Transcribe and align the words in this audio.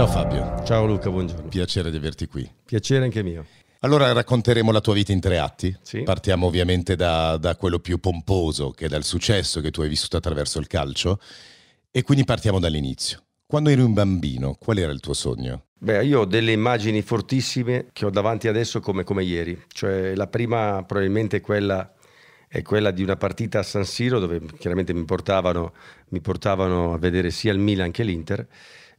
Ciao 0.00 0.08
Fabio. 0.08 0.62
Ciao 0.64 0.86
Luca, 0.86 1.10
buongiorno. 1.10 1.48
Piacere 1.48 1.90
di 1.90 1.98
averti 1.98 2.26
qui. 2.26 2.50
Piacere 2.64 3.04
anche 3.04 3.22
mio. 3.22 3.44
Allora 3.80 4.10
racconteremo 4.12 4.72
la 4.72 4.80
tua 4.80 4.94
vita 4.94 5.12
in 5.12 5.20
tre 5.20 5.38
atti. 5.38 5.76
Sì. 5.82 6.04
Partiamo 6.04 6.46
ovviamente 6.46 6.96
da, 6.96 7.36
da 7.36 7.54
quello 7.54 7.80
più 7.80 7.98
pomposo, 7.98 8.70
che 8.70 8.86
è 8.86 8.88
dal 8.88 9.04
successo 9.04 9.60
che 9.60 9.70
tu 9.70 9.82
hai 9.82 9.90
vissuto 9.90 10.16
attraverso 10.16 10.58
il 10.58 10.68
calcio. 10.68 11.20
E 11.90 12.02
quindi 12.02 12.24
partiamo 12.24 12.58
dall'inizio. 12.58 13.24
Quando 13.44 13.68
eri 13.68 13.82
un 13.82 13.92
bambino, 13.92 14.54
qual 14.58 14.78
era 14.78 14.90
il 14.90 15.00
tuo 15.00 15.12
sogno? 15.12 15.64
Beh, 15.74 16.02
io 16.02 16.20
ho 16.20 16.24
delle 16.24 16.52
immagini 16.52 17.02
fortissime 17.02 17.88
che 17.92 18.06
ho 18.06 18.10
davanti 18.10 18.48
adesso 18.48 18.80
come, 18.80 19.04
come 19.04 19.22
ieri. 19.22 19.64
Cioè, 19.68 20.14
la 20.14 20.28
prima 20.28 20.82
probabilmente 20.82 21.36
è 21.36 21.40
quella, 21.42 21.92
è 22.48 22.62
quella 22.62 22.90
di 22.90 23.02
una 23.02 23.16
partita 23.16 23.58
a 23.58 23.62
San 23.62 23.84
Siro 23.84 24.18
dove 24.18 24.40
chiaramente 24.56 24.94
mi 24.94 25.04
portavano, 25.04 25.74
mi 26.08 26.22
portavano 26.22 26.94
a 26.94 26.96
vedere 26.96 27.30
sia 27.30 27.52
il 27.52 27.58
Milan 27.58 27.90
che 27.90 28.02
l'Inter 28.02 28.48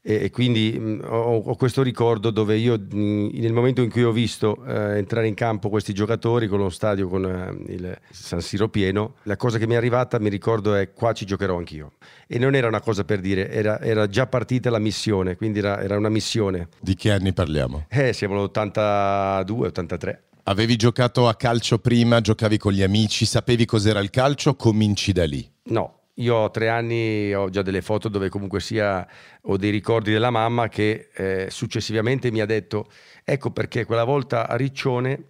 e, 0.02 0.24
e 0.24 0.30
quindi 0.32 0.78
mh, 0.78 1.02
ho, 1.06 1.38
ho, 1.38 1.56
questo 1.56 1.84
ricordo 1.84 2.32
dove 2.32 2.58
io 2.58 2.78
mh, 2.78 3.30
nel 3.34 3.54
momento 3.54 3.82
in 3.82 3.90
cui 3.90 4.04
ho 4.04 4.12
visto 4.12 4.64
eh, 4.66 4.98
entrare 4.98 5.28
in 5.28 5.36
campo 5.36 5.70
questi 5.70 5.94
giocatori 5.94 6.48
con 6.48 6.60
lo 6.60 6.70
stadio 6.70 7.08
con 7.08 7.26
eh, 7.26 7.74
il 7.74 7.98
San 8.10 8.42
Siro 8.42 8.68
pieno, 8.70 9.16
la 9.24 9.36
cosa 9.36 9.58
che 9.58 9.68
mi 9.68 9.74
è 9.74 9.78
arrivata 9.78 10.20
mi 10.20 10.30
ricordo 10.30 10.74
è 10.74 10.92
qua 10.92 11.14
ci 11.14 11.26
giocherò 11.26 11.58
anch'io 11.58 11.94
e 12.28 12.40
non 12.40 12.56
era 12.56 12.68
una 12.68 12.82
cosa 12.82 13.04
per 13.04 13.20
dire, 13.20 13.50
era, 13.50 13.80
era 13.82 14.08
già 14.08 14.26
partita 14.26 14.70
la 14.70 14.80
missione, 14.80 15.36
quindi 15.36 15.60
era, 15.60 15.82
era, 15.82 15.98
una 15.98 16.10
missione. 16.10 16.70
Di 16.80 16.96
che 16.96 17.12
anni 17.12 17.34
parliamo? 17.34 17.86
Eh, 17.90 18.14
siamo 18.14 18.36
all'82, 18.42 19.66
83. 19.66 20.24
Avevi 20.44 20.76
giocato 20.78 21.28
a 21.28 21.36
calcio 21.36 21.78
prima, 21.80 22.22
giocavi 22.22 22.58
con 22.58 22.72
gli 22.72 22.82
amici, 22.82 23.26
sapevi 23.26 23.66
cos'era 23.66 24.00
il 24.00 24.10
calcio, 24.10 24.56
cominci 24.56 25.12
da 25.12 25.26
lì? 25.26 25.48
No, 25.66 26.01
io 26.16 26.36
ho 26.36 26.52
tre 26.52 26.70
anni, 26.70 27.34
ho 27.34 27.50
già 27.50 27.62
delle 27.62 27.82
foto 27.82 28.10
dove 28.10 28.30
comunque 28.30 28.60
sia 28.60 29.08
ho 29.44 29.58
dei 29.58 29.72
ricordi 29.72 30.12
della 30.12 30.30
mamma 30.30 30.68
che 30.68 31.10
eh, 31.14 31.48
successivamente 31.50 32.32
mi 32.32 32.42
ha 32.42 32.46
detto 32.46 32.90
ecco 33.24 33.52
perché 33.52 33.86
quella 33.86 34.04
volta 34.04 34.48
a 34.48 34.56
Riccione 34.56 35.26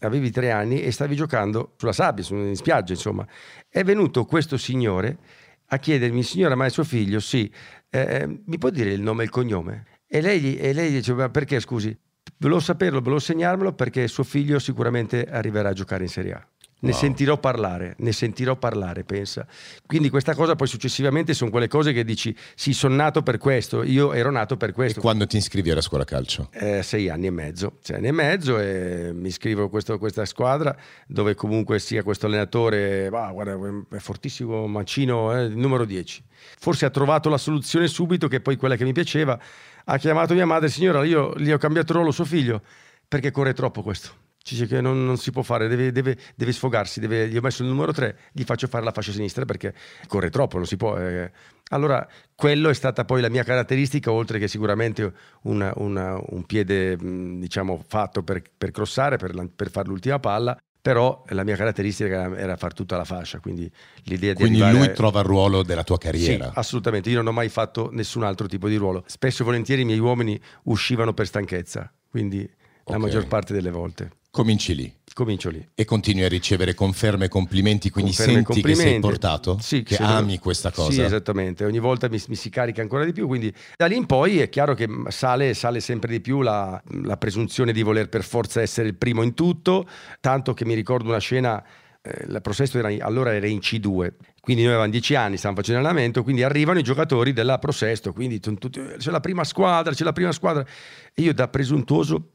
avevi 0.00 0.30
tre 0.30 0.50
anni 0.50 0.82
e 0.82 0.90
stavi 0.90 1.14
giocando 1.14 1.74
sulla 1.76 1.92
sabbia, 1.92 2.24
in 2.30 2.56
spiaggia 2.56 2.92
insomma. 2.92 3.26
È 3.68 3.82
venuto 3.84 4.24
questo 4.24 4.56
signore 4.56 5.18
a 5.66 5.78
chiedermi 5.78 6.22
signora 6.22 6.54
ma 6.54 6.66
è 6.66 6.70
suo 6.70 6.84
figlio? 6.84 7.20
Sì, 7.20 7.50
eh, 7.90 8.26
mi 8.44 8.58
può 8.58 8.70
dire 8.70 8.90
il 8.90 9.02
nome 9.02 9.22
e 9.22 9.24
il 9.26 9.30
cognome? 9.30 9.86
E 10.06 10.20
lei, 10.20 10.56
e 10.56 10.72
lei 10.72 10.90
dice 10.90 11.14
ma 11.14 11.28
perché 11.30 11.60
scusi? 11.60 11.96
Volevo 12.38 12.60
saperlo, 12.60 13.00
volevo 13.00 13.20
segnarmelo 13.20 13.72
perché 13.72 14.08
suo 14.08 14.24
figlio 14.24 14.58
sicuramente 14.58 15.24
arriverà 15.24 15.70
a 15.70 15.72
giocare 15.72 16.02
in 16.02 16.08
Serie 16.08 16.32
A. 16.32 16.51
Ne 16.82 16.90
wow. 16.90 16.98
sentirò 16.98 17.38
parlare, 17.38 17.94
ne 17.98 18.10
sentirò 18.10 18.56
parlare, 18.56 19.04
pensa. 19.04 19.46
Quindi 19.86 20.10
questa 20.10 20.34
cosa 20.34 20.56
poi 20.56 20.66
successivamente 20.66 21.32
sono 21.32 21.50
quelle 21.50 21.68
cose 21.68 21.92
che 21.92 22.04
dici, 22.04 22.34
sì, 22.56 22.72
sono 22.72 22.96
nato 22.96 23.22
per 23.22 23.38
questo, 23.38 23.84
io 23.84 24.12
ero 24.12 24.32
nato 24.32 24.56
per 24.56 24.72
questo. 24.72 24.98
E 24.98 25.02
quando 25.02 25.26
ti 25.26 25.36
iscrivi 25.36 25.70
alla 25.70 25.80
scuola 25.80 26.02
calcio? 26.02 26.48
Eh, 26.50 26.82
sei 26.82 27.08
anni 27.08 27.28
e 27.28 27.30
mezzo, 27.30 27.78
sei 27.82 27.98
anni 27.98 28.08
e 28.08 28.12
mezzo 28.12 28.58
e 28.58 29.12
mi 29.14 29.28
iscrivo 29.28 29.64
a 29.64 29.70
questo, 29.70 29.96
questa 29.98 30.24
squadra 30.24 30.76
dove 31.06 31.36
comunque 31.36 31.78
sia 31.78 32.02
questo 32.02 32.26
allenatore, 32.26 33.08
bah, 33.10 33.30
guarda, 33.30 33.56
è 33.88 33.98
fortissimo, 33.98 34.66
Mancino, 34.66 35.38
eh, 35.38 35.48
numero 35.48 35.84
10. 35.84 36.24
Forse 36.58 36.84
ha 36.84 36.90
trovato 36.90 37.28
la 37.28 37.38
soluzione 37.38 37.86
subito, 37.86 38.26
che 38.26 38.40
poi 38.40 38.56
quella 38.56 38.74
che 38.74 38.82
mi 38.82 38.92
piaceva, 38.92 39.38
ha 39.84 39.98
chiamato 39.98 40.34
mia 40.34 40.46
madre, 40.46 40.68
signora, 40.68 41.04
io 41.04 41.32
gli 41.38 41.52
ho 41.52 41.58
cambiato 41.58 41.92
ruolo 41.92 42.10
suo 42.10 42.24
figlio, 42.24 42.60
perché 43.06 43.30
corre 43.30 43.52
troppo 43.52 43.82
questo 43.82 44.21
ci 44.42 44.54
dice 44.54 44.66
che 44.66 44.80
non, 44.80 45.04
non, 45.04 45.16
si 45.16 45.30
può 45.30 45.42
fare, 45.42 45.68
deve, 45.68 45.92
deve, 45.92 46.16
deve 46.34 46.52
sfogarsi, 46.52 47.00
deve, 47.00 47.28
gli 47.28 47.36
ho 47.36 47.40
messo 47.40 47.62
il 47.62 47.68
numero 47.68 47.92
3, 47.92 48.18
gli 48.32 48.42
faccio 48.42 48.66
fare 48.66 48.84
la 48.84 48.92
fascia 48.92 49.12
sinistra 49.12 49.44
perché 49.44 49.74
corre 50.06 50.30
troppo, 50.30 50.56
non 50.56 50.66
si 50.66 50.76
può. 50.76 50.96
Eh. 50.98 51.30
Allora, 51.70 52.06
quello 52.34 52.68
è 52.68 52.74
stata 52.74 53.04
poi 53.04 53.20
la 53.20 53.30
mia 53.30 53.44
caratteristica, 53.44 54.10
oltre 54.12 54.38
che 54.38 54.48
sicuramente 54.48 55.12
una, 55.42 55.72
una, 55.76 56.20
un 56.28 56.44
piede, 56.44 56.96
diciamo, 56.96 57.82
fatto 57.86 58.22
per, 58.22 58.42
per 58.56 58.70
crossare, 58.72 59.16
per, 59.16 59.48
per 59.54 59.70
fare 59.70 59.88
l'ultima 59.88 60.18
palla, 60.18 60.58
però 60.82 61.22
la 61.28 61.44
mia 61.44 61.54
caratteristica 61.54 62.36
era 62.36 62.56
far 62.56 62.74
tutta 62.74 62.96
la 62.96 63.04
fascia, 63.04 63.38
quindi 63.38 63.70
l'idea 64.04 64.34
quindi 64.34 64.56
di 64.56 64.60
Quindi 64.60 64.78
lui 64.78 64.92
trova 64.92 65.20
il 65.20 65.26
ruolo 65.26 65.62
della 65.62 65.84
tua 65.84 65.96
carriera? 65.96 66.46
Sì, 66.46 66.58
assolutamente, 66.58 67.08
io 67.08 67.18
non 67.18 67.28
ho 67.28 67.32
mai 67.32 67.48
fatto 67.48 67.90
nessun 67.92 68.24
altro 68.24 68.48
tipo 68.48 68.68
di 68.68 68.74
ruolo. 68.74 69.04
Spesso 69.06 69.42
e 69.42 69.44
volentieri 69.44 69.82
i 69.82 69.84
miei 69.84 70.00
uomini 70.00 70.38
uscivano 70.64 71.14
per 71.14 71.28
stanchezza, 71.28 71.90
quindi 72.10 72.40
okay. 72.40 72.82
la 72.86 72.98
maggior 72.98 73.28
parte 73.28 73.52
delle 73.54 73.70
volte. 73.70 74.10
Cominci 74.32 74.74
lì. 74.74 74.90
Comincio 75.12 75.50
lì. 75.50 75.62
E 75.74 75.84
continui 75.84 76.22
a 76.24 76.28
ricevere 76.28 76.72
conferme 76.72 77.26
e 77.26 77.28
complimenti, 77.28 77.90
quindi 77.90 78.14
conferme 78.14 78.42
senti 78.46 78.62
che 78.62 78.74
sei 78.74 78.98
portato? 78.98 79.58
Sì, 79.60 79.82
che 79.82 79.96
ami 79.98 80.38
questa 80.38 80.70
cosa? 80.70 80.90
Sì, 80.90 81.02
esattamente. 81.02 81.66
Ogni 81.66 81.80
volta 81.80 82.08
mi, 82.08 82.18
mi, 82.28 82.34
si 82.34 82.48
carica 82.48 82.80
ancora 82.80 83.04
di 83.04 83.12
più, 83.12 83.26
quindi 83.26 83.54
da 83.76 83.84
lì 83.84 83.94
in 83.94 84.06
poi 84.06 84.40
è 84.40 84.48
chiaro 84.48 84.72
che 84.72 84.88
sale, 85.08 85.52
sale 85.52 85.80
sempre 85.80 86.10
di 86.12 86.22
più 86.22 86.40
la, 86.40 86.82
la, 87.02 87.18
presunzione 87.18 87.74
di 87.74 87.82
voler 87.82 88.08
per 88.08 88.24
forza 88.24 88.62
essere 88.62 88.88
il 88.88 88.94
primo 88.94 89.22
in 89.22 89.34
tutto, 89.34 89.86
tanto 90.18 90.54
che 90.54 90.64
mi 90.64 90.72
ricordo 90.72 91.10
una 91.10 91.18
scena, 91.18 91.62
eh, 92.00 92.24
la 92.28 92.40
Prosesto 92.40 92.78
era, 92.78 92.88
allora 93.04 93.34
era 93.34 93.46
in 93.46 93.58
C2, 93.58 94.14
quindi 94.40 94.62
noi 94.62 94.72
avevamo 94.72 94.90
dieci 94.90 95.14
anni, 95.14 95.36
stavamo 95.36 95.60
facendo 95.60 95.82
allenamento, 95.82 96.22
quindi 96.22 96.42
arrivano 96.42 96.78
i 96.78 96.82
giocatori 96.82 97.34
della 97.34 97.58
Prosesto, 97.58 98.14
quindi 98.14 98.40
tutti, 98.40 98.80
c'è 98.96 99.10
la 99.10 99.20
prima 99.20 99.44
squadra, 99.44 99.92
c'è 99.92 100.04
la 100.04 100.12
prima 100.14 100.32
squadra. 100.32 100.64
E 101.12 101.20
io 101.20 101.34
da 101.34 101.48
presuntuoso 101.48 102.30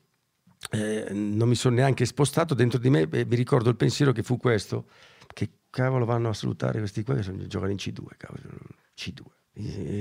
eh, 0.72 1.08
non 1.12 1.48
mi 1.48 1.56
sono 1.56 1.76
neanche 1.76 2.06
spostato 2.06 2.54
dentro 2.54 2.80
di 2.80 2.90
me 2.90 3.08
e 3.10 3.26
mi 3.26 3.36
ricordo 3.36 3.70
il 3.70 3.76
pensiero 3.76 4.12
che 4.12 4.24
fu 4.24 4.38
questo 4.38 4.86
che 5.34 5.50
cavolo 5.70 6.06
vanno 6.06 6.30
a 6.30 6.34
salutare 6.34 6.80
questi 6.80 7.04
qua 7.04 7.16
che 7.16 7.24
sono, 7.24 7.46
giocano 7.48 7.72
in 7.72 7.78
C2 7.78 8.04
cavolo, 8.18 8.42
C2 8.98 9.22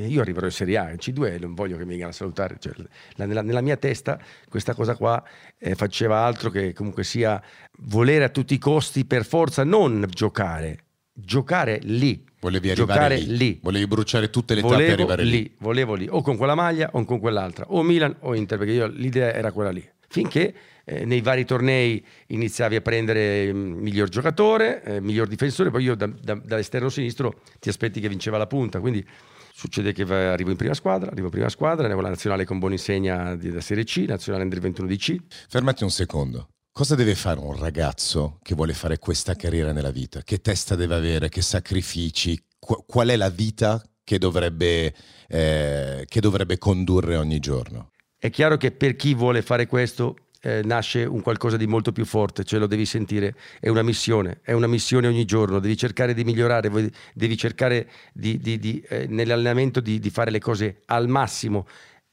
io 0.09 0.21
arriverò 0.21 0.47
in 0.47 0.53
Serie 0.53 0.77
A 0.77 0.91
in 0.91 0.97
C2 0.97 1.35
e 1.35 1.39
non 1.39 1.55
voglio 1.55 1.77
che 1.77 1.85
mi 1.85 1.91
vengano 1.91 2.11
a 2.11 2.15
salutare 2.15 2.57
cioè, 2.59 2.73
la, 3.15 3.25
nella, 3.25 3.43
nella, 3.43 3.61
mia 3.61 3.77
testa 3.77 4.19
questa 4.49 4.75
cosa 4.75 4.97
qua 4.97 5.23
eh, 5.57 5.75
faceva 5.75 6.25
altro 6.25 6.51
che 6.51 6.73
comunque 6.73 7.05
sia 7.05 7.43
volere 7.79 8.25
a 8.25 8.29
tutti 8.29 8.55
i 8.55 8.59
costi 8.59 9.05
per 9.05 9.25
forza 9.25 9.65
non 9.65 10.07
giocare 10.11 10.85
giocare 11.13 11.79
lì 11.83 12.25
Volevi 12.39 12.71
arrivare 12.71 13.17
lì. 13.17 13.37
lì. 13.37 13.61
Volevi 13.61 13.87
bruciare 13.89 14.31
tutte 14.31 14.55
le 14.55 14.61
volevo 14.61 14.79
tappe 14.79 14.91
e 14.91 14.93
arrivare 14.93 15.25
lì. 15.25 15.31
lì. 15.31 15.57
Volevo 15.59 15.95
lì, 15.95 16.07
o 16.09 16.23
con 16.23 16.37
quella 16.37 16.55
maglia 16.55 16.91
o 16.93 17.03
con 17.05 17.19
quell'altra, 17.19 17.65
o 17.69 17.83
Milan 17.83 18.15
o 18.21 18.37
Inter, 18.37 18.59
perché 18.59 18.73
io 18.75 18.87
l'idea 18.87 19.33
era 19.33 19.51
quella 19.51 19.71
lì 19.71 19.85
finché 20.09 20.55
eh, 20.85 21.05
nei 21.05 21.21
vari 21.21 21.45
tornei 21.45 22.05
iniziavi 22.29 22.77
a 22.77 22.81
prendere 22.81 23.53
mm, 23.53 23.73
miglior 23.81 24.09
giocatore, 24.09 24.83
eh, 24.85 25.01
miglior 25.01 25.27
difensore, 25.27 25.71
poi 25.71 25.83
io 25.83 25.95
da, 25.95 26.07
da, 26.07 26.35
dall'esterno 26.35 26.89
sinistro 26.89 27.41
ti 27.59 27.69
aspetti 27.69 28.01
che 28.01 28.09
vinceva 28.09 28.39
la 28.39 28.47
punta, 28.47 28.81
quindi 28.81 29.05
succede 29.53 29.93
che 29.93 30.03
arrivo 30.03 30.51
in 30.51 30.57
prima 30.57 30.75
squadra, 30.75 31.11
arrivo 31.11 31.27
in 31.27 31.33
prima 31.33 31.49
squadra, 31.49 31.81
andiamo 31.81 32.01
alla 32.01 32.11
nazionale 32.11 32.45
con 32.45 32.59
Boninsegna 32.59 33.35
da 33.35 33.61
Serie 33.61 33.85
C, 33.85 34.05
nazionale 34.07 34.45
Under 34.45 34.61
21 34.61 34.87
di 34.87 34.97
C. 34.97 35.17
Fermati 35.49 35.83
un 35.83 35.91
secondo. 35.91 36.49
Cosa 36.71 36.95
deve 36.95 37.15
fare 37.15 37.41
un 37.41 37.59
ragazzo 37.59 38.39
che 38.43 38.55
vuole 38.55 38.75
fare 38.75 38.99
questa 38.99 39.35
carriera 39.35 39.73
nella 39.73 39.91
vita? 39.91 40.21
Che 40.23 40.43
testa 40.43 40.77
deve 40.77 40.95
avere? 40.95 41.31
Che 41.31 41.41
sacrifici? 41.41 42.39
Qual 42.59 43.09
è 43.09 43.17
la 43.17 43.31
vita 43.31 43.83
che 44.05 44.19
dovrebbe, 44.19 44.95
eh, 45.27 46.05
che 46.07 46.21
dovrebbe 46.21 46.59
condurre 46.59 47.17
ogni 47.17 47.39
giorno? 47.39 47.93
È 48.19 48.31
chiaro 48.31 48.57
che 48.57 48.73
per 48.73 48.97
chi 48.97 49.15
vuole 49.15 49.43
fare 49.43 49.67
questo 49.67 50.17
eh, 50.41 50.63
nasce 50.65 51.05
un 51.05 51.21
qualcosa 51.23 51.57
di 51.57 51.67
molto 51.67 51.93
più 51.93 52.05
forte, 52.05 52.45
ce 52.45 52.59
lo 52.59 52.67
devi 52.67 52.87
sentire, 52.87 53.35
è 53.61 53.69
una 53.69 53.83
missione, 53.83 54.41
è 54.43 54.53
una 54.53 54.67
missione 54.67 55.07
ogni 55.07 55.25
giorno, 55.25 55.59
devi 55.59 55.77
cercare 55.77 56.15
di 56.15 56.25
migliorare, 56.25 56.71
devi 57.15 57.37
cercare 57.37 57.91
di, 58.13 58.39
di, 58.39 58.59
di, 58.59 58.81
eh, 58.89 59.07
nell'allenamento 59.07 59.81
di 59.81 60.11
fare 60.11 60.31
le 60.31 60.39
cose 60.39 60.83
al 60.87 61.09
massimo, 61.09 61.67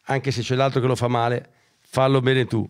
anche 0.06 0.32
se 0.32 0.42
c'è 0.42 0.56
l'altro 0.56 0.82
che 0.82 0.88
lo 0.88 0.96
fa 0.96 1.08
male, 1.08 1.50
fallo 1.80 2.22
bene 2.22 2.46
tu, 2.46 2.68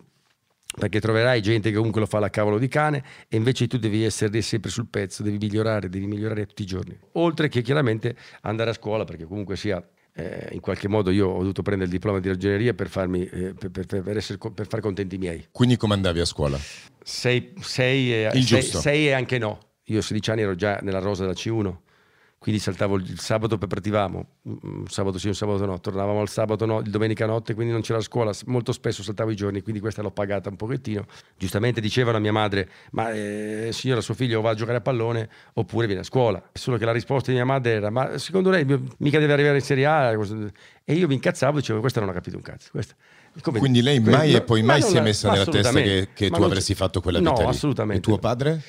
perché 0.76 1.00
troverai 1.00 1.40
gente 1.40 1.70
che 1.70 1.76
comunque 1.76 2.00
lo 2.00 2.06
fa 2.06 2.18
la 2.18 2.30
cavolo 2.30 2.58
di 2.58 2.68
cane 2.68 3.02
e 3.28 3.36
invece 3.36 3.66
tu 3.66 3.78
devi 3.78 4.04
essere 4.04 4.42
sempre 4.42 4.70
sul 4.70 4.88
pezzo, 4.88 5.22
devi 5.22 5.38
migliorare, 5.38 5.88
devi 5.88 6.06
migliorare 6.06 6.46
tutti 6.46 6.62
i 6.62 6.66
giorni. 6.66 6.98
Oltre 7.12 7.48
che 7.48 7.62
chiaramente 7.62 8.16
andare 8.42 8.70
a 8.70 8.74
scuola, 8.74 9.04
perché 9.04 9.24
comunque 9.24 9.56
sia 9.56 9.82
eh, 10.14 10.48
in 10.52 10.60
qualche 10.60 10.88
modo 10.88 11.10
io 11.10 11.28
ho 11.28 11.38
dovuto 11.38 11.62
prendere 11.62 11.90
il 11.90 11.94
diploma 11.94 12.20
di 12.20 12.28
ragioneria 12.28 12.72
per, 12.72 12.88
farmi, 12.88 13.24
eh, 13.26 13.54
per, 13.54 13.70
per, 13.70 13.86
per, 13.86 14.16
essere, 14.16 14.38
per 14.38 14.66
far 14.66 14.80
contenti 14.80 15.16
i 15.16 15.18
miei. 15.18 15.46
Quindi 15.50 15.76
come 15.76 15.94
andavi 15.94 16.20
a 16.20 16.24
scuola? 16.24 16.58
Sei, 17.02 17.52
sei, 17.60 18.24
e, 18.24 18.42
sei, 18.42 18.62
sei 18.62 19.06
e 19.08 19.12
anche 19.12 19.38
no. 19.38 19.58
Io 19.88 19.98
a 19.98 20.02
16 20.02 20.30
anni 20.30 20.42
ero 20.42 20.54
già 20.54 20.78
nella 20.82 21.00
rosa 21.00 21.22
della 21.22 21.34
C1 21.34 21.76
quindi 22.44 22.60
saltavo 22.60 22.96
il 22.96 23.18
sabato 23.18 23.56
partivamo, 23.56 24.26
un 24.42 24.86
sabato 24.86 25.16
sì, 25.16 25.28
un 25.28 25.34
sabato 25.34 25.64
no, 25.64 25.80
tornavamo 25.80 26.20
al 26.20 26.28
sabato 26.28 26.66
no, 26.66 26.80
il 26.80 26.90
domenica 26.90 27.24
notte, 27.24 27.54
quindi 27.54 27.72
non 27.72 27.80
c'era 27.80 28.02
scuola, 28.02 28.34
molto 28.44 28.70
spesso 28.72 29.02
saltavo 29.02 29.30
i 29.30 29.34
giorni, 29.34 29.62
quindi 29.62 29.80
questa 29.80 30.02
l'ho 30.02 30.10
pagata 30.10 30.50
un 30.50 30.56
pochettino. 30.56 31.06
Giustamente 31.38 31.80
dicevano 31.80 32.18
a 32.18 32.20
mia 32.20 32.32
madre, 32.32 32.68
ma 32.90 33.10
eh, 33.12 33.70
signora 33.72 34.02
suo 34.02 34.12
figlio 34.12 34.42
va 34.42 34.50
a 34.50 34.54
giocare 34.54 34.76
a 34.76 34.80
pallone 34.82 35.26
oppure 35.54 35.86
viene 35.86 36.02
a 36.02 36.04
scuola. 36.04 36.50
Solo 36.52 36.76
che 36.76 36.84
la 36.84 36.92
risposta 36.92 37.30
di 37.30 37.36
mia 37.38 37.46
madre 37.46 37.72
era, 37.72 37.88
ma 37.88 38.18
secondo 38.18 38.50
lei 38.50 38.66
mica 38.98 39.18
deve 39.18 39.32
arrivare 39.32 39.56
in 39.56 39.62
Serie 39.62 39.86
A? 39.86 40.10
E 40.84 40.92
io 40.92 41.06
mi 41.06 41.14
incazzavo 41.14 41.56
e 41.56 41.60
dicevo, 41.60 41.80
questa 41.80 42.00
non 42.00 42.10
ha 42.10 42.12
capito 42.12 42.36
un 42.36 42.42
cazzo. 42.42 42.68
Questa. 42.72 42.94
Come, 43.40 43.58
Quindi 43.58 43.82
lei 43.82 43.98
mai 43.98 44.32
e 44.32 44.42
poi 44.42 44.62
mai 44.62 44.80
si 44.80 44.96
è 44.96 45.00
messa 45.00 45.32
nella 45.32 45.44
testa 45.44 45.72
che, 45.80 46.10
che 46.14 46.30
tu 46.30 46.42
avresti 46.42 46.74
fatto 46.74 47.00
quella 47.00 47.18
vita 47.18 47.32
no, 47.32 47.38
lì? 47.40 47.44
assolutamente. 47.46 48.00
E 48.00 48.04
tuo 48.04 48.18
padre? 48.18 48.62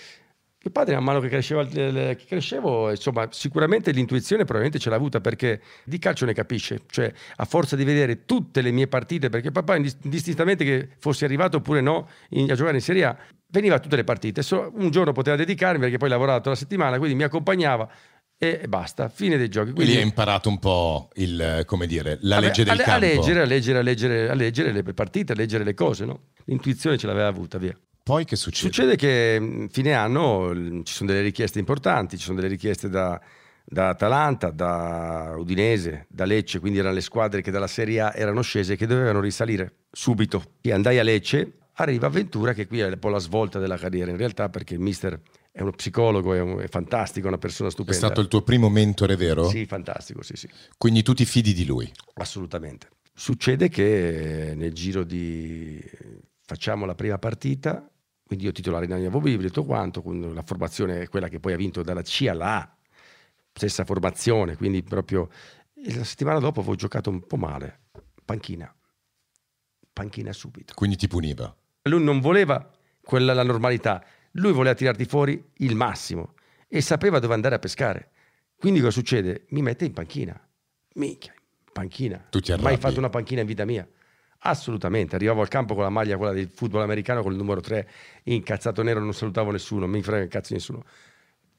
Mio 0.65 0.73
padre, 0.73 0.95
man 0.95 1.03
mano 1.03 1.19
che, 1.19 1.29
cresceva, 1.29 1.63
che 1.63 2.17
crescevo, 2.27 2.89
insomma, 2.89 3.27
sicuramente 3.29 3.91
l'intuizione 3.91 4.45
probabilmente 4.45 4.79
ce 4.79 4.89
l'ha 4.89 4.95
avuta 4.95 5.21
perché 5.21 5.61
di 5.83 5.99
calcio 5.99 6.25
ne 6.25 6.33
capisce, 6.33 6.81
cioè 6.89 7.13
a 7.35 7.45
forza 7.45 7.75
di 7.75 7.83
vedere 7.83 8.25
tutte 8.25 8.63
le 8.63 8.71
mie 8.71 8.87
partite, 8.87 9.29
perché 9.29 9.51
papà, 9.51 9.75
indistintamente 9.75 10.65
che 10.65 10.89
fossi 10.97 11.23
arrivato 11.23 11.57
oppure 11.57 11.81
no 11.81 12.09
in, 12.29 12.49
a 12.49 12.55
giocare 12.55 12.77
in 12.77 12.81
Serie 12.81 13.03
A, 13.03 13.15
veniva 13.49 13.75
a 13.75 13.79
tutte 13.79 13.95
le 13.95 14.03
partite. 14.03 14.41
So, 14.41 14.71
un 14.73 14.89
giorno 14.89 15.11
poteva 15.11 15.35
dedicarmi 15.35 15.81
perché 15.81 15.97
poi 15.97 16.09
lavorava 16.09 16.37
tutta 16.37 16.49
la 16.49 16.55
settimana, 16.55 16.97
quindi 16.97 17.15
mi 17.15 17.23
accompagnava 17.23 17.87
e 18.35 18.65
basta, 18.67 19.07
fine 19.07 19.37
dei 19.37 19.49
giochi. 19.49 19.71
Quindi, 19.71 19.91
quindi 19.91 20.01
hai 20.01 20.07
imparato 20.07 20.49
un 20.49 20.57
po' 20.57 21.09
il, 21.13 21.61
come 21.67 21.85
dire, 21.85 22.17
la 22.21 22.39
legge 22.39 22.63
del 22.63 22.79
a, 22.79 22.83
campo. 22.83 23.05
A 23.05 23.07
leggere, 23.07 23.41
a 23.41 23.45
leggere, 23.45 23.77
a 23.77 23.81
leggere, 23.83 24.29
a 24.31 24.33
leggere 24.33 24.71
le 24.71 24.93
partite, 24.95 25.33
a 25.33 25.35
leggere 25.35 25.63
le 25.63 25.75
cose, 25.75 26.05
no? 26.05 26.29
L'intuizione 26.45 26.97
ce 26.97 27.05
l'aveva 27.05 27.27
avuta, 27.27 27.59
via. 27.59 27.77
Poi 28.05 28.23
che 28.23 28.35
succede? 28.35 28.71
Succede 28.71 28.95
che 28.95 29.67
fine 29.71 29.93
anno 29.93 30.53
ci 30.83 30.93
sono 30.93 31.09
delle 31.09 31.23
richieste 31.23 31.57
importanti, 31.57 32.19
ci 32.19 32.25
sono 32.25 32.35
delle 32.35 32.49
richieste 32.49 32.87
da, 32.87 33.19
da 33.65 33.89
Atalanta, 33.89 34.51
da 34.51 35.33
Udinese, 35.35 36.05
da 36.07 36.25
Lecce, 36.25 36.59
quindi 36.59 36.77
erano 36.77 36.93
le 36.93 37.01
squadre 37.01 37.41
che 37.41 37.49
dalla 37.49 37.65
Serie 37.65 38.01
A 38.01 38.13
erano 38.15 38.41
scese 38.41 38.73
e 38.73 38.75
che 38.75 38.85
dovevano 38.85 39.21
risalire 39.21 39.85
subito. 39.91 40.51
E 40.61 40.71
andai 40.71 40.99
a 40.99 41.03
Lecce, 41.03 41.53
arriva 41.73 42.07
Ventura 42.09 42.53
che 42.53 42.67
qui 42.67 42.81
è 42.81 42.87
un 42.87 42.99
po' 42.99 43.09
la 43.09 43.17
svolta 43.17 43.57
della 43.57 43.75
carriera 43.75 44.11
in 44.11 44.17
realtà 44.17 44.49
perché 44.49 44.75
il 44.75 44.81
mister 44.81 45.19
è 45.51 45.61
uno 45.61 45.71
psicologo, 45.71 46.35
è, 46.35 46.41
un, 46.41 46.59
è 46.59 46.67
fantastico, 46.67 47.25
è 47.25 47.29
una 47.29 47.39
persona 47.39 47.71
stupenda. 47.71 47.97
È 47.97 48.03
stato 48.05 48.21
il 48.21 48.27
tuo 48.27 48.43
primo 48.43 48.69
mentore, 48.69 49.15
vero? 49.15 49.49
Sì, 49.49 49.65
fantastico, 49.65 50.21
sì, 50.21 50.35
sì. 50.35 50.47
Quindi 50.77 51.01
tu 51.01 51.15
ti 51.15 51.25
fidi 51.25 51.53
di 51.53 51.65
lui? 51.65 51.91
Assolutamente. 52.13 52.87
Succede 53.15 53.67
che 53.67 54.53
nel 54.55 54.73
giro 54.73 55.03
di... 55.03 55.83
facciamo 56.45 56.85
la 56.85 56.93
prima 56.93 57.17
partita, 57.17 57.89
quindi 58.25 58.45
io 58.45 58.51
titolare 58.51 58.85
in 58.85 58.91
Anagnavo 58.91 59.21
tutto 59.21 59.65
quanto, 59.65 60.03
la 60.33 60.41
formazione 60.41 61.01
è 61.01 61.07
quella 61.09 61.27
che 61.27 61.39
poi 61.39 61.53
ha 61.53 61.57
vinto 61.57 61.83
dalla 61.83 62.01
C 62.01 62.25
alla 62.27 62.61
A, 62.61 62.77
stessa 63.53 63.85
formazione, 63.85 64.55
quindi 64.57 64.81
proprio 64.81 65.29
la 65.73 66.03
settimana 66.03 66.39
dopo 66.39 66.61
avevo 66.61 66.75
giocato 66.75 67.11
un 67.11 67.25
po' 67.25 67.37
male, 67.37 67.81
panchina, 68.25 68.73
panchina 69.93 70.33
subito. 70.33 70.73
Quindi 70.73 70.95
ti 70.95 71.07
puniva? 71.07 71.55
Lui 71.83 72.03
non 72.03 72.19
voleva 72.19 72.67
quella 73.03 73.33
la 73.33 73.43
normalità, 73.43 74.03
lui 74.31 74.51
voleva 74.51 74.73
tirarti 74.73 75.05
fuori 75.05 75.51
il 75.57 75.75
massimo 75.75 76.33
e 76.67 76.81
sapeva 76.81 77.19
dove 77.19 77.35
andare 77.35 77.55
a 77.55 77.59
pescare. 77.59 78.09
Quindi 78.57 78.79
cosa 78.79 78.91
succede? 78.91 79.45
Mi 79.49 79.61
mette 79.61 79.85
in 79.85 79.93
panchina. 79.93 80.39
Minchia, 80.95 81.33
panchina. 81.71 82.25
Tu 82.29 82.39
ti 82.39 82.51
arrabbi. 82.51 82.67
Mai 82.67 82.77
fatto 82.77 82.97
una 82.97 83.09
panchina 83.09 83.41
in 83.41 83.47
vita 83.47 83.65
mia. 83.65 83.87
Assolutamente, 84.47 85.15
arrivavo 85.15 85.41
al 85.41 85.47
campo 85.47 85.73
con 85.73 85.81
la 85.81 85.89
maglia, 85.89 86.17
quella 86.17 86.31
del 86.31 86.49
football 86.53 86.83
americano, 86.83 87.23
con 87.23 87.31
il 87.31 87.37
numero 87.37 87.61
3, 87.61 87.89
incazzato 88.25 88.83
nero, 88.83 88.99
non 88.99 89.11
salutavo 89.11 89.49
nessuno, 89.49 89.87
mi 89.87 90.03
frega 90.03 90.23
il 90.23 90.29
cazzo 90.29 90.53
nessuno. 90.53 90.83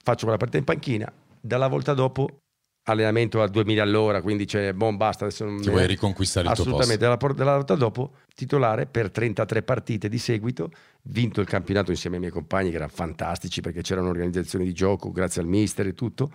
Faccio 0.02 0.22
quella 0.22 0.36
partita 0.36 0.58
in 0.58 0.64
panchina, 0.64 1.12
dalla 1.40 1.66
volta 1.66 1.94
dopo 1.94 2.42
allenamento 2.84 3.42
a 3.42 3.48
2000 3.48 3.82
all'ora, 3.82 4.22
quindi 4.22 4.44
c'è, 4.44 4.72
boh, 4.72 4.96
basta. 4.96 5.24
Adesso 5.24 5.44
non 5.44 5.60
Ti 5.60 5.68
vuoi 5.68 5.88
riconquistare 5.88 6.46
il 6.46 6.54
tuo 6.54 6.62
posto. 6.62 6.78
Assolutamente, 6.78 7.04
dalla, 7.04 7.34
dalla 7.34 7.54
volta 7.56 7.74
dopo 7.74 8.12
titolare 8.32 8.86
per 8.86 9.10
33 9.10 9.62
partite 9.64 10.08
di 10.08 10.18
seguito, 10.18 10.70
vinto 11.02 11.40
il 11.40 11.48
campionato 11.48 11.90
insieme 11.90 12.16
ai 12.16 12.20
miei 12.22 12.32
compagni 12.32 12.70
che 12.70 12.76
erano 12.76 12.92
fantastici 12.94 13.60
perché 13.60 13.82
c'era 13.82 14.00
un'organizzazione 14.00 14.64
di 14.64 14.72
gioco, 14.72 15.10
grazie 15.10 15.42
al 15.42 15.48
mister 15.48 15.88
e 15.88 15.94
tutto 15.94 16.30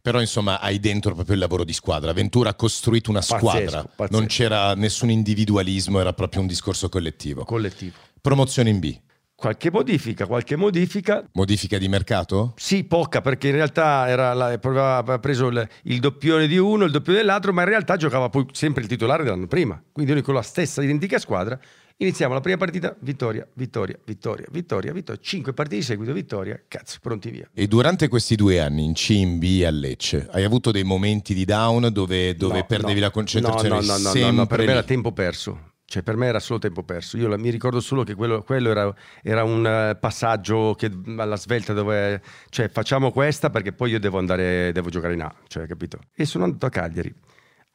però 0.00 0.20
insomma 0.20 0.60
hai 0.60 0.78
dentro 0.80 1.14
proprio 1.14 1.34
il 1.34 1.40
lavoro 1.40 1.64
di 1.64 1.72
squadra. 1.72 2.12
Ventura 2.12 2.50
ha 2.50 2.54
costruito 2.54 3.10
una 3.10 3.22
squadra, 3.22 3.64
pazzesco, 3.64 3.90
pazzesco. 3.96 4.18
non 4.18 4.26
c'era 4.26 4.74
nessun 4.74 5.10
individualismo, 5.10 6.00
era 6.00 6.12
proprio 6.12 6.40
un 6.40 6.46
discorso 6.46 6.88
collettivo. 6.88 7.44
Collettivo. 7.44 7.96
Promozione 8.20 8.70
in 8.70 8.78
B. 8.78 8.98
Qualche 9.40 9.70
modifica, 9.70 10.26
qualche 10.26 10.56
modifica. 10.56 11.24
Modifica 11.34 11.78
di 11.78 11.86
mercato? 11.86 12.54
Sì, 12.56 12.82
poca, 12.82 13.20
perché 13.20 13.46
in 13.46 13.54
realtà 13.54 14.08
era 14.08 14.34
la, 14.34 14.46
aveva 14.48 15.18
preso 15.20 15.46
il, 15.46 15.68
il, 15.84 16.00
doppione 16.00 16.48
di 16.48 16.58
uno, 16.58 16.84
il 16.84 16.90
doppione 16.90 17.20
dell'altro, 17.20 17.52
ma 17.52 17.62
in 17.62 17.68
realtà 17.68 17.96
giocava 17.96 18.30
poi 18.30 18.46
sempre 18.50 18.82
il 18.82 18.88
titolare 18.88 19.22
dell'anno 19.22 19.46
prima. 19.46 19.80
Quindi 19.92 20.10
noi 20.10 20.22
con 20.22 20.34
la 20.34 20.42
stessa 20.42 20.82
identica 20.82 21.20
squadra 21.20 21.56
iniziamo 21.98 22.34
la 22.34 22.40
prima 22.40 22.56
partita, 22.56 22.96
vittoria, 23.00 23.46
vittoria, 23.54 23.98
vittoria, 24.04 24.46
vittoria, 24.50 24.92
vittoria. 24.92 25.20
Cinque 25.22 25.52
partite 25.52 25.76
di 25.76 25.82
seguito, 25.82 26.12
vittoria, 26.12 26.60
cazzo, 26.66 26.98
pronti 27.00 27.30
via. 27.30 27.48
E 27.52 27.66
durante 27.66 28.08
questi 28.08 28.34
due 28.34 28.60
anni 28.60 28.84
in 28.84 28.94
C, 28.94 29.10
in 29.10 29.38
B 29.38 29.62
a 29.64 29.70
Lecce, 29.70 30.28
hai 30.30 30.44
avuto 30.44 30.70
dei 30.70 30.84
momenti 30.84 31.34
di 31.34 31.44
down 31.44 31.88
dove, 31.92 32.34
dove 32.34 32.60
no, 32.60 32.66
perdevi 32.66 33.00
no. 33.00 33.06
la 33.06 33.10
concentrazione? 33.10 33.68
No, 33.68 33.80
no, 33.80 33.98
no, 33.98 34.12
no, 34.12 34.30
no, 34.30 34.46
per 34.46 34.58
me 34.60 34.72
era 34.72 34.82
tempo 34.82 35.12
perso 35.12 35.76
cioè, 35.90 36.02
per 36.02 36.16
me 36.16 36.26
era 36.26 36.38
solo 36.38 36.58
tempo 36.58 36.82
perso. 36.82 37.16
Io 37.16 37.28
la, 37.28 37.38
mi 37.38 37.48
ricordo 37.48 37.80
solo 37.80 38.02
che 38.02 38.14
quello, 38.14 38.42
quello 38.42 38.68
era, 38.68 38.94
era, 39.22 39.42
un 39.42 39.64
uh, 39.64 39.98
passaggio 39.98 40.74
che 40.74 40.90
alla 41.16 41.36
svelta 41.36 41.72
dove, 41.72 42.20
cioè, 42.50 42.68
facciamo 42.68 43.10
questa 43.10 43.48
perché 43.48 43.72
poi 43.72 43.92
io 43.92 43.98
devo 43.98 44.18
andare, 44.18 44.70
devo 44.72 44.90
giocare 44.90 45.14
in 45.14 45.22
A, 45.22 45.34
cioè, 45.46 45.66
capito? 45.66 45.98
E 46.14 46.26
sono 46.26 46.44
andato 46.44 46.66
a 46.66 46.68
Cagliari. 46.68 47.14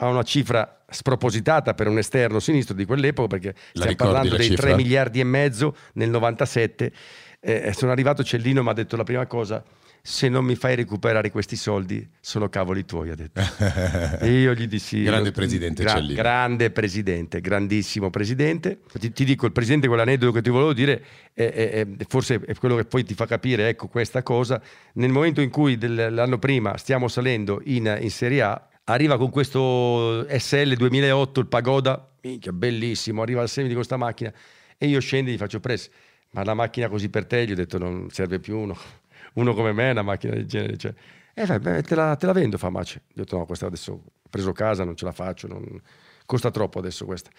Ha 0.03 0.09
una 0.09 0.23
cifra 0.23 0.83
spropositata 0.89 1.73
per 1.73 1.87
un 1.87 1.97
esterno 1.97 2.39
sinistro 2.39 2.75
di 2.75 2.85
quell'epoca 2.85 3.27
perché 3.27 3.53
la 3.73 3.81
stiamo 3.81 3.95
parlando 3.95 4.35
dei 4.35 4.49
cifra? 4.49 4.67
3 4.67 4.75
miliardi 4.75 5.19
e 5.19 5.23
mezzo 5.23 5.75
nel 5.93 6.09
97. 6.09 6.91
Eh, 7.39 7.73
sono 7.73 7.91
arrivato, 7.91 8.23
Cellino 8.23 8.63
mi 8.63 8.69
ha 8.69 8.73
detto 8.73 8.95
la 8.95 9.03
prima 9.03 9.25
cosa 9.25 9.63
se 10.05 10.27
non 10.27 10.43
mi 10.43 10.55
fai 10.55 10.75
recuperare 10.75 11.31
questi 11.31 11.55
soldi 11.55 12.05
sono 12.19 12.49
cavoli 12.49 12.83
tuoi, 12.83 13.11
ha 13.11 13.15
detto. 13.15 13.39
e 14.19 14.41
io 14.41 14.53
gli 14.53 14.67
dissi... 14.67 15.01
grande 15.01 15.31
presidente 15.31 15.81
gra- 15.81 15.93
Cellino. 15.93 16.13
Grande 16.15 16.71
presidente, 16.71 17.39
grandissimo 17.39 18.09
presidente. 18.09 18.79
Ti, 18.99 19.13
ti, 19.13 19.23
dico, 19.23 19.45
il 19.45 19.53
presidente, 19.53 19.87
quell'aneddoto 19.87 20.33
che 20.33 20.41
ti 20.41 20.49
volevo 20.49 20.73
dire, 20.73 21.01
è, 21.33 21.49
è, 21.49 21.69
è, 21.71 21.87
forse 22.09 22.41
è 22.45 22.53
quello 22.55 22.75
che 22.75 22.83
poi 22.83 23.05
ti 23.05 23.13
fa 23.13 23.25
capire, 23.25 23.69
ecco, 23.69 23.87
questa 23.87 24.23
cosa. 24.23 24.61
Nel 24.95 25.09
momento 25.09 25.39
in 25.39 25.49
cui 25.49 25.77
del, 25.77 26.13
l'anno 26.13 26.37
prima 26.37 26.75
stiamo 26.75 27.07
salendo 27.07 27.61
in, 27.63 27.97
in 28.01 28.11
Serie 28.11 28.41
A, 28.41 28.67
arriva 28.85 29.17
con 29.17 29.29
questo 29.29 30.25
SL 30.27 30.75
2008, 30.75 31.39
il 31.39 31.47
Pagoda, 31.47 32.09
minchia, 32.21 32.51
bellissimo, 32.51 33.21
arriva 33.21 33.41
al 33.41 33.49
semi 33.49 33.67
di 33.67 33.73
questa 33.73 33.97
macchina 33.97 34.31
e 34.77 34.87
io 34.87 34.99
scendo 34.99 35.29
e 35.29 35.33
gli 35.33 35.37
faccio 35.37 35.59
press. 35.59 35.89
Ma 36.31 36.43
la 36.43 36.53
macchina 36.53 36.89
così 36.89 37.09
per 37.09 37.25
te, 37.25 37.45
gli 37.45 37.51
ho 37.51 37.55
detto 37.55 37.77
non 37.77 38.09
serve 38.09 38.39
più 38.39 38.57
uno 38.57 38.75
uno 39.33 39.53
come 39.53 39.71
me, 39.71 39.91
una 39.91 40.01
macchina 40.01 40.33
del 40.33 40.45
genere. 40.45 40.77
Cioè, 40.77 40.93
eh, 41.33 41.45
vabbè, 41.45 41.83
te, 41.83 41.95
la, 41.95 42.15
te 42.15 42.25
la 42.25 42.33
vendo, 42.33 42.57
fa 42.57 42.69
Mace. 42.69 43.03
Io 43.07 43.21
ho 43.21 43.23
detto, 43.23 43.37
no, 43.37 43.45
questa 43.45 43.67
adesso 43.67 43.91
ho 43.93 44.29
preso 44.29 44.51
casa, 44.51 44.83
non 44.83 44.95
ce 44.95 45.05
la 45.05 45.11
faccio, 45.11 45.47
non... 45.47 45.81
costa 46.25 46.51
troppo 46.51 46.79
adesso 46.79 47.05
questa. 47.05 47.29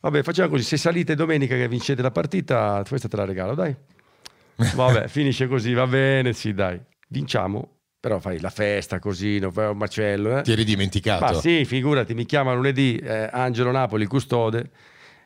Vabbè, 0.00 0.22
facciamo 0.22 0.48
così, 0.48 0.62
se 0.62 0.76
salite 0.76 1.14
domenica 1.14 1.56
che 1.56 1.68
vincete 1.68 2.02
la 2.02 2.10
partita, 2.10 2.82
questa 2.88 3.08
te 3.08 3.16
la 3.16 3.24
regalo, 3.24 3.54
dai. 3.54 3.74
Vabbè, 4.74 5.08
finisce 5.08 5.46
così, 5.46 5.72
va 5.72 5.86
bene, 5.86 6.32
sì, 6.32 6.52
dai. 6.52 6.80
Vinciamo, 7.08 7.79
però 8.00 8.18
fai 8.18 8.40
la 8.40 8.50
festa 8.50 8.98
così, 8.98 9.38
non 9.38 9.52
fai 9.52 9.68
un 9.68 9.76
macello. 9.76 10.38
Eh? 10.38 10.42
Ti 10.42 10.52
eri 10.52 10.64
dimenticato? 10.64 11.24
Ma 11.24 11.34
sì, 11.34 11.64
figurati, 11.66 12.14
mi 12.14 12.24
chiama 12.24 12.54
lunedì 12.54 12.96
eh, 12.96 13.28
Angelo 13.30 13.70
Napoli, 13.70 14.06
custode. 14.06 14.70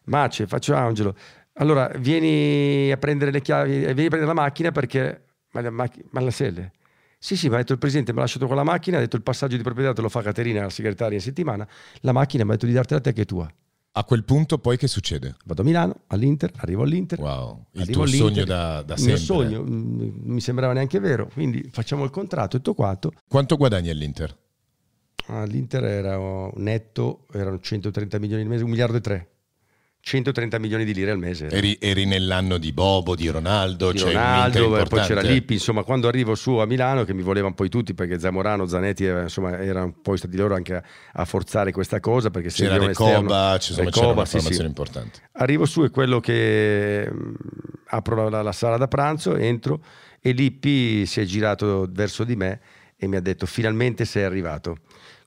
Mace, 0.07 0.47
faccio 0.47 0.75
Angelo. 0.75 1.15
Allora, 1.55 1.89
vieni 1.97 2.91
a 2.91 2.97
prendere 2.97 3.31
le 3.31 3.41
chiavi, 3.41 3.71
vieni 3.71 3.89
a 3.89 3.93
prendere 4.09 4.27
la 4.27 4.35
macchina 4.35 4.73
perché 4.73 5.23
ma 5.53 5.61
la, 5.61 5.71
macch- 5.71 6.03
ma 6.11 6.21
la 6.21 6.31
selle? 6.31 6.73
Sì, 7.19 7.37
sì, 7.37 7.49
mi 7.49 7.55
ha 7.55 7.59
detto 7.59 7.73
il 7.73 7.79
presidente, 7.79 8.13
mi 8.13 8.19
ha 8.19 8.23
lasciato 8.23 8.47
con 8.47 8.57
la 8.57 8.65
macchina, 8.65 8.99
ha 8.99 9.01
detto 9.01 9.17
il 9.17 9.23
passaggio 9.23 9.57
di 9.57 9.63
proprietà 9.63 9.93
te 9.93 10.03
lo 10.03 10.09
fa 10.09 10.21
Caterina, 10.21 10.63
la 10.63 10.69
segretaria 10.69 11.17
in 11.17 11.23
settimana, 11.23 11.67
la 12.01 12.13
macchina 12.13 12.45
mi 12.45 12.51
ha 12.51 12.53
detto 12.55 12.67
di 12.67 12.73
dartela 12.73 12.99
a 12.99 13.03
te 13.03 13.13
che 13.13 13.23
è 13.23 13.25
tua. 13.25 13.51
A 13.97 14.03
quel 14.03 14.25
punto 14.25 14.59
poi 14.59 14.77
che 14.77 14.89
succede? 14.89 15.37
Vado 15.45 15.63
a 15.63 15.65
Milano, 15.65 16.01
all'Inter, 16.09 16.51
arrivo 16.57 16.83
all'Inter. 16.83 17.21
Wow, 17.21 17.67
il 17.73 17.89
tuo 17.91 18.07
sogno 18.07 18.45
da, 18.45 18.83
da 18.83 18.97
sempre. 18.97 19.15
Il 19.15 19.21
mio 19.21 19.25
sogno, 19.25 19.59
non 19.63 20.23
mi 20.25 20.41
sembrava 20.41 20.73
neanche 20.73 20.99
vero, 20.99 21.29
quindi 21.33 21.69
facciamo 21.71 22.03
il 22.03 22.11
contratto 22.11 22.57
tutto 22.57 22.75
quanto. 22.75 23.13
Quanto 23.29 23.57
guadagni 23.57 23.91
all'Inter? 23.91 24.37
All'Inter 25.27 25.85
era 25.85 26.51
netto, 26.57 27.27
erano 27.33 27.61
130 27.61 28.19
milioni 28.19 28.43
al 28.43 28.49
mese, 28.49 28.65
un 28.65 28.71
miliardo 28.71 28.97
e 28.97 29.01
tre. 29.01 29.34
130 30.07 30.59
milioni 30.59 30.85
di 30.85 30.93
lire 30.93 31.13
al 31.13 31.19
mese. 31.19 31.49
Eri, 31.49 31.79
eri 31.81 32.05
nell'anno 32.05 32.59
di 32.59 32.73
Bobo, 32.73 33.17
di 33.17 33.27
Ronaldo, 33.29 33.91
di 33.91 34.01
cioè 34.01 34.13
Ronaldo, 34.13 34.85
poi 34.87 35.01
c'era 35.01 35.23
Lippi, 35.23 35.55
insomma 35.55 35.83
quando 35.83 36.09
arrivo 36.09 36.35
su 36.35 36.57
a 36.57 36.67
Milano 36.67 37.05
che 37.05 37.15
mi 37.15 37.23
volevano 37.23 37.55
poi 37.55 37.71
tutti 37.71 37.95
perché 37.95 38.19
Zamorano, 38.19 38.67
Zanetti 38.67 39.07
eh, 39.07 39.23
insomma 39.23 39.59
erano 39.59 39.95
poi 40.03 40.19
stati 40.19 40.37
loro 40.37 40.55
anche 40.55 40.75
a, 40.75 40.83
a 41.15 41.25
forzare 41.25 41.73
questa 41.73 42.01
cosa 42.01 42.29
perché 42.29 42.51
c'era 42.51 42.77
Recoba, 42.77 43.57
c'era, 43.59 43.77
c'era 43.77 43.83
una 43.83 43.91
formazione 43.93 44.45
sì, 44.45 44.53
sì. 44.53 44.63
importante. 44.63 45.21
Arrivo 45.33 45.65
su 45.65 45.85
e 45.85 45.89
quello 45.89 46.21
che 46.21 47.09
mm, 47.11 47.35
apro 47.87 48.29
la, 48.29 48.43
la 48.43 48.53
sala 48.53 48.77
da 48.77 48.89
pranzo, 48.89 49.37
entro 49.37 49.83
e 50.21 50.33
Lippi 50.33 51.07
si 51.07 51.23
è 51.23 51.25
girato 51.25 51.89
verso 51.91 52.25
di 52.25 52.37
me 52.37 52.61
e 52.99 53.07
mi 53.07 53.17
ha 53.17 53.21
detto 53.21 53.47
finalmente 53.47 54.05
sei 54.05 54.25
arrivato. 54.25 54.81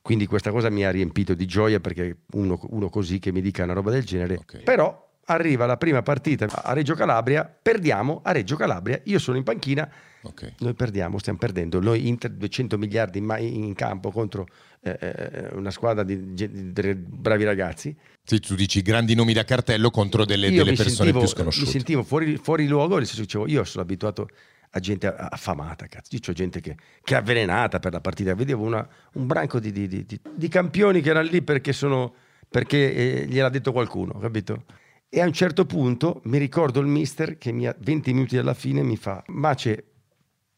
Quindi 0.08 0.26
questa 0.26 0.52
cosa 0.52 0.70
mi 0.70 0.86
ha 0.86 0.90
riempito 0.90 1.34
di 1.34 1.46
gioia 1.46 1.82
perché 1.82 2.20
uno, 2.36 2.58
uno 2.70 2.88
così 2.88 3.20
che 3.20 3.34
mi 3.34 3.42
dica 3.42 3.66
una 3.66 3.74
roba 3.74 3.92
del 3.92 4.06
genere. 4.06 4.38
Okay. 4.38 4.64
Però 4.64 5.06
arriva 5.26 5.66
la 5.66 5.76
prima 5.76 6.02
partita 6.02 6.48
a 6.50 6.72
Reggio 6.72 6.96
Calabria, 6.96 7.44
perdiamo 7.44 8.22
a 8.24 8.32
Reggio 8.32 8.56
Calabria, 8.56 9.02
io 9.04 9.20
sono 9.20 9.36
in 9.36 9.44
panchina, 9.44 9.86
okay. 10.22 10.54
noi 10.60 10.76
perdiamo, 10.76 11.18
stiamo 11.18 11.38
perdendo, 11.38 11.82
noi 11.82 12.08
Inter 12.08 12.32
200 12.32 12.78
miliardi 12.78 13.18
in, 13.18 13.36
in 13.40 13.74
campo 13.74 14.10
contro 14.10 14.48
eh, 14.80 14.98
eh, 14.98 15.50
una 15.56 15.72
squadra 15.72 16.04
di, 16.04 16.34
di, 16.34 16.72
di, 16.72 16.96
bravi 16.96 17.44
ragazzi. 17.44 17.94
Sì, 18.24 18.40
tu 18.40 18.56
dici 18.56 18.82
grandi 18.82 19.14
nomi 19.14 19.34
da 19.34 19.44
cartello 19.44 19.90
contro 19.90 20.24
delle, 20.24 20.50
delle 20.50 20.72
persone 20.72 20.90
sentivo, 20.90 21.20
più 21.20 21.28
sconosciute. 21.28 21.66
Mi 21.66 21.72
sentivo 21.74 22.04
fuori, 22.04 22.38
fuori 22.38 22.66
luogo, 22.66 22.96
nel 22.96 23.06
senso 23.08 23.24
dicevo, 23.24 23.46
io 23.46 23.66
sono 23.66 23.84
abituato 23.84 24.30
a 24.72 24.80
gente 24.80 25.08
affamata, 25.08 25.88
cazzo. 25.88 26.16
Io 26.16 26.20
c'ho 26.20 26.34
gente 26.34 26.60
che, 26.60 26.76
che, 27.04 27.14
è 27.14 27.18
avvelenata 27.18 27.80
per 27.80 27.94
la 27.94 28.02
partita. 28.02 28.36
Vedevo 28.36 28.64
una, 28.64 28.88
un 29.14 29.28
branco 29.28 29.60
di, 29.60 29.72
di, 29.72 29.88
di, 29.88 30.06
di, 30.06 30.48
campioni 30.48 31.02
che 31.02 31.10
erano 31.10 31.28
lì 31.30 31.42
perché, 31.42 31.74
sono, 31.74 32.14
perché 32.50 32.94
eh, 32.94 33.26
gliel'ha 33.28 33.50
detto 33.50 33.72
qualcuno, 33.72 34.20
capito? 34.20 34.66
E 35.10 35.22
a 35.22 35.26
un 35.26 35.34
certo 35.34 35.66
punto 35.66 36.22
mi 36.26 36.38
ricordo 36.38 36.80
il 36.80 36.88
mister 36.88 37.38
che 37.38 37.52
mi 37.52 37.66
ha 37.66 37.76
20 37.78 38.14
minuti 38.14 38.38
alla 38.38 38.54
fine 38.54 38.84
mi 38.84 38.98
fa 38.98 39.24
Mace, 39.28 39.84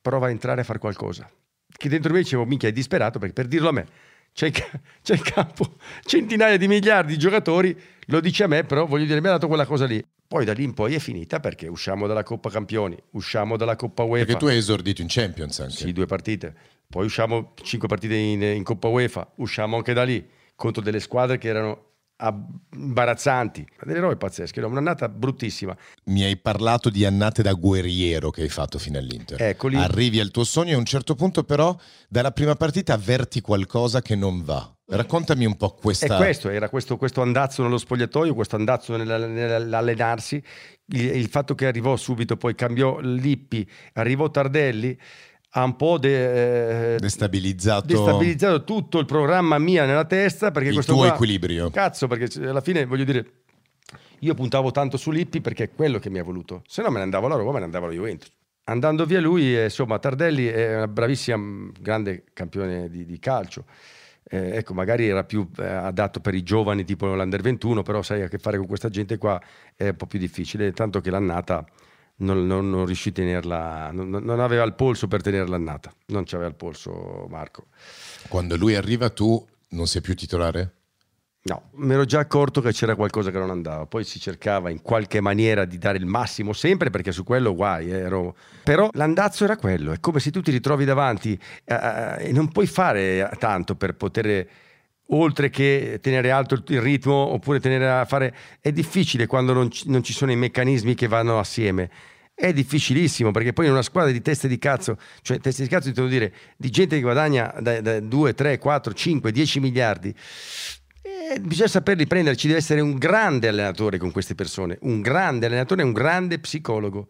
prova 0.01 0.27
a 0.27 0.29
entrare 0.31 0.61
a 0.61 0.63
fare 0.63 0.79
qualcosa. 0.79 1.29
Che 1.71 1.89
dentro 1.89 2.11
me 2.11 2.19
dicevo, 2.19 2.45
minchia, 2.45 2.67
è 2.67 2.71
disperato 2.71 3.19
perché 3.19 3.33
per 3.33 3.47
dirlo 3.47 3.69
a 3.69 3.73
me 3.73 3.87
c'è 4.33 4.47
in, 4.47 4.53
c'è 5.03 5.15
in 5.15 5.21
campo 5.21 5.75
centinaia 6.03 6.57
di 6.57 6.67
miliardi 6.67 7.13
di 7.13 7.19
giocatori, 7.19 7.77
lo 8.05 8.19
dice 8.19 8.43
a 8.43 8.47
me, 8.47 8.63
però 8.63 8.85
voglio 8.85 9.05
dire, 9.05 9.21
mi 9.21 9.27
ha 9.27 9.31
dato 9.31 9.47
quella 9.47 9.65
cosa 9.65 9.85
lì. 9.85 10.03
Poi 10.29 10.45
da 10.45 10.53
lì 10.53 10.63
in 10.63 10.75
poi 10.75 10.93
è 10.93 11.00
finita 11.00 11.39
perché 11.39 11.67
usciamo 11.67 12.05
dalla 12.05 12.21
Coppa 12.21 12.51
Campioni, 12.51 12.95
usciamo 13.13 13.57
dalla 13.57 13.75
Coppa 13.75 14.03
UEFA. 14.03 14.25
Perché 14.25 14.39
tu 14.39 14.45
hai 14.45 14.57
esordito 14.57 15.01
in 15.01 15.07
Champions 15.09 15.59
anche. 15.59 15.74
Sì, 15.74 15.91
due 15.91 16.05
partite. 16.05 16.55
Poi 16.88 17.03
usciamo 17.03 17.53
cinque 17.63 17.88
partite 17.88 18.13
in, 18.13 18.39
in 18.43 18.63
Coppa 18.63 18.89
UEFA, 18.89 19.27
usciamo 19.38 19.77
anche 19.77 19.91
da 19.93 20.03
lì 20.03 20.24
contro 20.53 20.83
delle 20.83 21.00
squadre 21.00 21.39
che 21.39 21.48
erano 21.48 21.86
imbarazzanti, 22.74 23.65
delle 23.83 24.00
robe 24.00 24.17
pazzesche, 24.17 24.62
un'annata 24.62 25.09
bruttissima. 25.09 25.75
Mi 26.05 26.21
hai 26.21 26.38
parlato 26.38 26.91
di 26.91 27.05
annate 27.05 27.41
da 27.41 27.53
guerriero 27.53 28.29
che 28.29 28.43
hai 28.43 28.50
fatto 28.50 28.77
fino 28.77 29.00
all'Inter. 29.00 29.41
Eccoli. 29.41 29.77
Arrivi 29.77 30.19
al 30.19 30.29
tuo 30.29 30.43
sogno 30.43 30.74
e 30.74 30.74
a 30.75 30.77
un 30.77 30.86
certo 30.86 31.15
punto 31.15 31.43
però 31.43 31.75
dalla 32.07 32.31
prima 32.31 32.53
partita 32.53 32.93
avverti 32.93 33.41
qualcosa 33.41 34.03
che 34.03 34.15
non 34.15 34.43
va. 34.43 34.71
Raccontami 34.91 35.46
un 35.46 35.55
po' 35.55 35.75
questa... 35.75 36.15
È 36.15 36.17
questo, 36.17 36.50
era 36.50 36.67
questo, 36.67 36.98
questo 36.98 37.22
andazzo 37.22 37.62
nello 37.62 37.77
spogliatoio, 37.77 38.34
questo 38.34 38.55
andazzo 38.55 38.96
nell'allenarsi, 38.98 40.41
il, 40.88 41.15
il 41.15 41.27
fatto 41.27 41.53
che 41.53 41.67
arrivò 41.67 41.96
subito, 41.96 42.38
poi 42.38 42.55
cambiò 42.55 42.98
Lippi, 43.00 43.69
arrivò 43.93 44.31
Tardelli, 44.31 44.98
ha 45.51 45.63
un 45.63 45.75
po' 45.75 45.98
de, 45.98 46.96
eh, 46.96 47.00
destabilizzato. 47.00 47.88
destabilizzato. 47.88 48.63
tutto 48.63 49.00
il 49.00 49.05
programma 49.05 49.58
mia 49.58 49.86
nella 49.86 50.05
testa 50.05 50.51
perché 50.51 50.69
il 50.69 50.75
questo 50.75 50.93
tuo 50.93 51.01
qua, 51.03 51.13
equilibrio 51.13 51.72
cazzo 51.72 52.08
perché 52.08 52.48
alla 52.48 52.62
fine 52.62 52.86
voglio 52.86 53.03
dire 53.03 53.31
io 54.19 54.36
puntavo 54.36 54.69
tanto 54.69 54.98
su 54.98 55.10
Lippi 55.10 55.41
perché 55.41 55.63
è 55.63 55.72
quello 55.72 55.98
che 55.98 56.12
mi 56.12 56.19
ha 56.19 56.24
voluto 56.24 56.62
se 56.67 56.84
no 56.84 56.89
me 56.91 56.98
ne 56.98 57.03
andavo 57.03 57.25
alla 57.25 57.36
Roma 57.36 57.53
me 57.53 57.60
ne 57.60 57.65
andavo 57.65 57.86
alla 57.86 57.96
Juventus 57.96 58.31
andando 58.65 59.05
via 59.05 59.19
lui 59.19 59.60
insomma 59.60 59.98
Tardelli 59.98 60.46
è 60.46 60.75
una 60.75 60.88
bravissima 60.88 61.72
grande 61.79 62.25
campione 62.31 62.88
di, 62.88 63.03
di 63.05 63.17
calcio 63.17 63.65
eh, 64.23 64.57
ecco 64.57 64.73
magari 64.73 65.07
era 65.07 65.23
più 65.23 65.49
eh, 65.57 65.65
adatto 65.65 66.19
per 66.19 66.33
i 66.35 66.43
giovani 66.43 66.83
tipo 66.83 67.13
l'Under 67.13 67.41
21 67.41 67.83
però 67.83 68.01
sai 68.01 68.21
a 68.21 68.27
che 68.27 68.38
fare 68.38 68.57
con 68.57 68.67
questa 68.67 68.89
gente 68.89 69.17
qua 69.17 69.41
è 69.75 69.89
un 69.89 69.95
po' 69.95 70.05
più 70.05 70.19
difficile 70.19 70.71
tanto 70.71 71.01
che 71.01 71.09
l'annata 71.09 71.65
non, 72.19 72.45
non, 72.45 72.69
non 72.69 72.85
riuscì 72.85 73.09
a 73.09 73.11
tenerla, 73.13 73.91
non, 73.91 74.09
non, 74.09 74.39
aveva 74.39 74.63
il 74.63 74.73
polso 74.73 75.07
per 75.07 75.21
tenerla 75.21 75.55
annata, 75.55 75.93
non 76.07 76.23
c'aveva 76.25 76.49
il 76.49 76.55
polso 76.55 77.27
Marco. 77.29 77.67
Quando 78.27 78.57
lui 78.57 78.75
arriva 78.75 79.09
tu 79.09 79.45
non 79.69 79.88
sei 79.88 80.01
più 80.01 80.15
titolare? 80.15 80.78
No, 81.41 81.69
mi 81.75 81.93
ero 81.93 82.03
già 82.03 82.19
accorto 82.19 82.60
che 82.60 82.74
c'era 82.74 82.96
qualcosa 82.96 83.31
che 83.31 83.38
non 83.38 83.50
andava, 83.50 83.86
poi 83.86 84.03
si 84.03 84.19
cercava 84.19 84.69
in 84.69 84.81
qualche 84.81 85.22
maniera 85.22 85.63
di 85.63 85.77
dare 85.77 85.98
il 85.98 86.05
massimo 86.05 86.51
sempre 86.51 86.89
perché 86.89 87.13
su 87.13 87.24
quello 87.24 87.55
guai, 87.55 87.89
eh, 87.89 87.98
ero... 87.98 88.36
però 88.63 88.89
l'andazzo 88.91 89.46
era 89.46 89.55
quello, 89.55 89.93
è 89.93 90.01
come 90.01 90.19
se 90.19 90.31
tu 90.31 90.41
ti 90.41 90.51
ritrovi 90.51 90.84
davanti 90.84 91.39
eh, 91.63 91.74
eh 91.74 92.27
e 92.27 92.31
non 92.34 92.50
puoi 92.50 92.67
fare 92.67 93.31
tanto 93.39 93.75
per 93.75 93.96
poter 93.96 94.48
oltre 95.12 95.50
che 95.50 96.00
tenere 96.01 96.31
alto 96.31 96.62
il 96.67 96.81
ritmo 96.81 97.13
oppure 97.13 97.60
tenere 97.60 97.89
a 97.89 98.05
fare... 98.05 98.36
È 98.60 98.72
difficile 98.72 99.25
quando 99.25 99.53
non 99.53 99.72
ci, 99.72 99.89
non 99.89 100.03
ci 100.03 100.13
sono 100.13 100.31
i 100.31 100.36
meccanismi 100.36 100.93
che 100.96 101.08
vanno 101.08 101.39
assieme. 101.39 101.89
È 102.34 102.53
difficilissimo 102.53 103.31
perché 103.31 103.53
poi 103.53 103.65
in 103.65 103.72
una 103.72 103.81
squadra 103.81 104.12
di 104.12 104.22
teste 104.22 104.48
di 104.48 104.58
cazzo, 104.58 104.98
cioè 105.22 105.39
teste 105.39 105.63
di 105.63 105.69
cazzo, 105.69 105.88
ti 105.89 105.93
devo 105.93 106.08
dire, 106.08 106.34
di 106.58 106.69
gente 106.69 106.96
che 106.96 107.01
guadagna 107.01 107.53
da, 107.60 107.81
da 107.81 108.00
2, 108.00 108.34
3, 108.34 108.58
4, 108.58 108.93
5, 108.93 109.31
10 109.31 109.60
miliardi, 109.60 110.15
eh, 111.31 111.39
bisogna 111.39 111.67
saperli 111.67 112.07
prendere, 112.07 112.35
ci 112.35 112.47
deve 112.47 112.59
essere 112.59 112.81
un 112.81 112.97
grande 112.97 113.47
allenatore 113.47 113.97
con 113.97 114.11
queste 114.11 114.35
persone, 114.35 114.77
un 114.81 115.01
grande 115.01 115.45
allenatore 115.45 115.81
e 115.81 115.85
un 115.85 115.93
grande 115.93 116.39
psicologo. 116.39 117.07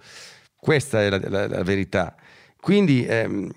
Questa 0.56 1.02
è 1.02 1.10
la, 1.10 1.20
la, 1.30 1.48
la 1.48 1.64
verità. 1.64 2.16
Quindi 2.60 3.06
ehm, 3.06 3.50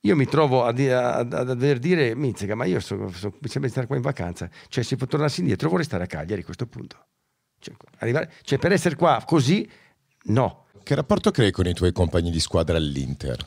io 0.00 0.16
mi 0.16 0.26
trovo 0.26 0.64
a, 0.64 0.70
a, 0.72 1.18
a, 1.18 1.24
dover 1.24 1.78
dire, 1.78 2.14
Mizzica, 2.14 2.54
ma 2.54 2.64
io 2.64 2.80
so, 2.80 3.10
so, 3.12 3.34
mi 3.40 3.48
di 3.60 3.68
stare 3.68 3.86
qua 3.86 3.96
in 3.96 4.02
vacanza. 4.02 4.48
Cioè, 4.68 4.82
se 4.82 4.96
tornassi 4.96 5.40
indietro 5.40 5.68
vorrei 5.68 5.84
stare 5.84 6.04
a 6.04 6.06
Cagliari 6.06 6.40
a 6.40 6.44
questo 6.44 6.66
punto. 6.66 7.06
Cioè, 7.58 7.74
arrivare, 7.98 8.32
cioè, 8.42 8.58
per 8.58 8.72
essere 8.72 8.96
qua 8.96 9.22
così, 9.26 9.68
no. 10.24 10.66
Che 10.82 10.94
rapporto 10.94 11.30
crei 11.30 11.50
con 11.50 11.66
i 11.66 11.74
tuoi 11.74 11.92
compagni 11.92 12.30
di 12.30 12.40
squadra 12.40 12.76
all'Inter? 12.76 13.46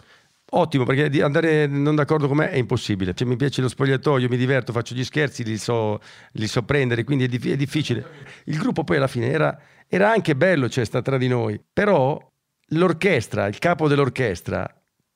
Ottimo, 0.53 0.83
perché 0.83 1.23
andare 1.23 1.65
non 1.65 1.95
d'accordo 1.95 2.27
con 2.27 2.35
me 2.35 2.49
è 2.49 2.57
impossibile. 2.57 3.13
Cioè, 3.13 3.25
mi 3.25 3.37
piace 3.37 3.61
lo 3.61 3.69
spogliatoio, 3.69 4.27
mi 4.27 4.35
diverto, 4.35 4.73
faccio 4.73 4.93
gli 4.93 5.03
scherzi, 5.05 5.45
li 5.45 5.57
so, 5.57 5.99
li 6.33 6.45
so 6.45 6.63
prendere, 6.63 7.05
quindi 7.05 7.23
è, 7.23 7.27
dif- 7.27 7.47
è, 7.47 7.55
difficile. 7.55 8.05
Il 8.45 8.57
gruppo 8.57 8.83
poi 8.83 8.97
alla 8.97 9.07
fine 9.07 9.29
era, 9.29 9.57
era 9.87 10.11
anche 10.11 10.35
bello, 10.35 10.67
cioè, 10.67 10.83
sta 10.83 11.01
tra 11.01 11.17
di 11.17 11.29
noi. 11.29 11.61
Però 11.71 12.19
l'orchestra, 12.67 13.47
il 13.47 13.59
capo 13.59 13.87
dell'orchestra, 13.87 14.67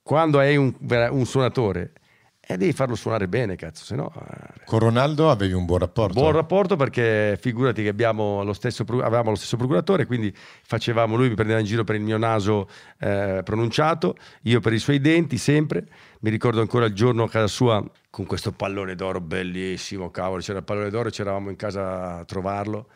quando 0.01 0.39
hai 0.39 0.55
un, 0.55 0.73
un 0.79 1.25
suonatore, 1.25 1.91
eh, 2.47 2.57
devi 2.57 2.73
farlo 2.73 2.95
suonare 2.95 3.27
bene, 3.27 3.55
cazzo, 3.55 3.83
se 3.83 3.95
no... 3.95 4.11
Eh. 4.13 4.63
Con 4.65 4.79
Ronaldo 4.79 5.29
avevi 5.29 5.53
un 5.53 5.65
buon 5.65 5.79
rapporto? 5.79 6.19
Buon 6.19 6.33
rapporto 6.33 6.75
perché 6.75 7.37
figurati 7.41 7.81
che 7.81 7.89
abbiamo 7.89 8.43
lo 8.43 8.53
stesso, 8.53 8.85
avevamo 8.87 9.31
lo 9.31 9.35
stesso 9.35 9.57
procuratore, 9.57 10.05
quindi 10.05 10.33
facevamo, 10.35 11.15
lui 11.15 11.29
mi 11.29 11.35
prendeva 11.35 11.59
in 11.59 11.65
giro 11.65 11.83
per 11.83 11.95
il 11.95 12.01
mio 12.01 12.17
naso 12.17 12.69
eh, 12.99 13.41
pronunciato, 13.43 14.15
io 14.43 14.59
per 14.59 14.73
i 14.73 14.79
suoi 14.79 14.99
denti 14.99 15.37
sempre. 15.37 15.87
Mi 16.19 16.29
ricordo 16.29 16.61
ancora 16.61 16.85
il 16.85 16.93
giorno 16.93 17.23
a 17.23 17.29
casa 17.29 17.47
sua 17.47 17.83
con 18.09 18.25
questo 18.25 18.51
pallone 18.51 18.95
d'oro 18.95 19.21
bellissimo, 19.21 20.11
cavolo, 20.11 20.41
c'era 20.41 20.59
il 20.59 20.63
pallone 20.63 20.89
d'oro, 20.89 21.09
c'eravamo 21.09 21.49
in 21.49 21.55
casa 21.55 22.19
a 22.19 22.25
trovarlo 22.25 22.87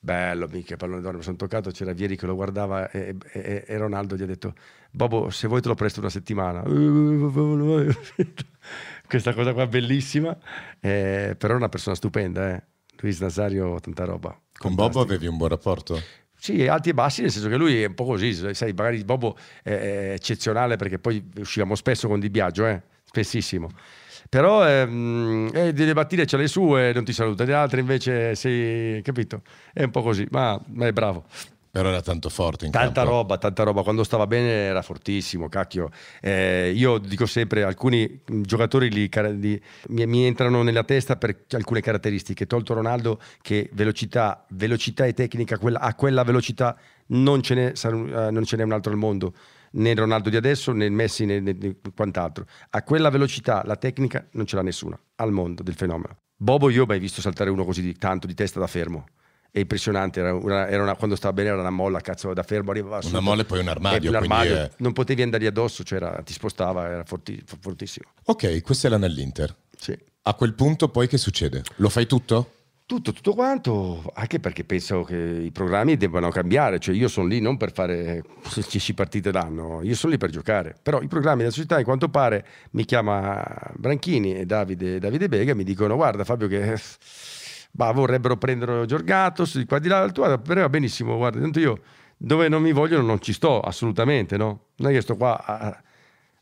bello, 0.00 0.46
mica 0.48 0.76
pallone 0.76 1.00
d'oro, 1.00 1.16
mi 1.16 1.22
sono 1.22 1.36
toccato, 1.36 1.70
c'era 1.70 1.92
Vieri 1.92 2.16
che 2.16 2.26
lo 2.26 2.34
guardava 2.34 2.90
e, 2.90 3.16
e, 3.32 3.64
e, 3.66 3.76
Ronaldo 3.76 4.16
gli 4.16 4.22
ha 4.22 4.26
detto, 4.26 4.54
Bobo, 4.90 5.30
se 5.30 5.48
vuoi 5.48 5.60
te 5.60 5.68
lo 5.68 5.74
presto 5.74 6.00
una 6.00 6.08
settimana. 6.08 6.62
Questa 9.08 9.32
cosa 9.32 9.54
qua 9.54 9.66
bellissima, 9.66 10.36
eh, 10.80 11.34
però 11.38 11.54
è 11.54 11.56
una 11.56 11.70
persona 11.70 11.96
stupenda, 11.96 12.54
eh. 12.54 12.62
Luis 13.00 13.20
Nazario, 13.20 13.78
tanta 13.80 14.04
roba. 14.04 14.38
Con 14.58 14.74
Bobo 14.74 15.00
avevi 15.00 15.26
un 15.26 15.36
buon 15.36 15.48
rapporto? 15.48 15.98
Sì, 16.36 16.66
alti 16.66 16.90
e 16.90 16.94
bassi, 16.94 17.22
nel 17.22 17.30
senso 17.30 17.48
che 17.48 17.56
lui 17.56 17.82
è 17.82 17.86
un 17.86 17.94
po' 17.94 18.04
così, 18.04 18.34
sai, 18.54 18.72
magari 18.72 19.02
Bobo 19.04 19.36
è 19.62 20.12
eccezionale 20.14 20.76
perché 20.76 20.98
poi 20.98 21.26
uscivamo 21.38 21.74
spesso 21.74 22.06
con 22.06 22.20
Di 22.20 22.28
Biagio, 22.28 22.66
eh? 22.66 22.82
spessissimo. 23.04 23.70
Però 24.28 24.68
ehm, 24.68 25.50
eh, 25.54 25.72
delle 25.72 25.94
battite 25.94 26.26
ce 26.26 26.36
le 26.36 26.46
sue, 26.46 26.92
non 26.92 27.04
ti 27.04 27.14
saluta, 27.14 27.44
le 27.44 27.54
altre 27.54 27.80
invece 27.80 28.34
sei, 28.34 29.00
capito? 29.00 29.42
È 29.72 29.82
un 29.82 29.90
po' 29.90 30.02
così, 30.02 30.26
ma, 30.30 30.60
ma 30.66 30.86
è 30.86 30.92
bravo. 30.92 31.24
Però 31.78 31.90
era 31.90 32.02
tanto 32.02 32.28
forte 32.28 32.66
in 32.66 32.72
Tanta 32.72 33.02
campo. 33.02 33.10
roba, 33.10 33.38
tanta 33.38 33.62
roba. 33.62 33.84
Quando 33.84 34.02
stava 34.02 34.26
bene 34.26 34.50
era 34.50 34.82
fortissimo, 34.82 35.48
cacchio. 35.48 35.90
Eh, 36.20 36.72
io 36.74 36.98
dico 36.98 37.24
sempre, 37.24 37.62
alcuni 37.62 38.20
giocatori 38.26 38.90
li, 38.90 39.08
li, 39.38 39.62
mi, 39.90 40.06
mi, 40.06 40.24
entrano 40.24 40.64
nella 40.64 40.82
testa 40.82 41.14
per 41.14 41.44
alcune 41.52 41.80
caratteristiche. 41.80 42.48
Tolto 42.48 42.74
Ronaldo 42.74 43.20
che 43.42 43.70
velocità, 43.74 44.44
velocità 44.48 45.06
e 45.06 45.12
tecnica, 45.12 45.56
quella, 45.56 45.78
a 45.78 45.94
quella 45.94 46.24
velocità 46.24 46.76
non 47.10 47.42
ce, 47.42 47.54
n'è, 47.54 47.72
uh, 47.84 48.32
non 48.32 48.42
ce 48.42 48.56
n'è 48.56 48.64
un 48.64 48.72
altro 48.72 48.90
al 48.90 48.98
mondo 48.98 49.32
né 49.70 49.94
Ronaldo 49.94 50.30
di 50.30 50.36
adesso 50.36 50.72
né 50.72 50.88
Messi 50.88 51.26
né, 51.26 51.38
né, 51.38 51.56
né, 51.56 51.76
quant'altro. 51.94 52.46
A 52.70 52.82
quella 52.82 53.08
velocità, 53.08 53.62
la 53.64 53.76
tecnica 53.76 54.26
non 54.32 54.46
ce 54.46 54.56
l'ha 54.56 54.62
nessuna 54.62 54.98
al 55.14 55.30
mondo 55.30 55.62
del 55.62 55.74
fenomeno. 55.74 56.16
Bobo 56.34 56.70
io 56.70 56.82
ho 56.82 56.86
mai 56.86 56.98
visto 56.98 57.20
saltare 57.20 57.50
uno 57.50 57.64
così 57.64 57.82
di, 57.82 57.94
tanto 57.94 58.26
di 58.26 58.34
testa 58.34 58.58
da 58.58 58.66
fermo. 58.66 59.06
È 59.50 59.58
impressionante, 59.60 60.20
era 60.20 60.34
una, 60.34 60.68
era 60.68 60.82
una, 60.82 60.94
quando 60.94 61.16
stava 61.16 61.32
bene 61.32 61.48
era 61.48 61.58
una 61.58 61.70
molla, 61.70 62.00
cazzo, 62.00 62.34
da 62.34 62.42
fermo 62.42 62.70
arrivava 62.70 63.00
Una 63.06 63.20
molla 63.20 63.42
e 63.42 63.44
poi 63.44 63.60
un 63.60 63.68
armadio. 63.68 64.12
È... 64.54 64.70
Non 64.78 64.92
potevi 64.92 65.22
andargli 65.22 65.46
addosso, 65.46 65.82
cioè 65.84 66.22
ti 66.22 66.32
spostava, 66.32 66.86
era 66.86 67.04
forti, 67.04 67.42
fortissimo. 67.60 68.10
Ok, 68.24 68.60
questo 68.62 68.86
è 68.86 68.90
l'anell'Inter. 68.90 69.54
Sì. 69.76 69.96
A 70.22 70.34
quel 70.34 70.52
punto 70.52 70.90
poi 70.90 71.08
che 71.08 71.16
succede? 71.16 71.62
Lo 71.76 71.88
fai 71.88 72.06
tutto? 72.06 72.52
Tutto, 72.88 73.12
tutto 73.12 73.34
quanto, 73.34 74.02
anche 74.14 74.40
perché 74.40 74.64
penso 74.64 75.02
che 75.02 75.14
i 75.14 75.50
programmi 75.50 75.98
debbano 75.98 76.30
cambiare, 76.30 76.78
cioè 76.78 76.94
io 76.94 77.08
sono 77.08 77.26
lì 77.26 77.38
non 77.38 77.58
per 77.58 77.72
fare 77.72 78.22
10 78.54 78.94
partite 78.94 79.30
l'anno, 79.30 79.82
io 79.82 79.94
sono 79.94 80.12
lì 80.12 80.18
per 80.18 80.30
giocare, 80.30 80.74
però 80.82 81.02
i 81.02 81.06
programmi 81.06 81.40
della 81.40 81.50
società, 81.50 81.78
in 81.78 81.84
quanto 81.84 82.08
pare, 82.08 82.46
mi 82.70 82.86
chiama 82.86 83.44
Branchini 83.74 84.36
e 84.36 84.46
Davide, 84.46 84.98
Davide 84.98 85.28
Bega 85.28 85.54
mi 85.54 85.64
dicono 85.64 85.96
guarda 85.96 86.24
Fabio 86.24 86.48
che 86.48 86.78
bah, 87.78 87.92
vorrebbero 87.92 88.36
prendere 88.36 88.84
Giorgatos, 88.86 89.56
di 89.56 89.64
qua 89.64 89.78
di 89.78 89.86
là, 89.86 90.10
tu 90.10 90.22
guarda, 90.22 90.54
va 90.62 90.68
benissimo, 90.68 91.16
guarda, 91.16 91.38
tanto 91.38 91.60
io 91.60 91.78
dove 92.16 92.48
non 92.48 92.60
mi 92.60 92.72
vogliono 92.72 93.06
non 93.06 93.20
ci 93.20 93.32
sto 93.32 93.60
assolutamente, 93.60 94.36
no? 94.36 94.70
Non 94.78 94.90
è 94.90 94.94
che 94.94 95.00
sto 95.00 95.16
qua 95.16 95.40
a, 95.44 95.80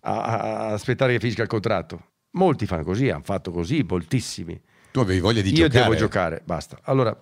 a, 0.01 0.23
a 0.23 0.67
aspettare 0.69 1.13
che 1.13 1.19
finisca 1.19 1.43
il 1.43 1.49
contratto. 1.49 2.05
Molti 2.31 2.65
fanno 2.65 2.85
così, 2.85 3.11
hanno 3.11 3.23
fatto 3.23 3.51
così, 3.51 3.85
moltissimi. 3.87 4.59
Tu 4.93 5.01
avevi 5.01 5.21
voglia 5.21 5.43
di 5.43 5.51
Io 5.51 5.67
giocare? 5.67 5.77
Io 5.77 5.85
devo 5.85 5.95
giocare, 5.97 6.41
basta. 6.43 6.79
Allora, 6.85 7.15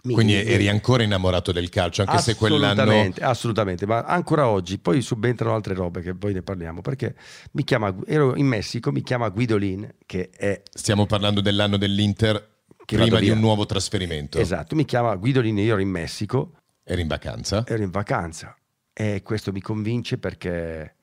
Quindi 0.00 0.34
eri 0.34 0.68
ancora 0.68 1.02
innamorato 1.02 1.52
del 1.52 1.68
calcio, 1.68 2.02
anche 2.06 2.22
se 2.22 2.36
quell'anno... 2.36 3.12
Assolutamente, 3.20 3.84
ma 3.84 4.04
ancora 4.04 4.48
oggi, 4.48 4.78
poi 4.78 5.02
subentrano 5.02 5.54
altre 5.54 5.74
robe 5.74 6.00
che 6.00 6.14
poi 6.14 6.32
ne 6.32 6.40
parliamo, 6.40 6.80
perché 6.80 7.14
mi 7.52 7.64
chiama, 7.64 7.94
ero 8.06 8.34
in 8.34 8.46
Messico, 8.46 8.90
mi 8.92 9.02
chiama 9.02 9.28
Guidolin, 9.28 9.96
che 10.06 10.30
è... 10.30 10.62
Stiamo 10.72 11.04
parlando 11.04 11.42
dell'anno 11.42 11.76
dell'Inter, 11.76 12.48
prima 12.96 13.18
di 13.18 13.30
un 13.30 13.40
nuovo 13.40 13.66
trasferimento. 13.66 14.38
Esatto, 14.38 14.74
mi 14.74 14.84
chiama 14.84 15.14
Guidolin, 15.16 15.58
io 15.58 15.72
ero 15.72 15.80
in 15.80 15.90
Messico. 15.90 16.54
Eri 16.82 17.02
in 17.02 17.08
vacanza? 17.08 17.64
Ero 17.66 17.82
in 17.82 17.90
vacanza 17.90 18.56
e 18.92 19.22
questo 19.22 19.52
mi 19.52 19.60
convince 19.60 20.18
perché 20.18 20.96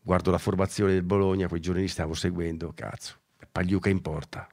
guardo 0.00 0.30
la 0.30 0.38
formazione 0.38 0.92
del 0.92 1.02
Bologna, 1.02 1.48
quei 1.48 1.60
giorni 1.60 1.82
li 1.82 1.88
stavo 1.88 2.14
seguendo, 2.14 2.72
cazzo. 2.74 3.16
Pagliuca 3.50 3.88
in 3.88 4.00
porta, 4.00 4.48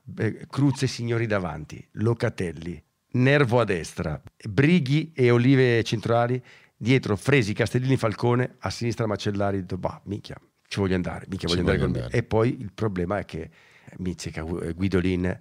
Cruz 0.47 0.83
e 0.83 0.87
Signori 0.87 1.25
davanti, 1.25 1.83
Locatelli, 1.93 2.81
Nervo 3.13 3.59
a 3.59 3.63
destra, 3.63 4.21
Brighi 4.47 5.11
e 5.15 5.31
Olive 5.31 5.83
centrali, 5.83 6.41
dietro 6.77 7.15
Fresi, 7.15 7.53
Castellini, 7.53 7.97
Falcone, 7.97 8.57
a 8.59 8.69
sinistra 8.69 9.07
Macellari, 9.07 9.63
bah, 9.63 10.01
minchia, 10.05 10.35
ci 10.67 10.79
voglio 10.79 10.95
andare, 10.95 11.25
minchia, 11.29 11.47
voglio 11.47 11.61
andare, 11.61 11.77
voglio 11.79 11.93
andare. 11.93 12.15
E 12.15 12.23
poi 12.23 12.59
il 12.59 12.71
problema 12.73 13.17
è 13.17 13.25
che 13.25 13.49
Mizzica, 13.97 14.43
Guidolin 14.43 15.39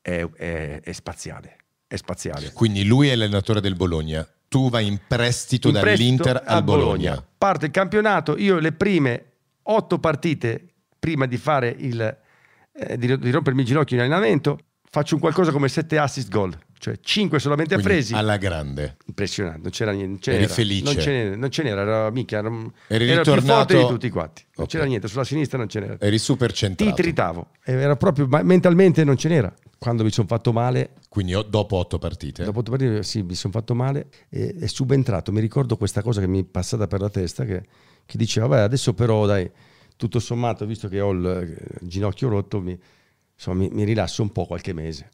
è, 0.00 0.26
è, 0.36 0.80
è, 0.82 0.92
spaziale, 0.92 1.56
è 1.86 1.96
spaziale. 1.96 2.52
Quindi 2.52 2.84
lui 2.84 3.08
è 3.08 3.16
l'allenatore 3.16 3.60
del 3.60 3.76
Bologna, 3.76 4.26
tu 4.48 4.70
vai 4.70 4.86
in 4.86 5.00
prestito, 5.06 5.68
in 5.68 5.74
dall'Inter 5.74 6.32
prestito 6.32 6.52
al 6.52 6.64
Bologna. 6.64 7.10
Bologna. 7.10 7.26
Parte 7.38 7.66
il 7.66 7.72
campionato, 7.72 8.36
io 8.36 8.58
le 8.58 8.72
prime 8.72 9.24
otto 9.62 9.98
partite 9.98 10.66
prima 10.98 11.26
di 11.26 11.36
fare 11.36 11.74
il, 11.78 12.18
eh, 12.72 12.98
di, 12.98 13.18
di 13.18 13.30
rompermi 13.30 13.60
il 13.60 13.66
ginocchio 13.66 13.96
in 13.96 14.02
allenamento, 14.02 14.58
faccio 14.88 15.14
un 15.14 15.20
qualcosa 15.20 15.52
come 15.52 15.68
sette 15.68 15.98
assist 15.98 16.28
gol 16.28 16.58
cioè 16.80 16.98
5 16.98 17.38
solamente 17.38 17.74
Quindi 17.74 17.92
a 17.92 17.94
Fresi. 17.94 18.14
Alla 18.14 18.38
grande. 18.38 18.96
Impressionante, 19.04 19.60
non 19.60 19.70
c'era 19.70 19.92
niente. 19.92 20.08
Non 20.08 20.18
c'era, 20.18 20.36
Eri 20.38 20.46
felice. 20.48 20.82
Non 20.82 20.98
ce 20.98 21.10
n'era, 21.10 21.36
non 21.36 21.50
ce 21.50 21.62
n'era 21.62 21.80
era, 21.82 22.10
mica, 22.10 22.38
era, 22.38 22.48
Eri 22.86 23.06
era 23.06 23.18
ritornato... 23.18 23.34
più 23.34 23.52
forte 23.52 23.76
di 23.76 23.86
tutti 23.86 24.08
quanti. 24.08 24.42
Non 24.56 24.64
okay. 24.64 24.66
c'era 24.66 24.84
niente, 24.86 25.06
sulla 25.06 25.24
sinistra 25.24 25.58
non 25.58 25.68
ce 25.68 25.80
n'era. 25.80 25.96
Eri 26.00 26.18
super 26.18 26.52
centrato. 26.52 26.94
Ti 26.94 27.02
tritavo, 27.02 27.48
era 27.62 27.96
proprio, 27.96 28.26
mentalmente 28.42 29.04
non 29.04 29.18
ce 29.18 29.28
n'era. 29.28 29.54
Quando 29.76 30.04
mi 30.04 30.10
sono 30.10 30.26
fatto 30.26 30.52
male... 30.52 30.94
Quindi 31.10 31.32
dopo 31.48 31.76
otto 31.76 31.98
partite? 31.98 32.44
Dopo 32.44 32.60
otto 32.60 32.70
partite, 32.70 33.02
sì, 33.02 33.20
mi 33.22 33.34
sono 33.34 33.52
fatto 33.52 33.74
male 33.74 34.08
e 34.30 34.56
è 34.58 34.66
subentrato. 34.66 35.32
Mi 35.32 35.40
ricordo 35.40 35.76
questa 35.76 36.00
cosa 36.00 36.20
che 36.20 36.28
mi 36.28 36.40
è 36.40 36.44
passata 36.44 36.86
per 36.86 37.00
la 37.00 37.10
testa, 37.10 37.44
che, 37.44 37.62
che 38.06 38.16
diceva, 38.16 38.46
vabbè, 38.46 38.62
adesso 38.62 38.94
però 38.94 39.26
dai, 39.26 39.50
tutto 39.96 40.18
sommato, 40.18 40.64
visto 40.64 40.88
che 40.88 40.98
ho 40.98 41.10
il, 41.10 41.58
il 41.82 41.88
ginocchio 41.88 42.30
rotto, 42.30 42.58
mi, 42.58 42.78
insomma, 43.34 43.58
mi, 43.58 43.68
mi 43.70 43.84
rilasso 43.84 44.22
un 44.22 44.32
po' 44.32 44.46
qualche 44.46 44.72
mese 44.72 45.10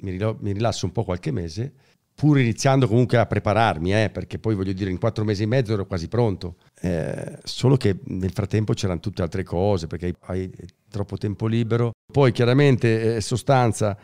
mi, 0.00 0.52
rilasso 0.52 0.86
un 0.86 0.92
po' 0.92 1.04
qualche 1.04 1.30
mese, 1.30 1.72
pur 2.14 2.38
iniziando 2.38 2.88
comunque 2.88 3.18
a 3.18 3.26
prepararmi, 3.26 4.02
eh, 4.02 4.10
perché 4.10 4.38
poi 4.38 4.54
voglio 4.54 4.72
dire 4.72 4.90
in 4.90 4.98
quattro 4.98 5.24
mesi 5.24 5.44
e 5.44 5.46
mezzo 5.46 5.72
ero 5.72 5.86
quasi 5.86 6.08
pronto, 6.08 6.56
eh, 6.80 7.38
solo 7.44 7.76
che 7.76 7.98
nel 8.06 8.32
frattempo 8.32 8.72
c'erano 8.72 9.00
tutte 9.00 9.22
altre 9.22 9.44
cose, 9.44 9.86
perché 9.86 10.14
hai 10.22 10.50
troppo 10.90 11.16
tempo 11.16 11.46
libero, 11.46 11.92
poi 12.12 12.32
chiaramente 12.32 13.16
eh, 13.16 13.20
sostanza, 13.20 13.96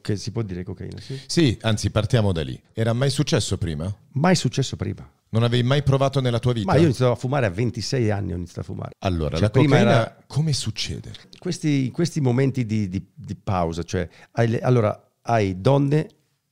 che 0.00 0.16
si 0.16 0.32
può 0.32 0.42
dire 0.42 0.64
cocaina, 0.64 0.98
sì? 1.00 1.20
Sì, 1.26 1.58
anzi 1.62 1.90
partiamo 1.90 2.32
da 2.32 2.42
lì. 2.42 2.60
Era 2.72 2.92
mai 2.92 3.10
successo 3.10 3.56
prima? 3.56 3.92
Mai 4.12 4.34
successo 4.34 4.76
prima. 4.76 5.08
Non 5.32 5.44
avevi 5.44 5.62
mai 5.66 5.82
provato 5.82 6.20
nella 6.20 6.38
tua 6.38 6.52
vita? 6.52 6.66
Ma 6.66 6.74
io 6.74 6.82
ho 6.82 6.84
iniziato 6.84 7.12
a 7.12 7.16
fumare 7.16 7.46
a 7.46 7.50
26 7.50 8.10
anni, 8.10 8.32
ho 8.32 8.36
iniziato 8.36 8.60
a 8.60 8.64
fumare. 8.64 8.90
Allora, 8.98 9.38
cioè, 9.38 9.40
la 9.40 9.50
cocaina 9.50 9.90
era... 9.90 10.16
come 10.26 10.52
succede? 10.52 11.10
Questi, 11.38 11.90
questi 11.90 12.20
momenti 12.20 12.66
di, 12.66 12.86
di, 12.90 13.02
di, 13.14 13.34
pausa, 13.34 13.82
cioè, 13.82 14.06
hai 14.32 14.48
le, 14.48 14.60
allora, 14.60 15.10
hai 15.22 15.58
donne 15.58 16.08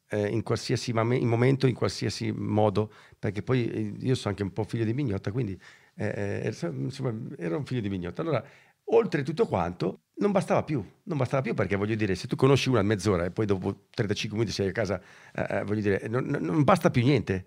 eh, 0.09 0.29
in 0.29 0.43
qualsiasi 0.43 0.93
in 0.93 1.29
momento, 1.29 1.67
in 1.67 1.75
qualsiasi 1.75 2.33
modo, 2.33 2.91
perché 3.19 3.43
poi 3.43 3.71
eh, 3.71 3.95
io 3.99 4.15
sono 4.15 4.31
anche 4.31 4.43
un 4.43 4.53
po' 4.53 4.65
figlio 4.65 4.85
di 4.85 4.95
mignotta, 4.95 5.31
quindi 5.31 5.61
eh, 5.97 6.43
eh 6.45 6.55
insomma, 6.71 7.15
ero 7.37 7.59
un 7.59 7.67
figlio 7.67 7.83
di 7.83 7.91
mignotta. 7.91 8.23
Allora, 8.23 8.43
oltre 8.85 9.23
tutto 9.23 9.47
quanto, 9.47 10.05
non 10.21 10.33
bastava 10.33 10.63
più, 10.63 10.83
non 11.03 11.19
bastava 11.19 11.43
più 11.43 11.53
perché 11.53 11.77
voglio 11.77 11.97
dire, 11.97 12.15
se 12.15 12.27
tu 12.27 12.35
conosci 12.35 12.71
una 12.71 12.81
mezz'ora 12.81 13.27
e 13.27 13.31
poi 13.31 13.45
dopo 13.45 13.89
35 13.91 14.39
minuti 14.39 14.55
sei 14.55 14.69
a 14.69 14.73
casa, 14.73 14.99
eh, 15.35 15.59
eh, 15.59 15.65
voglio 15.65 15.83
dire, 15.83 16.09
non, 16.09 16.25
non 16.25 16.65
basta 16.65 16.89
più 16.89 17.03
niente. 17.03 17.47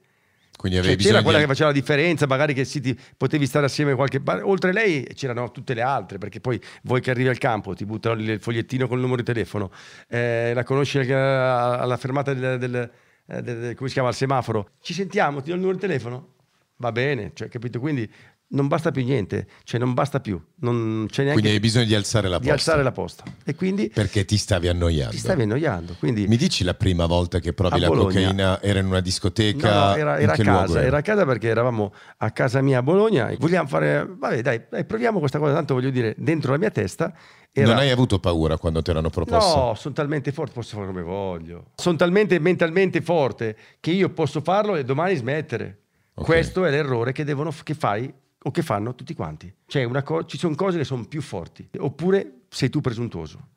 Quindi 0.58 0.82
cioè, 0.82 0.96
c'era 0.96 1.22
quella 1.24 1.40
di... 1.40 1.44
che 1.44 1.50
faceva 1.50 1.70
la 1.70 1.76
differenza, 1.76 2.28
magari 2.28 2.54
che 2.54 2.66
ti, 2.66 2.98
potevi 3.18 3.46
stare 3.46 3.66
assieme 3.66 3.96
qualche 3.96 4.22
oltre 4.44 4.72
lei 4.72 5.04
c'erano 5.14 5.52
tutte 5.52 5.74
le 5.74 5.82
altre, 5.82 6.18
perché 6.18 6.40
poi 6.40 6.62
vuoi 6.84 7.02
che 7.02 7.12
arrivi 7.12 7.28
al 7.28 7.38
campo, 7.38 7.74
ti 7.74 7.86
buttano 7.86 8.22
il 8.22 8.40
fogliettino 8.40 8.88
con 8.88 8.98
il 8.98 9.04
numero 9.04 9.22
di 9.22 9.28
telefono, 9.28 9.72
eh, 10.08 10.54
la 10.54 10.64
conosci 10.64 11.00
alla 11.00 11.98
fermata 11.98 12.34
del, 12.34 12.58
del, 12.60 12.92
eh, 13.26 13.42
del, 13.42 13.60
del, 13.60 13.76
come 13.76 13.88
si 13.88 13.94
chiama, 13.94 14.10
al 14.10 14.16
semaforo, 14.16 14.70
ci 14.80 14.94
sentiamo, 14.94 15.42
ti 15.42 15.50
do 15.50 15.56
il 15.56 15.60
numero 15.60 15.78
di 15.78 15.86
telefono, 15.86 16.34
va 16.78 16.92
bene, 16.92 17.32
cioè, 17.34 17.50
capito? 17.50 17.80
Quindi 17.80 18.10
non 18.54 18.68
basta 18.68 18.92
più 18.92 19.04
niente, 19.04 19.48
cioè 19.64 19.80
non 19.80 19.94
basta 19.94 20.20
più. 20.20 20.42
Non 20.58 21.08
c'è 21.10 21.24
neanche 21.24 21.40
quindi 21.42 21.50
hai 21.50 21.60
bisogno 21.60 21.86
di 21.86 21.96
alzare 21.96 22.28
la 22.28 22.38
posta. 22.38 22.46
Di 22.46 22.52
alzare 22.52 22.84
la 22.84 22.92
posta. 22.92 23.24
E 23.44 23.56
quindi, 23.56 23.90
Perché 23.90 24.26
ti 24.26 24.38
stavi 24.38 24.68
annoiando. 24.68 25.12
Ti 25.12 25.18
stavi 25.18 25.42
annoiando. 25.42 25.96
Quindi, 25.98 26.28
Mi 26.28 26.38
dici 26.38 26.64
la 26.64 26.76
prima 26.76 27.06
volta 27.06 27.40
che 27.40 27.54
provi 27.54 27.80
la 27.80 27.88
Bologna. 27.88 28.20
cocaina 28.20 28.62
era 28.62 28.80
in 28.80 28.86
una 28.86 29.00
discoteca? 29.00 29.74
No, 29.74 29.80
no 29.88 29.96
era, 29.96 30.20
era 30.20 30.34
a 30.34 30.38
casa, 30.38 30.78
era? 30.78 30.88
era? 30.88 30.98
a 30.98 31.02
casa 31.02 31.26
perché 31.26 31.48
eravamo 31.48 31.94
a 32.18 32.32
casa 32.32 32.62
mia 32.62 32.80
a 32.80 32.84
Bologna 32.84 33.30
e 33.30 33.38
vogliamo 33.40 33.68
fare, 33.68 34.06
vabbè 34.06 34.42
dai, 34.42 34.62
dai, 34.70 34.86
proviamo 34.86 35.20
questa 35.20 35.40
cosa, 35.40 35.54
tanto 35.54 35.74
voglio 35.74 35.90
dire, 35.90 36.14
dentro 36.18 36.52
la 36.52 36.58
mia 36.58 36.72
testa 36.72 37.14
era... 37.52 37.68
Non 37.68 37.78
hai 37.78 37.90
avuto 37.90 38.20
paura 38.20 38.58
quando 38.58 38.82
ti 38.82 38.92
erano 38.92 39.10
proposto? 39.10 39.58
No, 39.58 39.74
sono 39.76 39.94
talmente 39.96 40.32
forte, 40.32 40.54
posso 40.54 40.76
fare 40.76 40.88
come 40.88 41.02
voglio. 41.02 41.72
Sono 41.76 41.98
talmente 41.98 42.38
mentalmente 42.40 43.02
forte 43.02 43.56
che 43.80 43.92
io 43.92 44.10
posso 44.10 44.42
farlo 44.42 44.76
e 44.76 44.84
domani 44.84 45.16
smettere. 45.16 45.80
Okay. 46.16 46.26
Questo 46.26 46.66
è 46.66 46.70
l'errore 46.70 47.12
che, 47.12 47.24
devono, 47.24 47.52
che 47.64 47.74
fai 47.74 48.14
o 48.44 48.52
che 48.52 48.62
fanno 48.62 48.96
tutti 48.96 49.14
quanti. 49.14 49.54
Cioè 49.66 49.88
co- 50.04 50.26
ci 50.26 50.38
sono 50.38 50.56
cose 50.56 50.78
che 50.78 50.84
sono 50.84 51.06
più 51.06 51.22
forti, 51.22 51.68
oppure 51.78 52.42
sei 52.50 52.70
tu 52.70 52.82
presuntuoso. 52.82 53.52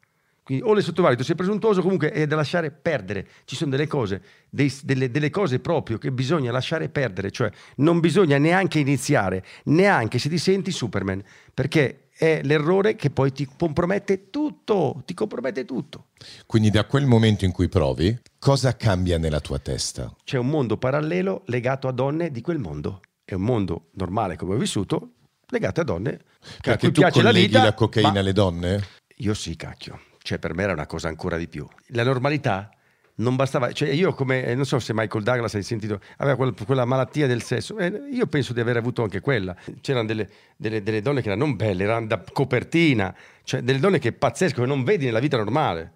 Quindi 0.47 0.63
o 0.63 0.75
le 0.75 0.81
sottovaluti, 0.81 1.25
sei 1.25 1.35
presuntuoso, 1.35 1.83
comunque 1.83 2.13
è 2.13 2.25
da 2.25 2.37
lasciare 2.37 2.71
perdere. 2.71 3.27
Ci 3.47 3.57
sono 3.57 3.73
delle 3.73 3.89
cose, 3.89 4.23
dei, 4.49 4.73
delle, 4.85 5.11
delle, 5.11 5.29
cose 5.29 5.59
proprio 5.59 5.99
che 5.99 6.13
bisogna 6.13 6.53
lasciare 6.53 6.89
perdere, 6.89 7.33
cioè 7.33 7.51
non 7.79 7.99
bisogna 7.99 8.39
neanche 8.39 8.79
iniziare, 8.79 9.45
neanche 9.65 10.21
se 10.21 10.29
ti 10.29 10.39
senti 10.39 10.71
Superman, 10.71 11.21
perché 11.53 12.11
è 12.17 12.43
l'errore 12.45 12.95
che 12.95 13.11
poi 13.11 13.33
ti 13.33 13.49
compromette 13.57 14.31
tutto, 14.31 15.03
ti 15.05 15.15
compromette 15.15 15.65
tutto. 15.65 16.11
Quindi 16.47 16.71
da 16.71 16.85
quel 16.85 17.07
momento 17.07 17.45
in 17.45 17.51
cui 17.51 17.69
provi, 17.69 18.17
cosa 18.39 18.77
cambia 18.77 19.19
nella 19.19 19.41
tua 19.41 19.59
testa? 19.59 20.15
C'è 20.23 20.39
un 20.39 20.47
mondo 20.47 20.77
parallelo 20.77 21.43
legato 21.47 21.89
a 21.89 21.93
donne 21.93 22.31
di 22.31 22.41
quel 22.41 22.61
mondo 22.61 23.01
è 23.27 23.35
un 23.35 23.43
mondo 23.43 23.89
normale 23.95 24.37
come 24.37 24.55
ho 24.55 24.57
vissuto, 24.57 25.15
legato 25.49 25.81
a 25.81 25.85
donne 25.85 26.21
che 26.61 26.71
a 26.71 26.79
cui 26.79 26.93
piace 26.93 27.23
la 27.23 27.33
vita. 27.33 27.63
la 27.63 27.75
cocaina 27.75 28.21
alle 28.21 28.33
donne? 28.33 28.87
Io 29.17 29.35
sì, 29.35 29.57
cacchio. 29.57 30.01
Cioè, 30.23 30.39
per 30.39 30.55
me 30.55 30.63
era 30.63 30.73
una 30.73 30.87
cosa 30.87 31.09
ancora 31.09 31.37
di 31.37 31.49
più. 31.49 31.67
La 31.89 32.05
normalità 32.05 32.71
non 33.17 33.35
bastava, 33.35 33.73
cioè 33.73 33.89
io 33.89 34.13
come, 34.15 34.45
eh, 34.45 34.55
non 34.55 34.65
so 34.65 34.79
se 34.79 34.93
Michael 34.95 35.25
Douglas 35.25 35.55
hai 35.55 35.65
sentito, 35.65 36.01
aveva 36.19 36.37
quel, 36.37 36.55
quella 36.65 36.85
malattia 36.85 37.27
del 37.27 37.43
sesso, 37.43 37.79
eh, 37.79 38.03
io 38.13 38.27
penso 38.27 38.53
di 38.53 38.61
aver 38.61 38.77
avuto 38.77 39.03
anche 39.03 39.21
quella. 39.21 39.57
C'erano 39.81 40.07
delle, 40.07 40.31
delle, 40.57 40.83
delle, 40.85 41.03
donne 41.03 41.21
che 41.21 41.29
erano 41.29 41.47
non 41.47 41.57
belle, 41.57 41.83
erano 41.83 42.07
da 42.07 42.23
copertina, 42.33 43.13
cioè 43.43 43.61
delle 43.63 43.81
donne 43.81 43.99
che 43.99 44.13
pazzesco, 44.13 44.61
che 44.61 44.67
non 44.67 44.85
vedi 44.85 45.07
nella 45.07 45.21
vita 45.21 45.37
normale. 45.37 45.95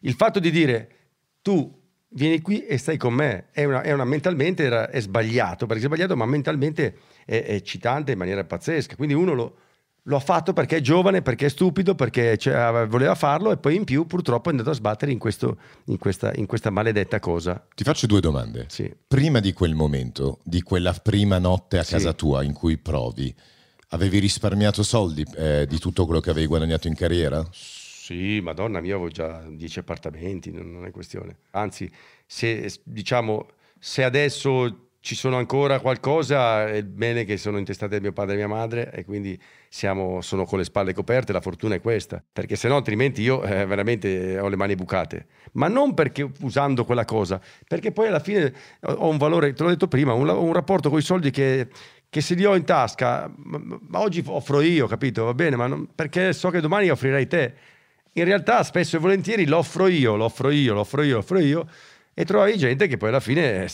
Il 0.00 0.14
fatto 0.14 0.38
di 0.38 0.52
dire 0.52 0.90
tu 1.42 1.77
vieni 2.10 2.40
qui 2.40 2.64
e 2.64 2.78
stai 2.78 2.96
con 2.96 3.14
me. 3.14 3.46
È 3.52 3.64
una, 3.64 3.82
è 3.82 3.92
una 3.92 4.04
mentalmente 4.04 4.64
era, 4.64 4.90
è 4.90 5.00
sbagliato, 5.00 5.66
perché 5.66 5.84
è 5.84 5.86
sbagliato, 5.86 6.16
ma 6.16 6.26
mentalmente 6.26 6.98
è, 7.24 7.42
è 7.42 7.52
eccitante 7.52 8.12
in 8.12 8.18
maniera 8.18 8.44
pazzesca. 8.44 8.96
Quindi 8.96 9.14
uno 9.14 9.34
lo, 9.34 9.56
lo, 10.02 10.16
ha 10.16 10.20
fatto 10.20 10.52
perché 10.52 10.76
è 10.76 10.80
giovane, 10.80 11.22
perché 11.22 11.46
è 11.46 11.48
stupido, 11.50 11.94
perché 11.94 12.36
cioè, 12.36 12.86
voleva 12.86 13.14
farlo 13.14 13.52
e 13.52 13.56
poi 13.56 13.76
in 13.76 13.84
più 13.84 14.06
purtroppo 14.06 14.48
è 14.48 14.52
andato 14.52 14.70
a 14.70 14.74
sbattere 14.74 15.12
in, 15.12 15.18
questo, 15.18 15.58
in, 15.86 15.98
questa, 15.98 16.32
in 16.34 16.46
questa, 16.46 16.70
maledetta 16.70 17.20
cosa. 17.20 17.64
Ti 17.74 17.84
faccio 17.84 18.06
due 18.06 18.20
domande. 18.20 18.66
Sì. 18.68 18.92
Prima 19.06 19.40
di 19.40 19.52
quel 19.52 19.74
momento, 19.74 20.38
di 20.42 20.62
quella 20.62 20.92
prima 20.92 21.38
notte 21.38 21.78
a 21.78 21.84
casa 21.84 22.10
sì. 22.10 22.16
tua 22.16 22.42
in 22.42 22.52
cui 22.52 22.78
provi, 22.78 23.34
avevi 23.90 24.18
risparmiato 24.18 24.82
soldi 24.82 25.24
eh, 25.36 25.66
di 25.66 25.78
tutto 25.78 26.04
quello 26.04 26.20
che 26.20 26.30
avevi 26.30 26.46
guadagnato 26.46 26.88
in 26.88 26.94
carriera? 26.94 27.46
Sì, 28.08 28.40
madonna 28.40 28.80
mia, 28.80 28.94
avevo 28.94 29.10
già 29.10 29.44
dieci 29.50 29.80
appartamenti, 29.80 30.50
non 30.50 30.86
è 30.86 30.90
questione. 30.90 31.40
Anzi, 31.50 31.92
se 32.24 32.80
diciamo, 32.82 33.48
se 33.78 34.02
adesso 34.02 34.92
ci 35.00 35.14
sono 35.14 35.36
ancora 35.36 35.78
qualcosa, 35.78 36.68
è 36.68 36.82
bene 36.84 37.26
che 37.26 37.36
sono 37.36 37.58
intestate 37.58 37.96
a 37.96 38.00
mio 38.00 38.14
padre 38.14 38.32
e 38.32 38.36
mia 38.38 38.48
madre 38.48 38.90
e 38.92 39.04
quindi 39.04 39.38
siamo, 39.68 40.22
sono 40.22 40.46
con 40.46 40.56
le 40.56 40.64
spalle 40.64 40.94
coperte, 40.94 41.34
la 41.34 41.42
fortuna 41.42 41.74
è 41.74 41.82
questa, 41.82 42.24
perché 42.32 42.56
se 42.56 42.68
no 42.68 42.76
altrimenti 42.76 43.20
io 43.20 43.42
eh, 43.42 43.66
veramente 43.66 44.38
ho 44.38 44.48
le 44.48 44.56
mani 44.56 44.74
bucate. 44.74 45.26
Ma 45.52 45.68
non 45.68 45.92
perché 45.92 46.26
usando 46.40 46.86
quella 46.86 47.04
cosa, 47.04 47.38
perché 47.66 47.92
poi 47.92 48.06
alla 48.06 48.20
fine 48.20 48.54
ho 48.80 49.10
un 49.10 49.18
valore, 49.18 49.52
te 49.52 49.64
l'ho 49.64 49.68
detto 49.68 49.86
prima, 49.86 50.14
un, 50.14 50.26
un 50.30 50.54
rapporto 50.54 50.88
con 50.88 50.98
i 50.98 51.02
soldi 51.02 51.30
che 51.30 51.68
che 52.10 52.22
se 52.22 52.32
li 52.32 52.46
ho 52.46 52.56
in 52.56 52.64
tasca, 52.64 53.30
ma, 53.36 53.60
ma 53.86 54.00
oggi 54.00 54.24
offro 54.24 54.62
io, 54.62 54.86
capito? 54.86 55.24
Va 55.24 55.34
bene, 55.34 55.56
ma 55.56 55.66
non, 55.66 55.90
perché 55.94 56.32
so 56.32 56.48
che 56.48 56.62
domani 56.62 56.88
offrirai 56.88 57.26
te 57.26 57.54
in 58.18 58.24
realtà 58.24 58.62
spesso 58.62 58.96
e 58.96 58.98
volentieri 58.98 59.46
lo 59.46 59.58
offro 59.58 59.86
io, 59.86 60.16
lo 60.16 60.24
offro 60.24 60.50
io, 60.50 60.74
lo 60.74 60.80
offro 60.80 61.02
io, 61.02 61.14
lo 61.14 61.18
offro 61.18 61.38
io 61.38 61.66
e 62.14 62.24
trovavi 62.24 62.56
gente 62.58 62.86
che 62.86 62.96
poi 62.96 63.08
alla 63.10 63.20
fine 63.20 63.66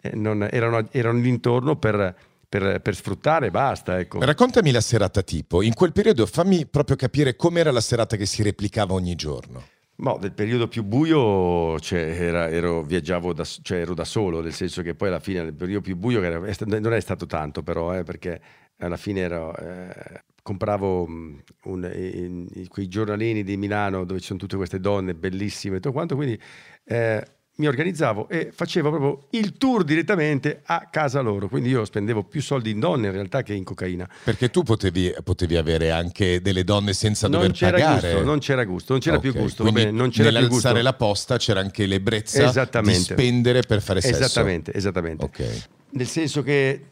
eh, 0.00 0.10
non, 0.14 0.46
erano, 0.50 0.88
erano 0.90 1.18
l'intorno 1.20 1.76
per, 1.76 2.14
per, 2.48 2.80
per, 2.80 2.94
sfruttare, 2.94 3.50
basta. 3.50 3.98
Ecco. 3.98 4.18
Raccontami 4.20 4.70
la 4.70 4.80
serata 4.80 5.22
tipo, 5.22 5.62
in 5.62 5.74
quel 5.74 5.92
periodo 5.92 6.26
fammi 6.26 6.66
proprio 6.66 6.96
capire 6.96 7.36
com'era 7.36 7.70
la 7.70 7.80
serata 7.80 8.16
che 8.16 8.26
si 8.26 8.42
replicava 8.42 8.92
ogni 8.92 9.14
giorno. 9.14 9.62
No, 9.96 10.18
nel 10.20 10.32
periodo 10.32 10.66
più 10.66 10.82
buio 10.82 11.78
cioè, 11.78 12.00
era, 12.00 12.48
ero, 12.48 12.82
viaggiavo 12.82 13.32
da, 13.32 13.44
cioè, 13.44 13.78
ero 13.78 13.94
da 13.94 14.04
solo, 14.04 14.40
nel 14.40 14.52
senso 14.52 14.82
che 14.82 14.96
poi 14.96 15.06
alla 15.06 15.20
fine 15.20 15.44
nel 15.44 15.54
periodo 15.54 15.82
più 15.82 15.94
buio 15.94 16.20
era, 16.20 16.40
non 16.66 16.92
è 16.92 17.00
stato 17.00 17.26
tanto 17.26 17.62
però, 17.62 17.96
eh, 17.96 18.02
perché 18.02 18.40
alla 18.78 18.96
fine 18.96 19.20
ero, 19.20 19.56
eh, 19.56 20.24
compravo 20.44 21.06
mm, 21.08 21.34
un, 21.64 21.90
in, 21.94 22.46
in, 22.52 22.68
quei 22.68 22.86
giornalini 22.86 23.42
di 23.42 23.56
Milano 23.56 24.04
dove 24.04 24.20
ci 24.20 24.26
sono 24.26 24.38
tutte 24.38 24.56
queste 24.56 24.78
donne 24.78 25.14
bellissime 25.14 25.76
e 25.76 25.80
tutto 25.80 25.92
quanto, 25.92 26.16
quindi 26.16 26.38
eh, 26.84 27.24
mi 27.56 27.66
organizzavo 27.66 28.28
e 28.28 28.50
facevo 28.52 28.90
proprio 28.90 29.26
il 29.30 29.56
tour 29.56 29.84
direttamente 29.84 30.60
a 30.64 30.88
casa 30.90 31.20
loro. 31.20 31.48
Quindi 31.48 31.70
io 31.70 31.86
spendevo 31.86 32.24
più 32.24 32.42
soldi 32.42 32.70
in 32.70 32.78
donne 32.78 33.06
in 33.06 33.12
realtà 33.12 33.42
che 33.42 33.54
in 33.54 33.64
cocaina. 33.64 34.06
Perché 34.22 34.50
tu 34.50 34.62
potevi, 34.64 35.14
potevi 35.24 35.56
avere 35.56 35.90
anche 35.90 36.42
delle 36.42 36.62
donne 36.62 36.92
senza 36.92 37.26
non 37.26 37.40
dover 37.40 37.56
pagare. 37.58 38.10
Gusto, 38.10 38.24
non 38.24 38.38
c'era 38.38 38.64
gusto, 38.64 38.92
non 38.92 39.00
c'era 39.00 39.16
okay. 39.16 39.30
più 39.30 39.40
gusto. 39.40 39.62
Quindi 39.62 39.84
Vabbè, 39.84 39.94
non 39.96 40.10
c'era 40.10 40.30
nell'alzare 40.30 40.82
la 40.82 40.92
posta 40.92 41.38
c'era 41.38 41.60
anche 41.60 41.86
l'ebbrezza 41.86 42.80
di 42.82 42.94
spendere 42.94 43.62
per 43.62 43.80
fare 43.80 44.02
sesso. 44.02 44.16
Esattamente, 44.16 44.74
esattamente. 44.74 45.24
Okay. 45.24 45.62
Nel 45.92 46.06
senso 46.06 46.42
che 46.42 46.86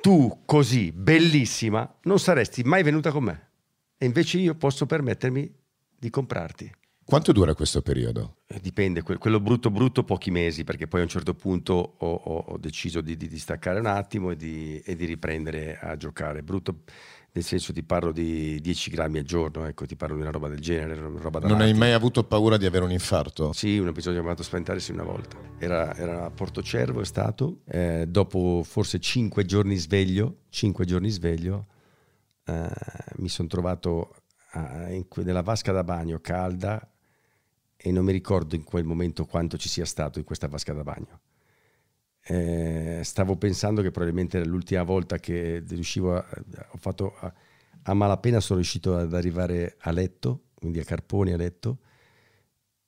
tu 0.00 0.42
così, 0.44 0.92
bellissima, 0.92 1.98
non 2.02 2.18
saresti 2.18 2.62
mai 2.62 2.82
venuta 2.82 3.10
con 3.10 3.24
me. 3.24 3.48
E 3.98 4.06
invece 4.06 4.38
io 4.38 4.54
posso 4.54 4.86
permettermi 4.86 5.52
di 5.98 6.10
comprarti. 6.10 6.72
Quanto 7.08 7.32
dura 7.32 7.54
questo 7.54 7.80
periodo? 7.80 8.36
Eh, 8.46 8.60
dipende, 8.60 9.00
quello 9.02 9.40
brutto 9.40 9.70
brutto 9.70 10.04
pochi 10.04 10.30
mesi, 10.30 10.62
perché 10.62 10.86
poi 10.86 11.00
a 11.00 11.04
un 11.04 11.08
certo 11.08 11.32
punto 11.32 11.72
ho, 11.72 12.12
ho, 12.12 12.44
ho 12.48 12.58
deciso 12.58 13.00
di, 13.00 13.16
di, 13.16 13.28
di, 13.28 13.38
staccare 13.38 13.80
un 13.80 13.86
attimo 13.86 14.30
e 14.30 14.36
di, 14.36 14.78
e 14.80 14.94
di, 14.94 15.06
riprendere 15.06 15.78
a 15.80 15.96
giocare. 15.96 16.42
Brutto 16.42 16.82
nel 17.30 17.44
senso 17.44 17.72
ti 17.72 17.82
parlo 17.82 18.10
di 18.10 18.60
10 18.60 18.90
grammi 18.90 19.18
al 19.18 19.24
giorno, 19.24 19.66
ecco, 19.66 19.86
ti 19.86 19.96
parlo 19.96 20.16
di 20.16 20.22
una 20.22 20.30
roba 20.30 20.48
del 20.48 20.60
genere. 20.60 20.94
Roba 20.96 21.38
non 21.40 21.60
hai 21.60 21.74
mai 21.74 21.92
avuto 21.92 22.24
paura 22.24 22.56
di 22.56 22.66
avere 22.66 22.84
un 22.84 22.90
infarto? 22.90 23.52
Sì, 23.52 23.78
un 23.78 23.88
episodio 23.88 24.20
chiamato 24.20 24.42
spaventarsi 24.42 24.92
una 24.92 25.04
volta. 25.04 25.36
Era, 25.58 25.94
era 25.94 26.24
a 26.24 26.30
Porto 26.30 26.62
Cervo, 26.62 27.00
è 27.00 27.04
stato, 27.04 27.60
eh, 27.66 28.06
dopo 28.08 28.62
forse 28.64 28.98
5 28.98 29.44
giorni 29.44 29.76
sveglio, 29.76 30.38
5 30.48 30.84
giorni 30.84 31.10
sveglio, 31.10 31.66
eh, 32.44 32.68
mi 33.16 33.28
sono 33.28 33.46
trovato 33.46 34.14
a, 34.52 34.90
in, 34.90 35.06
nella 35.16 35.42
vasca 35.42 35.70
da 35.70 35.84
bagno 35.84 36.18
calda 36.20 36.90
e 37.76 37.92
non 37.92 38.04
mi 38.04 38.12
ricordo 38.12 38.56
in 38.56 38.64
quel 38.64 38.84
momento 38.84 39.26
quanto 39.26 39.56
ci 39.56 39.68
sia 39.68 39.84
stato 39.84 40.18
in 40.18 40.24
questa 40.24 40.48
vasca 40.48 40.72
da 40.72 40.82
bagno. 40.82 41.20
Eh, 42.30 43.00
stavo 43.04 43.36
pensando 43.36 43.80
che 43.80 43.90
probabilmente 43.90 44.36
era 44.36 44.46
l'ultima 44.46 44.82
volta 44.82 45.16
che 45.16 45.64
riuscivo 45.66 46.14
a, 46.14 46.26
ho 46.72 46.76
fatto 46.76 47.14
a, 47.20 47.32
a 47.84 47.94
malapena 47.94 48.38
sono 48.38 48.58
riuscito 48.58 48.96
ad 48.96 49.14
arrivare 49.14 49.76
a 49.80 49.90
letto, 49.92 50.48
quindi 50.54 50.78
a 50.78 50.84
carponi 50.84 51.32
a 51.32 51.38
letto, 51.38 51.78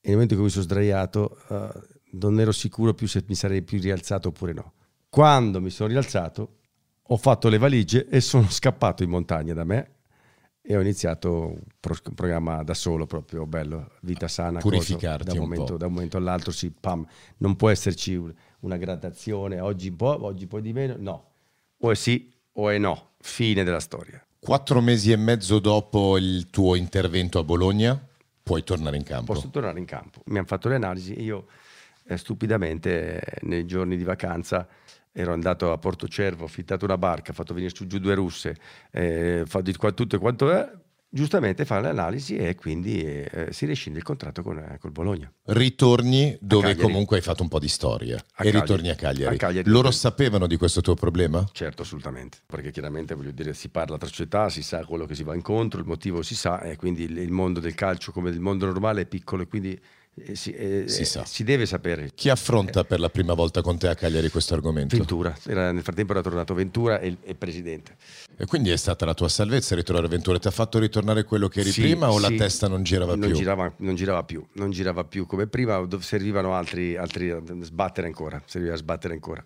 e 0.02 0.08
nel 0.08 0.12
momento 0.12 0.34
in 0.34 0.40
cui 0.40 0.48
mi 0.48 0.52
sono 0.52 0.64
sdraiato 0.64 1.38
uh, 1.48 2.18
non 2.18 2.38
ero 2.38 2.52
sicuro 2.52 2.92
più 2.92 3.08
se 3.08 3.24
mi 3.28 3.34
sarei 3.34 3.62
più 3.62 3.80
rialzato 3.80 4.28
oppure 4.28 4.52
no. 4.52 4.72
Quando 5.08 5.60
mi 5.62 5.70
sono 5.70 5.88
rialzato 5.88 6.56
ho 7.02 7.16
fatto 7.16 7.48
le 7.48 7.56
valigie 7.56 8.08
e 8.08 8.20
sono 8.20 8.48
scappato 8.50 9.02
in 9.02 9.08
montagna 9.08 9.54
da 9.54 9.64
me 9.64 9.94
e 10.60 10.76
ho 10.76 10.80
iniziato 10.80 11.46
un, 11.46 11.60
programma 12.14 12.62
da 12.62 12.74
solo 12.74 13.06
proprio 13.06 13.46
bello, 13.46 13.92
vita 14.02 14.28
sana, 14.28 14.60
purificarti 14.60 15.24
cosa, 15.24 15.36
da, 15.36 15.42
un 15.42 15.48
momento, 15.48 15.76
da 15.78 15.86
un 15.86 15.92
momento 15.94 16.16
all'altro 16.18 16.52
sì, 16.52 16.70
pam, 16.70 17.06
non 17.38 17.56
può 17.56 17.70
esserci 17.70 18.20
una 18.60 18.76
gradazione, 18.76 19.60
oggi 19.60 19.88
un 19.88 19.96
po', 19.96 20.24
oggi 20.24 20.46
poi 20.46 20.62
di 20.62 20.72
meno, 20.72 20.94
no, 20.98 21.30
o 21.78 21.90
è 21.90 21.94
sì 21.94 22.32
o 22.52 22.68
è 22.68 22.78
no, 22.78 23.10
fine 23.20 23.64
della 23.64 23.80
storia. 23.80 24.24
Quattro 24.38 24.80
mesi 24.80 25.12
e 25.12 25.16
mezzo 25.16 25.58
dopo 25.58 26.16
il 26.16 26.48
tuo 26.50 26.74
intervento 26.74 27.38
a 27.38 27.44
Bologna 27.44 28.00
puoi 28.42 28.64
tornare 28.64 28.96
in 28.96 29.02
campo. 29.02 29.34
Posso 29.34 29.50
tornare 29.50 29.78
in 29.78 29.84
campo, 29.84 30.22
mi 30.26 30.38
hanno 30.38 30.46
fatto 30.46 30.68
le 30.68 30.74
analisi, 30.76 31.20
io 31.20 31.46
eh, 32.04 32.16
stupidamente 32.16 33.20
eh, 33.20 33.38
nei 33.42 33.66
giorni 33.66 33.96
di 33.96 34.04
vacanza 34.04 34.66
ero 35.12 35.32
andato 35.32 35.72
a 35.72 35.78
Porto 35.78 36.08
Cervo, 36.08 36.44
ho 36.44 36.46
affittato 36.46 36.84
una 36.84 36.98
barca, 36.98 37.32
ho 37.32 37.34
fatto 37.34 37.52
venire 37.52 37.74
su 37.74 37.86
giù 37.86 37.98
due 37.98 38.14
russe, 38.14 38.56
eh, 38.90 39.42
fatto 39.46 39.64
di 39.70 39.76
qua 39.76 39.92
tutto 39.92 40.16
e 40.16 40.18
quanto 40.18 40.50
è, 40.50 40.70
giustamente 41.10 41.64
fa 41.64 41.80
l'analisi 41.80 42.36
e 42.36 42.54
quindi 42.54 43.02
eh, 43.02 43.48
si 43.50 43.66
rescinde 43.66 43.98
il 43.98 44.04
contratto 44.04 44.42
con 44.42 44.58
eh, 44.58 44.78
col 44.78 44.92
Bologna. 44.92 45.30
Ritorni 45.46 46.38
dove 46.40 46.76
comunque 46.76 47.16
hai 47.16 47.22
fatto 47.22 47.42
un 47.42 47.48
po' 47.48 47.58
di 47.58 47.68
storia 47.68 48.16
a 48.16 48.18
e 48.18 48.24
Cagliari. 48.32 48.60
ritorni 48.60 48.88
a 48.90 48.94
Cagliari. 48.94 49.34
a 49.34 49.38
Cagliari. 49.38 49.68
Loro 49.68 49.90
sapevano 49.90 50.46
di 50.46 50.56
questo 50.56 50.80
tuo 50.80 50.94
problema? 50.94 51.44
Certo, 51.52 51.82
assolutamente, 51.82 52.38
perché 52.46 52.70
chiaramente 52.70 53.14
voglio 53.14 53.32
dire 53.32 53.52
si 53.52 53.68
parla 53.68 53.98
tra 53.98 54.06
società, 54.06 54.48
si 54.48 54.62
sa 54.62 54.84
quello 54.84 55.04
che 55.04 55.14
si 55.14 55.24
va 55.24 55.34
incontro, 55.34 55.80
il 55.80 55.86
motivo 55.86 56.22
si 56.22 56.36
sa 56.36 56.60
e 56.62 56.76
quindi 56.76 57.02
il, 57.02 57.18
il 57.18 57.32
mondo 57.32 57.58
del 57.58 57.74
calcio 57.74 58.12
come 58.12 58.30
il 58.30 58.40
mondo 58.40 58.66
normale 58.66 59.02
è 59.02 59.06
piccolo 59.06 59.42
e 59.42 59.48
quindi 59.48 59.80
si, 60.32 60.52
eh, 60.52 60.84
si, 60.86 61.04
si, 61.04 61.44
deve 61.44 61.66
sapere. 61.66 62.10
Chi 62.14 62.28
affronta 62.28 62.84
per 62.84 63.00
la 63.00 63.08
prima 63.08 63.34
volta 63.34 63.62
con 63.62 63.78
te 63.78 63.88
a 63.88 63.94
Cagliari 63.94 64.28
questo 64.28 64.54
argomento? 64.54 64.96
Ventura, 64.96 65.36
era, 65.46 65.72
nel 65.72 65.82
frattempo 65.82 66.12
era 66.12 66.20
tornato 66.20 66.54
Ventura 66.54 67.00
e 67.00 67.16
il 67.22 67.36
presidente. 67.36 67.96
E 68.36 68.44
quindi 68.46 68.70
è 68.70 68.76
stata 68.76 69.04
la 69.04 69.14
tua 69.14 69.28
salvezza 69.28 69.74
ritornare 69.74 70.06
a 70.06 70.10
Ventura? 70.10 70.38
Ti 70.38 70.48
ha 70.48 70.52
fatto 70.52 70.78
ritornare 70.78 71.24
quello 71.24 71.48
che 71.48 71.60
eri 71.60 71.70
sì, 71.70 71.82
prima 71.82 72.10
o 72.10 72.18
sì. 72.18 72.22
la 72.22 72.36
testa 72.36 72.68
non 72.68 72.82
girava 72.82 73.14
non 73.14 73.28
più? 73.28 73.36
Girava, 73.36 73.72
non 73.78 73.94
girava 73.94 74.22
più, 74.24 74.44
non 74.54 74.70
girava 74.70 75.04
più 75.04 75.26
come 75.26 75.46
prima, 75.46 75.86
servivano 76.00 76.54
altri, 76.54 76.96
altri 76.96 77.30
a 77.30 77.42
sbattere 77.60 78.06
ancora, 78.06 78.42
serviva 78.46 78.74
a 78.74 78.76
sbattere 78.76 79.14
ancora. 79.14 79.44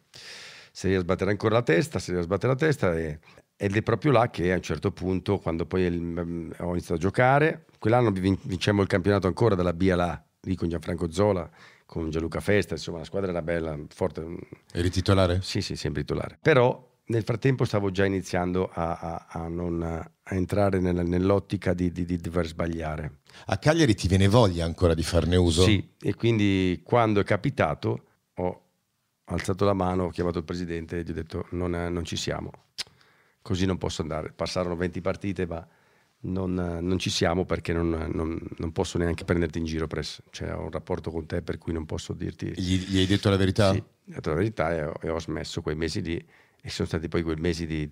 Serviva 0.73 1.01
a 1.01 1.05
sbattere 1.05 1.31
ancora 1.31 1.55
la 1.55 1.63
testa, 1.63 2.01
serviva 2.01 2.23
a 2.23 2.27
sbattere 2.27 2.53
la 2.53 2.59
testa 2.59 2.99
e, 2.99 3.21
ed 3.57 3.77
è 3.77 3.83
proprio 3.83 4.11
là 4.11 4.29
che 4.31 4.53
a 4.53 4.57
un 4.57 4.63
certo 4.63 4.91
punto, 4.91 5.39
quando 5.39 5.67
poi 5.67 5.83
il, 5.83 6.53
ho 6.59 6.71
iniziato 6.71 6.95
a 6.95 6.99
giocare, 6.99 7.67
quell'anno 7.79 8.11
vincemmo 8.11 8.83
il 8.83 8.89
campionato 8.89 9.29
ancora 9.29 9.55
dalla 9.55 9.73
B 9.73 9.89
alla 9.93 10.21
lì 10.45 10.55
con 10.55 10.69
Gianfranco 10.69 11.11
Zola, 11.11 11.49
con 11.87 12.11
Gianluca 12.11 12.41
Festa, 12.41 12.75
insomma 12.75 12.99
la 12.99 13.05
squadra 13.05 13.31
era 13.31 13.43
bella, 13.43 13.79
forte. 13.89 14.25
Eri 14.73 14.91
titolare? 14.91 15.41
Sì, 15.43 15.61
sì, 15.61 15.77
sempre 15.77 16.03
titolare. 16.03 16.39
Però 16.41 16.93
nel 17.07 17.23
frattempo 17.23 17.65
stavo 17.65 17.91
già 17.91 18.05
iniziando 18.05 18.71
a, 18.73 18.99
a, 18.99 19.27
a, 19.29 19.49
non, 19.49 19.83
a 19.83 20.35
entrare 20.35 20.81
nella, 20.81 21.03
nell'ottica 21.03 21.75
di, 21.75 21.93
di, 21.93 22.05
di, 22.05 22.17
dover 22.17 22.47
sbagliare. 22.47 23.19
A 23.47 23.59
Cagliari 23.59 23.95
ti 23.95 24.09
viene 24.09 24.29
voglia 24.29 24.65
ancora 24.65 24.95
di 24.95 25.03
farne 25.03 25.37
uso? 25.37 25.65
Sì, 25.65 25.95
e 26.01 26.15
quindi 26.15 26.81
quando 26.83 27.21
è 27.21 27.25
capitato 27.25 28.05
ho 28.35 28.63
alzato 29.25 29.65
la 29.65 29.75
mano, 29.75 30.05
ho 30.05 30.11
chiamato 30.11 30.39
il 30.39 30.45
presidente 30.45 30.99
e 30.99 31.03
gli 31.03 31.11
ho 31.11 31.15
detto 31.15 31.47
non, 31.51 31.71
non 31.71 32.05
ci 32.05 32.17
siamo, 32.17 32.51
così 33.43 33.67
non 33.67 33.77
posso 33.77 34.01
andare. 34.01 34.33
Passarono 34.33 34.77
20 34.77 35.01
partite, 35.01 35.47
ma 35.47 35.67
non, 36.25 36.55
non, 36.55 36.99
ci 36.99 37.11
siamo 37.11 37.45
perché 37.45 37.73
non, 37.73 37.89
non, 38.13 38.41
non, 38.57 38.73
posso 38.73 38.99
neanche 38.99 39.25
prenderti 39.25 39.59
in 39.59 39.65
giro, 39.65 39.87
presso. 39.87 40.23
Cioè, 40.31 40.55
ho 40.55 40.63
un 40.63 40.71
rapporto 40.71 41.11
con 41.11 41.27
te 41.27 41.43
per 41.43 41.59
cui 41.59 41.73
non 41.73 41.87
posso 41.87 42.13
dirti... 42.13 42.53
Gli, 42.57 42.79
gli 42.87 42.99
hai 42.99 43.07
detto 43.07 43.31
la 43.31 43.37
verità? 43.37 43.73
Sì, 43.73 43.79
ho 43.79 43.85
detto 44.05 44.31
la 44.31 44.37
verità 44.37 44.75
e 44.75 44.85
ho, 44.85 44.95
e 45.01 45.09
ho, 45.11 45.19
smesso 45.19 45.63
quei 45.63 45.77
mesi 45.77 46.03
lì 46.03 46.25
e 46.63 46.71
sono 46.71 46.89
stati 46.89 47.09
poi 47.09 47.23
quei 47.23 47.37
mesi 47.37 47.67
di, 47.67 47.89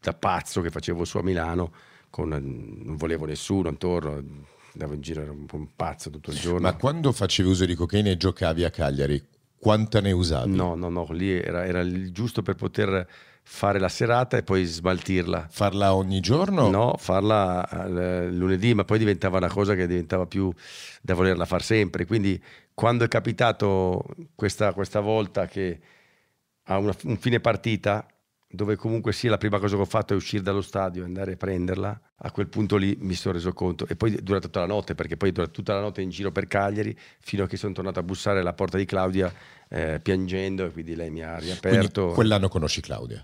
da 0.00 0.14
pazzo 0.14 0.60
che 0.60 0.70
facevo 0.70 1.04
su 1.04 1.18
a 1.18 1.22
Milano, 1.22 1.72
con, 2.10 2.28
non 2.28 2.96
volevo 2.96 3.26
nessuno 3.26 3.68
intorno, 3.68 4.22
andavo 4.72 4.94
in 4.94 5.00
giro, 5.00 5.22
ero 5.22 5.32
un 5.32 5.46
po' 5.46 5.56
un 5.56 5.68
pazzo 5.74 6.10
tutto 6.10 6.30
il 6.30 6.38
giorno. 6.38 6.60
Ma 6.60 6.74
quando 6.74 7.12
facevi 7.12 7.48
uso 7.48 7.64
di 7.66 7.74
cocaina 7.74 8.10
e 8.10 8.16
giocavi 8.16 8.64
a 8.64 8.70
Cagliari, 8.70 9.22
quanta 9.58 10.00
ne 10.00 10.12
usavi? 10.12 10.54
No, 10.54 10.74
no, 10.74 10.88
no, 10.88 11.06
lì 11.10 11.30
era, 11.30 11.66
era 11.66 11.84
giusto 12.10 12.42
per 12.42 12.54
poter 12.54 13.06
fare 13.50 13.80
la 13.80 13.88
serata 13.88 14.36
e 14.36 14.42
poi 14.42 14.64
smaltirla. 14.64 15.46
Farla 15.50 15.94
ogni 15.94 16.20
giorno? 16.20 16.68
No, 16.68 16.94
farla 16.98 17.66
eh, 17.68 18.30
lunedì, 18.30 18.74
ma 18.74 18.84
poi 18.84 18.98
diventava 18.98 19.38
una 19.38 19.48
cosa 19.48 19.74
che 19.74 19.86
diventava 19.86 20.26
più 20.26 20.52
da 21.00 21.14
volerla 21.14 21.46
fare 21.46 21.64
sempre. 21.64 22.04
Quindi 22.04 22.40
quando 22.74 23.04
è 23.04 23.08
capitato 23.08 24.04
questa, 24.34 24.74
questa 24.74 25.00
volta 25.00 25.46
che 25.46 25.80
a 26.64 26.76
una, 26.76 26.94
un 27.04 27.16
fine 27.16 27.40
partita, 27.40 28.06
dove 28.50 28.76
comunque 28.76 29.12
sia 29.12 29.28
la 29.28 29.36
prima 29.36 29.58
cosa 29.58 29.76
che 29.76 29.82
ho 29.82 29.86
fatto 29.86 30.14
è 30.14 30.16
uscire 30.16 30.42
dallo 30.42 30.62
stadio 30.62 31.02
e 31.02 31.04
andare 31.04 31.32
a 31.32 31.36
prenderla, 31.36 32.00
a 32.16 32.30
quel 32.30 32.48
punto 32.48 32.76
lì 32.76 32.96
mi 33.00 33.14
sono 33.14 33.34
reso 33.34 33.52
conto. 33.52 33.86
E 33.86 33.94
poi 33.94 34.22
dura 34.22 34.40
tutta 34.40 34.60
la 34.60 34.66
notte, 34.66 34.94
perché 34.94 35.16
poi 35.16 35.32
dura 35.32 35.46
tutta 35.48 35.74
la 35.74 35.80
notte 35.80 36.00
in 36.00 36.08
giro 36.08 36.32
per 36.32 36.46
Cagliari, 36.46 36.96
fino 37.20 37.44
a 37.44 37.46
che 37.46 37.56
sono 37.56 37.74
tornato 37.74 37.98
a 37.98 38.02
bussare 38.02 38.40
alla 38.40 38.54
porta 38.54 38.78
di 38.78 38.86
Claudia 38.86 39.32
eh, 39.68 40.00
piangendo 40.02 40.64
e 40.64 40.70
quindi 40.70 40.94
lei 40.94 41.10
mi 41.10 41.22
ha 41.22 41.38
riaperto. 41.38 42.00
Quindi 42.00 42.14
quell'anno 42.14 42.48
conosci 42.48 42.80
Claudia? 42.80 43.22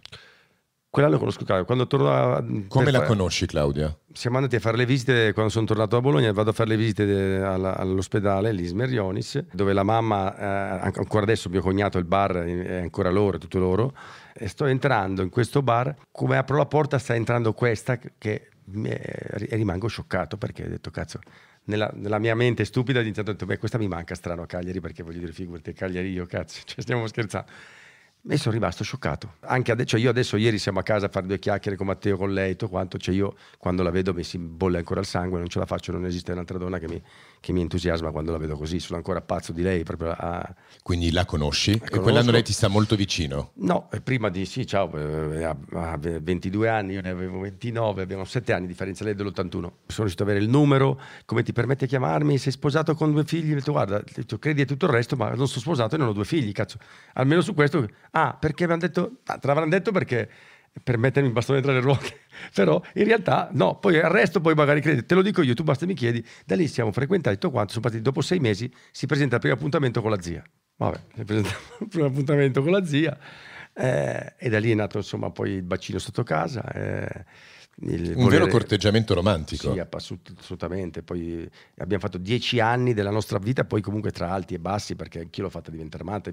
Quell'anno 0.95 1.19
conosco 1.19 1.43
Claudia. 1.43 1.65
Quando 1.65 1.89
torno 1.89 2.13
a, 2.13 2.45
Come 2.69 2.93
la 2.93 3.03
conosci 3.03 3.47
Claudia? 3.47 3.93
Siamo 4.13 4.37
andati 4.37 4.55
a 4.55 4.61
fare 4.61 4.77
le 4.77 4.87
visite, 4.87 5.33
quando 5.33 5.51
sono 5.51 5.67
tornato 5.67 5.97
a 5.97 6.01
Bologna 6.01 6.31
vado 6.33 6.51
a 6.51 6.53
fare 6.53 6.69
le 6.69 6.77
visite 6.77 7.43
alla, 7.43 7.77
all'ospedale, 7.77 8.53
l'Ismer 8.53 8.93
Ionis, 8.93 9.45
dove 9.51 9.73
la 9.73 9.83
mamma, 9.83 10.37
eh, 10.37 10.93
ancora 10.95 11.25
adesso 11.25 11.49
mio 11.49 11.63
cognato, 11.63 11.99
il 11.99 12.05
bar 12.05 12.37
è 12.37 12.77
ancora 12.77 13.11
loro, 13.11 13.39
è 13.39 13.41
tutto 13.41 13.59
loro, 13.59 13.93
e 14.35 14.49
sto 14.49 14.67
entrando 14.67 15.23
in 15.23 15.31
questo 15.31 15.63
bar, 15.63 15.95
come 16.11 16.37
apro 16.37 16.57
la 16.57 16.67
porta 16.67 16.99
sta 16.99 17.15
entrando 17.15 17.53
questa 17.53 17.99
che 18.19 18.49
e 18.73 19.49
rimango 19.57 19.89
scioccato 19.89 20.39
perché 20.39 20.65
ho 20.65 20.69
detto 20.69 20.91
cazzo 20.91 21.19
nella, 21.65 21.91
nella, 21.95 22.19
mia 22.19 22.35
mente 22.35 22.65
stupida 22.65 22.99
ho 22.99 23.03
iniziato 23.03 23.31
a 23.31 23.35
dire 23.35 23.45
beh 23.45 23.59
questa 23.59 23.77
mi 23.77 23.89
manca 23.89 24.15
strano 24.15 24.41
a 24.41 24.47
Cagliari 24.47 24.81
perché 24.81 25.03
voglio 25.03 25.19
dire 25.19 25.33
figurati 25.33 25.75
Cagliari 25.75 26.11
io 26.11 26.25
cazzo 26.25 26.63
cioè 26.65 26.81
stiamo 26.81 27.07
scherzando 27.07 27.51
e 28.27 28.39
sono 28.39 28.55
rimasto 28.55 28.85
scioccato. 28.85 29.35
Anche 29.41 29.71
adesso, 29.71 29.89
cioè 29.89 30.01
io 30.01 30.09
adesso, 30.09 30.39
ieri 30.39 30.59
siamo 30.59 30.79
a 30.79 30.83
casa 30.83 31.07
a 31.07 31.09
fare 31.11 31.27
due 31.27 31.39
chiacchiere 31.39 31.77
con 31.77 31.87
Matteo, 31.87 32.17
con 32.17 32.33
lei, 32.33 32.53
tutto 32.53 32.69
quanto. 32.69 32.97
Cioè 32.97 33.15
io 33.15 33.37
quando 33.59 33.83
la 33.83 33.91
vedo 33.91 34.15
mi 34.15 34.25
si 34.25 34.39
bolle 34.39 34.79
ancora 34.79 35.01
il 35.01 35.07
sangue, 35.07 35.39
non 35.39 35.49
ce 35.49 35.59
la 35.59 35.67
faccio, 35.67 35.93
non 35.93 36.07
esiste 36.07 36.33
un'altra 36.33 36.57
donna 36.57 36.79
che 36.79 36.89
mi, 36.89 37.03
che 37.45 37.53
mi 37.53 37.61
entusiasma 37.61 38.11
quando 38.11 38.33
la 38.33 38.39
vedo 38.39 38.57
così. 38.57 38.81
Sono 38.81 38.97
ancora 38.97 39.21
pazzo 39.21 39.53
di 39.53 39.61
lei. 39.61 39.85
A... 40.01 40.55
Quindi 40.83 41.13
la 41.13 41.27
conosci? 41.27 41.79
La 41.79 41.99
e 41.99 42.01
quell'anno 42.01 42.31
lei 42.31 42.43
ti 42.43 42.55
sta 42.55 42.69
molto 42.69 42.97
vicino? 42.97 43.51
No, 43.57 43.91
prima 44.03 44.31
di 44.31 44.47
sì, 44.47 44.67
ciao, 44.67 44.91
eh, 44.97 45.45
ha 45.45 45.99
22 45.99 46.69
anni, 46.71 46.95
io 46.95 47.03
ne 47.03 47.11
avevo 47.11 47.41
29, 47.41 48.01
abbiamo 48.01 48.25
7 48.25 48.53
anni 48.55 48.63
di 48.63 48.69
differenza, 48.69 49.05
lei 49.05 49.15
dell'81. 49.15 49.51
Sono 49.51 49.73
riuscito 49.89 50.23
ad 50.23 50.31
avere 50.31 50.43
il 50.43 50.49
numero, 50.49 50.99
come 51.27 51.43
ti 51.43 51.53
permette 51.53 51.85
di 51.85 51.91
chiamarmi? 51.91 52.39
Sei 52.39 52.51
sposato 52.51 52.95
con 52.95 53.13
due 53.13 53.25
figli? 53.25 53.53
Ho 53.53 53.57
detto, 53.57 53.73
guarda, 53.73 54.03
credi 54.39 54.63
e 54.63 54.65
tutto 54.65 54.87
il 54.87 54.93
resto, 54.93 55.15
ma 55.15 55.29
non 55.35 55.47
sono 55.47 55.61
sposato 55.61 55.97
e 55.97 55.99
non 55.99 56.09
ho 56.09 56.13
due 56.13 56.25
figli, 56.25 56.51
cazzo. 56.53 56.79
Almeno 57.13 57.43
su 57.43 57.53
questo. 57.53 57.87
Ah, 58.13 58.35
perché 58.41 58.65
mi 58.65 58.73
hanno 58.73 58.81
detto 58.81 58.95
detto, 58.95 59.17
ah, 59.27 59.39
te 59.39 59.47
l'avranno 59.47 59.71
detto 59.71 59.91
perché 59.91 60.29
per 60.83 60.99
mettermi 60.99 61.29
il 61.29 61.35
bastone 61.35 61.61
tra 61.61 61.73
le 61.73 61.81
ruote, 61.81 62.21
però 62.55 62.81
in 62.95 63.05
realtà 63.05 63.49
no, 63.53 63.79
poi 63.79 63.99
al 63.99 64.11
resto 64.11 64.41
poi 64.41 64.55
magari 64.55 64.81
credi, 64.81 65.05
te 65.05 65.15
lo 65.15 65.23
dico 65.23 65.43
io, 65.43 65.55
tu 65.55 65.63
basta 65.63 65.87
mi 65.87 65.95
chiedi, 65.95 66.25
da 66.45 66.57
lì 66.57 66.67
siamo 66.69 66.93
frequentati 66.93 67.37
tutto 67.37 67.53
quanto, 67.53 67.71
sono 67.71 67.83
partiti 67.83 68.03
dopo 68.03 68.21
sei 68.21 68.41
mesi, 68.41 68.73
si 68.91 69.07
presenta 69.07 69.37
il 69.37 69.41
primo 69.41 69.57
appuntamento 69.57 70.01
con 70.01 70.11
la 70.11 70.21
zia, 70.21 70.43
vabbè, 70.77 71.01
si 71.15 71.25
presenta 71.25 71.51
il 71.81 71.89
primo 71.89 72.07
appuntamento 72.07 72.63
con 72.63 72.73
la 72.73 72.85
zia 72.85 73.19
eh, 73.75 74.35
e 74.39 74.49
da 74.49 74.59
lì 74.59 74.71
è 74.71 74.75
nato 74.75 74.99
insomma 74.99 75.31
poi 75.31 75.51
il 75.51 75.63
bacino 75.63 75.99
sotto 75.99 76.23
casa. 76.23 76.63
Eh, 76.73 77.25
un 77.77 78.15
volere... 78.15 78.39
vero 78.39 78.47
corteggiamento 78.47 79.15
romantico. 79.15 79.73
Sì, 79.73 79.83
assolutamente. 79.91 81.03
Poi 81.03 81.49
abbiamo 81.79 82.03
fatto 82.03 82.19
dieci 82.19 82.61
anni 82.61 82.95
della 82.95 83.11
nostra 83.11 83.39
vita, 83.39 83.65
poi 83.65 83.81
comunque 83.81 84.13
tra 84.13 84.31
alti 84.31 84.55
e 84.55 84.61
bassi, 84.61 84.95
perché 84.95 85.21
anch'io 85.21 85.43
l'ho 85.43 85.51
fatta 85.51 85.73
diventare 85.73 86.05
amante. 86.05 86.33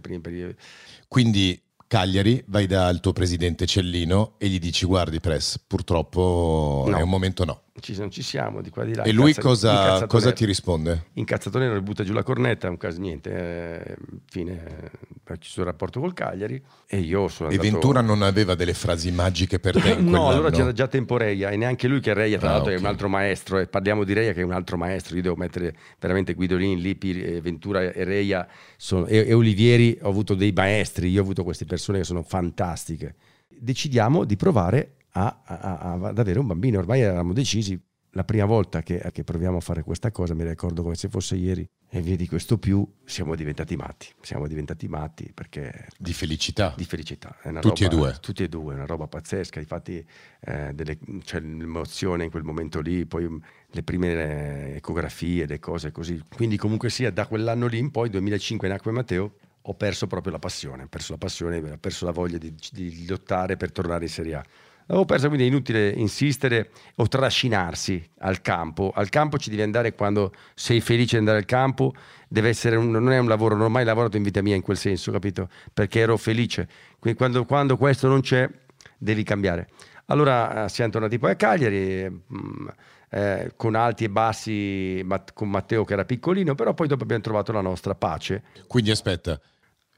Quindi 1.07 1.59
Cagliari, 1.91 2.41
vai 2.47 2.67
dal 2.67 3.01
tuo 3.01 3.11
presidente 3.11 3.65
Cellino 3.65 4.35
e 4.37 4.47
gli 4.47 4.59
dici 4.59 4.85
guardi 4.85 5.19
Press, 5.19 5.59
purtroppo 5.67 6.85
no. 6.87 6.95
è 6.95 7.01
un 7.01 7.09
momento 7.09 7.43
no. 7.43 7.63
Ci, 7.79 7.97
non 7.97 8.11
ci 8.11 8.21
siamo, 8.21 8.61
di 8.61 8.69
qua 8.69 8.83
di 8.83 8.93
là. 8.93 9.03
E 9.03 9.13
lui 9.13 9.33
cosa, 9.33 10.05
cosa, 10.05 10.33
ti 10.33 10.43
risponde? 10.43 11.05
Incazzatore 11.13 11.67
non 11.67 11.81
butta 11.81 12.03
giù 12.03 12.11
la 12.11 12.21
cornetta, 12.21 12.69
un 12.69 12.75
caso 12.75 12.99
niente, 12.99 13.31
eh, 13.31 13.95
fine, 14.29 14.91
eh, 15.25 15.37
ci 15.39 15.49
sono 15.49 15.65
il 15.65 15.71
rapporto 15.71 16.01
col 16.01 16.13
Cagliari 16.13 16.61
e 16.85 16.99
io 16.99 17.29
sono 17.29 17.47
andato... 17.47 17.65
E 17.65 17.71
Ventura 17.71 18.01
non 18.01 18.23
aveva 18.23 18.55
delle 18.55 18.73
frasi 18.73 19.11
magiche 19.11 19.59
per 19.59 19.81
te 19.81 19.95
No, 20.03 20.27
allora 20.27 20.51
c'era 20.51 20.73
già 20.73 20.87
tempo 20.87 21.15
Reia 21.15 21.49
e 21.49 21.55
neanche 21.55 21.87
lui 21.87 22.01
che 22.01 22.13
Reia 22.13 22.37
tra 22.37 22.49
ah, 22.49 22.51
l'altro 22.51 22.71
okay. 22.71 22.77
è 22.77 22.83
un 22.83 22.89
altro 22.89 23.07
maestro 23.07 23.57
e 23.57 23.67
parliamo 23.67 24.03
di 24.03 24.13
Reia 24.13 24.33
che 24.33 24.41
è 24.41 24.43
un 24.43 24.51
altro 24.51 24.75
maestro, 24.75 25.15
io 25.15 25.21
devo 25.21 25.37
mettere 25.37 25.73
veramente 25.97 26.33
Guidolini, 26.33 26.79
Lippi, 26.79 27.39
Ventura 27.39 27.89
e 27.89 28.03
Reia 28.03 28.45
sono, 28.75 29.05
e, 29.05 29.27
e 29.27 29.33
Olivieri, 29.33 29.97
ho 30.01 30.09
avuto 30.09 30.35
dei 30.35 30.51
maestri, 30.51 31.09
io 31.09 31.21
ho 31.21 31.23
avuto 31.23 31.45
queste 31.45 31.63
persone 31.63 31.99
che 31.99 32.03
sono 32.03 32.21
fantastiche. 32.21 33.15
Decidiamo 33.47 34.25
di 34.25 34.35
provare 34.35 34.95
a, 35.11 35.41
a, 35.43 35.77
a, 35.77 35.91
ad 35.93 36.19
avere 36.19 36.39
un 36.39 36.47
bambino. 36.47 36.79
Ormai 36.79 37.01
eravamo 37.01 37.33
decisi. 37.33 37.79
La 38.13 38.25
prima 38.25 38.43
volta 38.43 38.83
che, 38.83 39.09
che, 39.13 39.23
proviamo 39.23 39.55
a 39.55 39.61
fare 39.61 39.83
questa 39.83 40.11
cosa, 40.11 40.33
mi 40.33 40.43
ricordo 40.43 40.81
come 40.81 40.95
se 40.95 41.07
fosse 41.07 41.37
ieri, 41.37 41.65
e 41.89 42.01
via 42.01 42.17
di 42.17 42.27
questo 42.27 42.57
più, 42.57 42.85
siamo 43.05 43.35
diventati 43.35 43.77
matti. 43.77 44.07
Siamo 44.19 44.47
diventati 44.47 44.89
matti 44.89 45.31
perché. 45.33 45.87
Di 45.97 46.11
felicità. 46.11 46.73
Di 46.75 46.83
felicità. 46.83 47.33
tutti 47.61 47.83
roba, 47.83 47.95
e 47.95 47.97
due. 47.97 48.17
Tutti 48.19 48.43
e 48.43 48.49
due, 48.49 48.73
una 48.73 48.85
roba 48.85 49.07
pazzesca. 49.07 49.61
Infatti, 49.61 50.05
eh, 50.41 50.73
delle, 50.73 50.97
c'è 51.23 51.39
l'emozione 51.39 52.25
in 52.25 52.31
quel 52.31 52.43
momento 52.43 52.81
lì, 52.81 53.05
poi 53.05 53.29
le 53.67 53.83
prime 53.83 54.75
ecografie, 54.75 55.45
le 55.45 55.59
cose 55.59 55.91
così. 55.91 56.21
Quindi, 56.35 56.57
comunque 56.57 56.89
sia, 56.89 57.11
da 57.11 57.27
quell'anno 57.27 57.67
lì 57.67 57.77
in 57.77 57.91
poi, 57.91 58.09
2005 58.09 58.67
nacque 58.67 58.91
Matteo, 58.91 59.35
ho 59.61 59.73
perso 59.75 60.07
proprio 60.07 60.33
la 60.33 60.39
passione. 60.39 60.83
Ho 60.83 60.87
perso 60.87 61.13
la 61.13 61.17
passione, 61.17 61.59
ho 61.59 61.77
perso 61.77 62.03
la 62.03 62.11
voglia 62.11 62.37
di, 62.37 62.53
di 62.73 63.05
lottare 63.07 63.55
per 63.55 63.71
tornare 63.71 64.03
in 64.03 64.09
Serie 64.09 64.35
A 64.35 64.45
L'avevo 64.91 65.05
persa, 65.05 65.27
quindi 65.27 65.45
è 65.45 65.47
inutile 65.47 65.89
insistere 65.89 66.71
o 66.97 67.07
trascinarsi 67.07 68.03
al 68.19 68.41
campo. 68.41 68.91
Al 68.93 69.07
campo 69.07 69.37
ci 69.37 69.49
devi 69.49 69.61
andare 69.61 69.95
quando 69.95 70.33
sei 70.53 70.81
felice 70.81 71.11
di 71.11 71.19
andare 71.19 71.37
al 71.37 71.45
campo, 71.45 71.93
un, 72.27 72.91
non 72.91 73.09
è 73.09 73.17
un 73.17 73.27
lavoro, 73.29 73.55
non 73.55 73.67
ho 73.67 73.69
mai 73.69 73.85
lavorato 73.85 74.17
in 74.17 74.23
vita 74.23 74.41
mia 74.41 74.53
in 74.53 74.61
quel 74.61 74.75
senso, 74.75 75.09
capito? 75.13 75.47
Perché 75.73 76.01
ero 76.01 76.17
felice. 76.17 76.67
Quindi 76.99 77.17
quando, 77.17 77.45
quando 77.45 77.77
questo 77.77 78.09
non 78.09 78.19
c'è, 78.19 78.49
devi 78.97 79.23
cambiare. 79.23 79.69
Allora 80.07 80.65
eh, 80.65 80.69
siamo 80.69 80.91
tornati 80.91 81.17
poi 81.17 81.31
a 81.31 81.35
Cagliari, 81.35 82.09
mm, 82.09 82.67
eh, 83.11 83.53
con 83.55 83.75
alti 83.75 84.03
e 84.03 84.09
bassi, 84.09 85.07
con 85.33 85.49
Matteo 85.49 85.85
che 85.85 85.93
era 85.93 86.03
piccolino, 86.03 86.53
però 86.53 86.73
poi 86.73 86.87
dopo 86.87 87.03
abbiamo 87.03 87.23
trovato 87.23 87.53
la 87.53 87.61
nostra 87.61 87.95
pace. 87.95 88.43
Quindi 88.67 88.91
aspetta, 88.91 89.39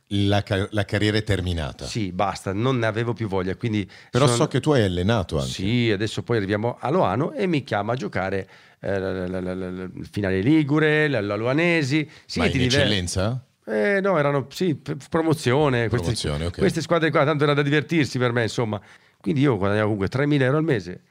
la, 0.07 0.43
la, 0.69 0.85
carriera 0.85 1.17
è 1.17 1.23
terminata. 1.23 1.85
Sì, 1.85 2.11
basta, 2.11 2.53
non 2.53 2.77
ne 2.77 2.85
avevo 2.85 3.13
più 3.13 3.27
voglia. 3.27 3.55
Quindi 3.55 3.89
Però 4.11 4.25
sono... 4.25 4.37
so 4.37 4.47
che 4.47 4.59
tu 4.59 4.71
hai 4.71 4.83
allenato 4.83 5.37
anche. 5.39 5.51
Sì, 5.51 5.91
adesso 5.91 6.23
poi 6.23 6.37
arriviamo 6.37 6.77
a 6.79 6.89
Loano 6.89 7.31
e 7.31 7.47
mi 7.47 7.63
chiama 7.63 7.93
a 7.93 7.95
giocare 7.95 8.47
eh, 8.79 8.95
il 8.95 10.07
finale 10.11 10.41
Ligure, 10.41 11.07
la, 11.07 11.21
la 11.21 11.35
Luanesi. 11.35 12.07
Sì, 12.25 12.39
Ma 12.39 12.45
in 12.45 12.51
diver... 12.51 12.67
eccellenza? 12.67 13.45
Eh, 13.65 14.01
no, 14.01 14.17
erano 14.17 14.47
sì, 14.49 14.75
promozione, 14.75 15.87
promozione 15.87 15.87
queste, 15.87 16.29
okay. 16.29 16.59
queste, 16.59 16.81
squadre 16.81 17.09
qua, 17.11 17.23
tanto 17.23 17.45
era 17.45 17.53
da 17.53 17.61
divertirsi 17.61 18.17
per 18.17 18.33
me, 18.33 18.43
insomma. 18.43 18.79
Quindi 19.21 19.41
io 19.41 19.57
guadagnavo 19.57 19.95
comunque 19.95 20.09
3.000 20.09 20.41
euro 20.41 20.57
al 20.57 20.63
mese 20.63 21.01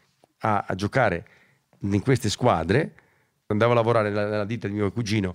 a, 0.40 0.64
a 0.68 0.74
giocare 0.74 1.26
in 1.80 2.02
queste 2.02 2.28
squadre, 2.28 2.92
andavo 3.46 3.72
a 3.72 3.74
lavorare 3.74 4.10
nella, 4.10 4.44
ditta 4.44 4.68
di 4.68 4.74
mio 4.74 4.90
cugino 4.92 5.34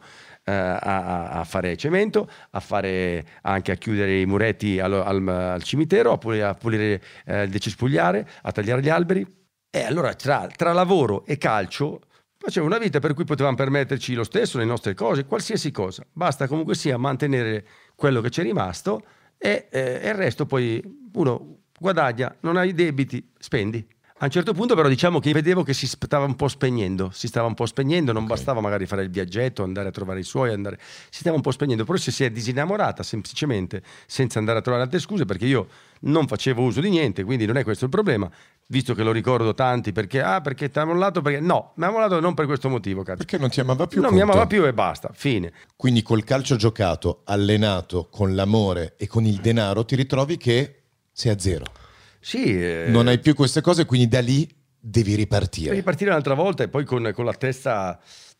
a, 0.51 1.29
a, 1.29 1.43
fare 1.43 1.75
cemento, 1.75 2.29
a 2.51 2.59
fare 2.59 3.25
anche 3.41 3.71
a 3.71 3.75
chiudere 3.75 4.19
i 4.19 4.25
muretti 4.25 4.79
al, 4.79 4.93
al, 4.93 5.27
al 5.27 5.63
cimitero, 5.63 6.11
a 6.13 6.17
pulire, 6.17 6.43
a 6.43 6.53
pulire 6.53 7.01
eh, 7.25 7.43
il 7.43 7.49
decespugliare, 7.49 8.27
a 8.41 8.51
tagliare 8.51 8.81
gli 8.81 8.89
alberi. 8.89 9.25
E 9.69 9.83
allora 9.83 10.13
tra, 10.13 10.47
tra 10.47 10.71
lavoro 10.73 11.25
e 11.25 11.37
calcio 11.37 12.01
facevo 12.37 12.65
una 12.65 12.77
vita 12.77 12.99
per 12.99 13.13
cui 13.13 13.25
potevamo 13.25 13.55
permetterci 13.55 14.13
lo 14.13 14.23
stesso, 14.23 14.57
le 14.57 14.65
nostre 14.65 14.93
cose, 14.93 15.25
qualsiasi 15.25 15.71
cosa. 15.71 16.05
Basta 16.11 16.47
comunque 16.47 16.75
sia 16.75 16.97
mantenere 16.97 17.65
quello 17.95 18.21
che 18.21 18.29
c'è 18.29 18.43
rimasto 18.43 19.01
e, 19.37 19.67
eh, 19.69 19.99
e 20.01 20.07
il 20.07 20.15
resto 20.15 20.45
poi 20.45 20.81
uno 21.13 21.63
guadagna, 21.77 22.35
non 22.41 22.57
hai 22.57 22.73
debiti, 22.73 23.31
spendi. 23.37 23.85
A 24.19 24.25
un 24.25 24.31
certo 24.31 24.51
punto 24.53 24.73
però 24.73 24.87
diciamo 24.87 25.19
che 25.19 25.31
vedevo 25.31 25.61
che 25.61 25.75
si 25.75 25.85
stava 25.85 26.25
un 26.25 26.35
po' 26.35 26.47
spegnendo, 26.47 27.11
si 27.13 27.27
stava 27.27 27.45
un 27.45 27.53
po' 27.53 27.67
spegnendo, 27.67 28.11
non 28.13 28.23
okay. 28.23 28.35
bastava 28.35 28.61
magari 28.61 28.87
fare 28.87 29.03
il 29.03 29.11
viaggetto, 29.11 29.61
andare 29.61 29.89
a 29.89 29.91
trovare 29.91 30.19
i 30.21 30.23
suoi, 30.23 30.51
andare... 30.51 30.79
si 31.11 31.19
stava 31.19 31.35
un 31.35 31.43
po' 31.43 31.51
spegnendo, 31.51 31.85
però 31.85 31.99
si 31.99 32.23
è 32.23 32.31
disinnamorata 32.31 33.03
semplicemente 33.03 33.83
senza 34.07 34.39
andare 34.39 34.57
a 34.57 34.61
trovare 34.63 34.85
altre 34.85 34.97
scuse 34.97 35.25
perché 35.25 35.45
io 35.45 35.67
non 36.01 36.25
facevo 36.25 36.63
uso 36.63 36.81
di 36.81 36.89
niente, 36.89 37.23
quindi 37.23 37.45
non 37.45 37.57
è 37.57 37.63
questo 37.63 37.83
il 37.83 37.91
problema, 37.91 38.27
visto 38.65 38.95
che 38.95 39.03
lo 39.03 39.11
ricordo 39.11 39.53
tanti 39.53 39.91
perché, 39.91 40.19
ah 40.19 40.41
perché 40.41 40.71
ti 40.71 40.79
ha 40.79 40.85
mollato, 40.85 41.21
perché 41.21 41.39
no, 41.39 41.73
mi 41.75 41.85
ha 41.85 41.91
mollato 41.91 42.19
non 42.19 42.33
per 42.33 42.47
questo 42.47 42.69
motivo, 42.69 43.03
cazzo. 43.03 43.17
Perché 43.17 43.37
non 43.37 43.51
ti 43.51 43.59
amava 43.59 43.85
più? 43.85 44.01
Non 44.01 44.09
punto. 44.09 44.25
mi 44.25 44.31
amava 44.31 44.47
più 44.47 44.65
e 44.65 44.73
basta, 44.73 45.11
fine. 45.13 45.53
Quindi 45.75 46.01
col 46.01 46.23
calcio 46.23 46.55
giocato, 46.55 47.21
allenato, 47.25 48.07
con 48.09 48.33
l'amore 48.33 48.95
e 48.97 49.05
con 49.05 49.25
il 49.25 49.35
denaro 49.35 49.85
ti 49.85 49.95
ritrovi 49.95 50.37
che 50.37 50.81
sei 51.11 51.31
a 51.31 51.37
zero. 51.37 51.85
Sì, 52.19 52.61
eh, 52.61 52.85
non 52.89 53.07
hai 53.07 53.19
più 53.19 53.33
queste 53.33 53.61
cose, 53.61 53.85
quindi 53.85 54.07
da 54.07 54.19
lì 54.19 54.47
devi 54.79 55.15
ripartire. 55.15 55.67
Devi 55.67 55.79
ripartire 55.79 56.09
un'altra 56.09 56.33
volta 56.33 56.63
e 56.63 56.67
poi 56.67 56.85
con, 56.85 57.11
con 57.13 57.25
la 57.25 57.33
testa 57.33 57.99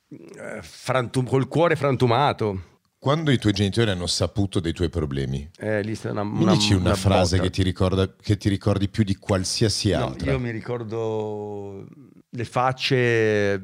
eh, 0.09 0.59
frantum, 0.61 1.25
col 1.25 1.47
cuore 1.47 1.75
frantumato. 1.75 2.75
Quando 2.99 3.31
i 3.31 3.37
tuoi 3.37 3.53
genitori 3.53 3.91
hanno 3.91 4.07
saputo 4.07 4.59
dei 4.59 4.73
tuoi 4.73 4.89
problemi, 4.89 5.47
eh, 5.59 5.81
lì 5.81 5.97
una, 6.03 6.23
mi 6.23 6.41
una, 6.41 6.53
dici 6.53 6.73
una, 6.73 6.85
una 6.85 6.95
frase 6.95 7.39
che 7.39 7.51
ti, 7.51 7.61
ricorda, 7.61 8.11
che 8.15 8.37
ti, 8.37 8.49
ricordi 8.49 8.89
più 8.89 9.03
di 9.03 9.15
qualsiasi 9.15 9.91
no, 9.91 10.05
altra? 10.07 10.31
Io 10.31 10.39
mi 10.39 10.49
ricordo 10.49 11.85
le 12.29 12.45
facce 12.45 13.63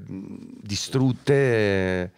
distrutte 0.62 2.12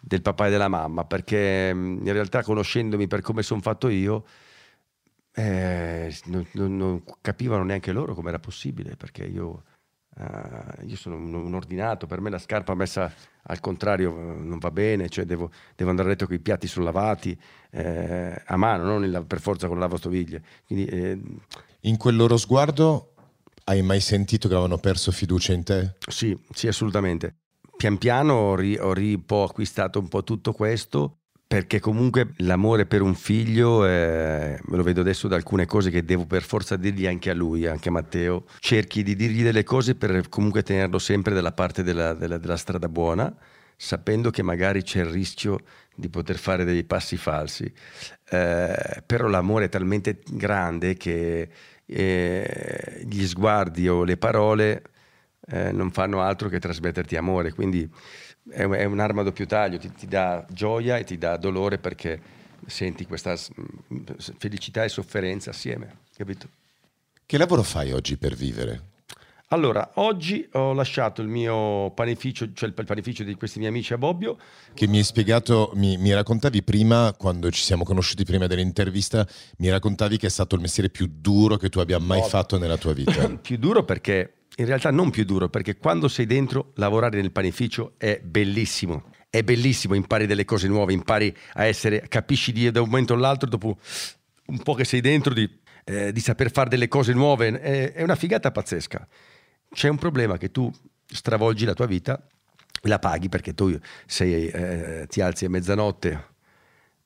del 0.00 0.22
papà 0.22 0.46
e 0.46 0.50
della 0.50 0.68
mamma, 0.68 1.04
perché 1.04 1.70
in 1.72 2.12
realtà 2.12 2.42
conoscendomi 2.42 3.06
per 3.06 3.22
come 3.22 3.42
sono 3.42 3.60
fatto 3.60 3.88
io, 3.88 4.24
eh, 5.34 6.14
non, 6.26 6.46
non, 6.52 6.76
non, 6.76 7.02
capivano 7.20 7.64
neanche 7.64 7.92
loro 7.92 8.14
come 8.14 8.28
era 8.28 8.38
possibile, 8.38 8.96
perché 8.96 9.24
io, 9.24 9.64
uh, 10.16 10.84
io 10.84 10.96
sono 10.96 11.16
un, 11.16 11.32
un, 11.32 11.54
ordinato, 11.54 12.06
per 12.06 12.20
me 12.20 12.28
la 12.30 12.38
scarpa 12.38 12.74
messa 12.74 13.12
al 13.44 13.60
contrario 13.60 14.10
eh, 14.10 14.40
non 14.40 14.58
va 14.58 14.70
bene, 14.70 15.08
cioè 15.08 15.24
devo, 15.24 15.50
devo 15.74 15.90
andare 15.90 16.08
a 16.08 16.10
letto 16.12 16.26
con 16.26 16.34
i 16.34 16.40
piatti 16.40 16.66
sono 16.66 16.84
lavati 16.84 17.38
eh, 17.70 18.42
a 18.44 18.56
mano, 18.56 18.84
non 18.84 19.04
il, 19.04 19.24
per 19.26 19.40
forza 19.40 19.68
con 19.68 19.78
la 19.78 19.84
lavastoviglie. 19.84 20.42
Quindi, 20.66 20.84
eh, 20.86 21.20
in 21.80 21.96
quel 21.96 22.16
loro 22.16 22.36
sguardo 22.36 23.14
hai 23.64 23.80
mai 23.82 24.00
sentito 24.00 24.48
che 24.48 24.54
avevano 24.54 24.78
perso 24.78 25.12
fiducia 25.12 25.52
in 25.54 25.62
te? 25.62 25.94
Sì, 26.08 26.38
sì, 26.52 26.68
assolutamente. 26.68 27.36
Pian 27.76 27.96
piano 27.96 28.34
ho, 28.34 28.54
ri, 28.54 28.76
ho 28.76 28.92
ri, 28.92 29.18
po 29.18 29.44
acquistato 29.44 29.98
un 29.98 30.08
po' 30.08 30.22
tutto 30.22 30.52
questo 30.52 31.21
perché 31.52 31.80
comunque 31.80 32.32
l'amore 32.38 32.86
per 32.86 33.02
un 33.02 33.14
figlio, 33.14 33.86
eh, 33.86 34.58
lo 34.64 34.82
vedo 34.82 35.02
adesso 35.02 35.28
da 35.28 35.36
alcune 35.36 35.66
cose 35.66 35.90
che 35.90 36.02
devo 36.02 36.24
per 36.24 36.44
forza 36.44 36.76
dirgli 36.76 37.06
anche 37.06 37.28
a 37.28 37.34
lui, 37.34 37.66
anche 37.66 37.90
a 37.90 37.92
Matteo, 37.92 38.46
cerchi 38.58 39.02
di 39.02 39.14
dirgli 39.14 39.42
delle 39.42 39.62
cose 39.62 39.94
per 39.94 40.30
comunque 40.30 40.62
tenerlo 40.62 40.98
sempre 40.98 41.34
dalla 41.34 41.52
parte 41.52 41.82
della, 41.82 42.14
della, 42.14 42.38
della 42.38 42.56
strada 42.56 42.88
buona, 42.88 43.30
sapendo 43.76 44.30
che 44.30 44.42
magari 44.42 44.82
c'è 44.82 45.00
il 45.00 45.10
rischio 45.10 45.58
di 45.94 46.08
poter 46.08 46.38
fare 46.38 46.64
dei 46.64 46.84
passi 46.84 47.18
falsi. 47.18 47.70
Eh, 48.30 49.02
però 49.04 49.26
l'amore 49.26 49.66
è 49.66 49.68
talmente 49.68 50.20
grande 50.30 50.94
che 50.94 51.50
eh, 51.84 53.04
gli 53.06 53.26
sguardi 53.26 53.86
o 53.88 54.04
le 54.04 54.16
parole 54.16 54.84
eh, 55.48 55.70
non 55.70 55.90
fanno 55.90 56.22
altro 56.22 56.48
che 56.48 56.58
trasmetterti 56.58 57.14
amore, 57.14 57.52
quindi 57.52 57.86
è, 58.50 58.62
è 58.62 58.84
un'arma 58.84 59.20
a 59.20 59.24
doppio 59.24 59.46
taglio, 59.46 59.78
ti, 59.78 59.92
ti, 59.92 60.06
dà 60.06 60.44
gioia 60.50 60.96
e 60.96 61.04
ti 61.04 61.18
dà 61.18 61.36
dolore 61.36 61.78
perché 61.78 62.20
senti 62.66 63.06
questa 63.06 63.36
felicità 64.38 64.84
e 64.84 64.88
sofferenza 64.88 65.50
assieme, 65.50 65.98
capito? 66.16 66.48
Che 67.24 67.38
lavoro 67.38 67.62
fai 67.62 67.92
oggi 67.92 68.16
per 68.16 68.34
vivere? 68.34 68.90
Allora, 69.52 69.90
oggi 69.94 70.48
ho 70.52 70.72
lasciato 70.72 71.20
il 71.20 71.28
mio 71.28 71.90
panificio, 71.90 72.52
cioè 72.54 72.70
il 72.70 72.74
panificio 72.74 73.22
di 73.22 73.34
questi 73.34 73.58
miei 73.58 73.70
amici 73.70 73.92
a 73.92 73.98
Bobbio. 73.98 74.38
Che 74.72 74.86
mi 74.86 74.96
hai 74.96 75.04
spiegato, 75.04 75.72
mi, 75.74 75.98
mi, 75.98 76.12
raccontavi 76.14 76.62
prima, 76.62 77.14
quando 77.18 77.50
ci 77.50 77.62
siamo 77.62 77.84
conosciuti 77.84 78.24
prima 78.24 78.46
dell'intervista, 78.46 79.26
mi 79.58 79.68
raccontavi 79.68 80.16
che 80.16 80.28
è 80.28 80.30
stato 80.30 80.54
il 80.54 80.62
mestiere 80.62 80.88
più 80.88 81.06
duro 81.06 81.58
che 81.58 81.68
tu 81.68 81.80
abbia 81.80 81.98
mai 81.98 82.20
oh, 82.20 82.24
fatto 82.24 82.56
nella 82.56 82.78
tua 82.78 82.94
vita. 82.94 83.28
più 83.36 83.58
duro 83.58 83.84
perché 83.84 84.32
in 84.56 84.66
realtà 84.66 84.90
non 84.90 85.10
più 85.10 85.24
duro, 85.24 85.48
perché 85.48 85.76
quando 85.76 86.08
sei 86.08 86.26
dentro, 86.26 86.72
lavorare 86.76 87.20
nel 87.20 87.32
panificio 87.32 87.94
è 87.96 88.20
bellissimo. 88.22 89.10
È 89.30 89.42
bellissimo, 89.42 89.94
impari 89.94 90.26
delle 90.26 90.44
cose 90.44 90.68
nuove, 90.68 90.92
impari 90.92 91.34
a 91.54 91.64
essere, 91.64 92.06
capisci 92.08 92.52
di, 92.52 92.70
da 92.70 92.82
un 92.82 92.88
momento 92.88 93.14
all'altro, 93.14 93.48
dopo 93.48 93.78
un 94.46 94.58
po' 94.58 94.74
che 94.74 94.84
sei 94.84 95.00
dentro, 95.00 95.32
di, 95.32 95.48
eh, 95.84 96.12
di 96.12 96.20
saper 96.20 96.50
fare 96.50 96.68
delle 96.68 96.88
cose 96.88 97.14
nuove. 97.14 97.58
È, 97.58 97.92
è 97.92 98.02
una 98.02 98.14
figata 98.14 98.50
pazzesca. 98.50 99.08
C'è 99.72 99.88
un 99.88 99.96
problema 99.96 100.36
che 100.36 100.50
tu 100.50 100.70
stravolgi 101.06 101.64
la 101.64 101.72
tua 101.72 101.86
vita, 101.86 102.22
la 102.82 102.98
paghi 102.98 103.30
perché 103.30 103.54
tu 103.54 103.74
sei, 104.04 104.48
eh, 104.48 105.06
ti 105.08 105.22
alzi 105.22 105.46
a 105.46 105.48
mezzanotte 105.48 106.26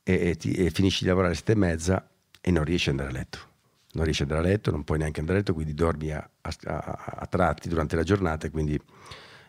e, 0.03 0.31
e, 0.31 0.37
ti, 0.37 0.53
e 0.53 0.71
finisci 0.71 1.05
di 1.05 1.09
lavorare 1.09 1.33
alle 1.33 1.39
sette 1.39 1.53
e 1.53 1.57
mezza 1.57 2.11
e 2.41 2.51
non 2.51 2.65
riesci 2.65 2.89
ad 2.91 2.99
andare 2.99 3.17
a 3.17 3.21
letto 3.21 3.56
non 3.97 4.05
riesci 4.05 4.23
ad 4.23 4.31
andare 4.31 4.49
a 4.49 4.53
letto, 4.53 4.71
non 4.71 4.85
puoi 4.85 4.99
neanche 4.99 5.21
andare 5.21 5.39
a 5.39 5.41
letto, 5.41 5.55
quindi 5.55 5.75
dormi 5.75 6.13
a, 6.13 6.31
a, 6.43 6.55
a 7.19 7.27
tratti 7.27 7.69
durante 7.69 7.97
la 7.97 8.03
giornata 8.03 8.47
e 8.47 8.51
quindi, 8.51 8.79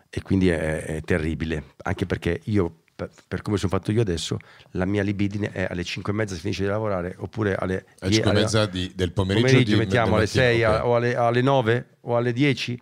e 0.09 0.21
quindi 0.21 0.49
è, 0.49 0.83
è, 0.85 1.01
terribile, 1.01 1.75
anche 1.83 2.05
perché 2.05 2.39
io, 2.45 2.83
per, 2.95 3.09
per, 3.27 3.41
come 3.41 3.57
sono 3.57 3.69
fatto 3.69 3.91
io 3.91 4.01
adesso, 4.01 4.39
la 4.71 4.85
mia 4.85 5.03
libidine 5.03 5.51
è 5.51 5.67
alle 5.69 5.83
5 5.83 6.11
e 6.11 6.15
mezza 6.15 6.33
si 6.33 6.41
finisce 6.41 6.63
di 6.63 6.69
lavorare, 6.69 7.15
oppure 7.19 7.55
alle, 7.55 7.85
alle 7.99 8.13
5 8.13 8.31
e 8.31 8.33
mezza 8.33 8.65
del 8.65 9.11
pomeriggio, 9.11 9.45
pomeriggio 9.45 9.71
di, 9.73 9.77
mettiamo 9.77 10.15
alle 10.15 10.27
6 10.27 10.63
okay. 10.63 10.79
o 10.81 10.95
alle, 10.95 11.15
alle 11.15 11.41
9 11.41 11.87
o 12.01 12.15
alle 12.15 12.31
10, 12.33 12.81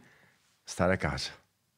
stare 0.64 0.94
a 0.94 0.98
casa. 0.98 1.32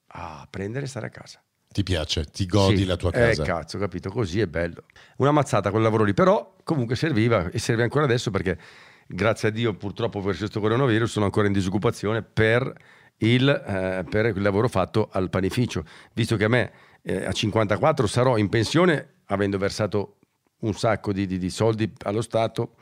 Ah, 0.07 0.47
prendere 0.49 0.85
e 0.85 0.89
stare 0.89 1.07
a 1.07 1.09
casa. 1.09 1.41
Ti 1.69 1.83
piace, 1.83 2.25
ti 2.25 2.45
godi 2.45 2.77
sì, 2.77 2.85
la 2.85 2.95
tua 2.95 3.11
casa. 3.11 3.43
Eh, 3.43 3.45
cazzo, 3.45 3.77
capito, 3.77 4.09
così 4.09 4.39
è 4.39 4.47
bello. 4.47 4.85
Una 5.17 5.31
mazzata 5.31 5.69
quel 5.69 5.83
lavoro 5.83 6.03
lì, 6.03 6.13
però 6.13 6.55
comunque 6.63 6.95
serviva 6.95 7.49
e 7.51 7.59
serve 7.59 7.83
ancora 7.83 8.05
adesso 8.05 8.31
perché 8.31 8.57
grazie 9.07 9.49
a 9.49 9.51
Dio 9.51 9.73
purtroppo 9.73 10.21
per 10.21 10.35
questo 10.37 10.59
coronavirus 10.59 11.09
sono 11.09 11.25
ancora 11.25 11.47
in 11.47 11.53
disoccupazione 11.53 12.21
per 12.21 12.73
il, 13.17 13.49
eh, 13.49 14.05
per 14.09 14.25
il 14.27 14.41
lavoro 14.41 14.67
fatto 14.67 15.09
al 15.11 15.29
panificio, 15.29 15.83
visto 16.13 16.35
che 16.35 16.43
a 16.43 16.49
me 16.49 16.71
eh, 17.01 17.25
a 17.25 17.31
54 17.31 18.05
sarò 18.07 18.37
in 18.37 18.49
pensione 18.49 19.15
avendo 19.27 19.57
versato 19.57 20.17
un 20.59 20.73
sacco 20.73 21.13
di, 21.13 21.27
di, 21.27 21.37
di 21.37 21.49
soldi 21.49 21.91
allo 22.03 22.21
Stato 22.21 22.75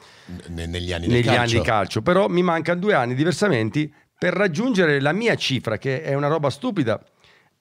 N- 0.47 0.53
negli 0.69 0.93
anni 0.93 1.07
negli 1.07 1.27
anni 1.27 1.51
di 1.51 1.61
calcio, 1.61 2.01
però 2.01 2.27
mi 2.27 2.41
mancano 2.41 2.79
due 2.79 2.93
anni 2.93 3.15
diversamente 3.15 3.89
per 4.17 4.33
raggiungere 4.33 5.01
la 5.01 5.11
mia 5.11 5.35
cifra, 5.35 5.77
che 5.77 6.01
è 6.01 6.13
una 6.13 6.27
roba 6.27 6.49
stupida, 6.49 7.01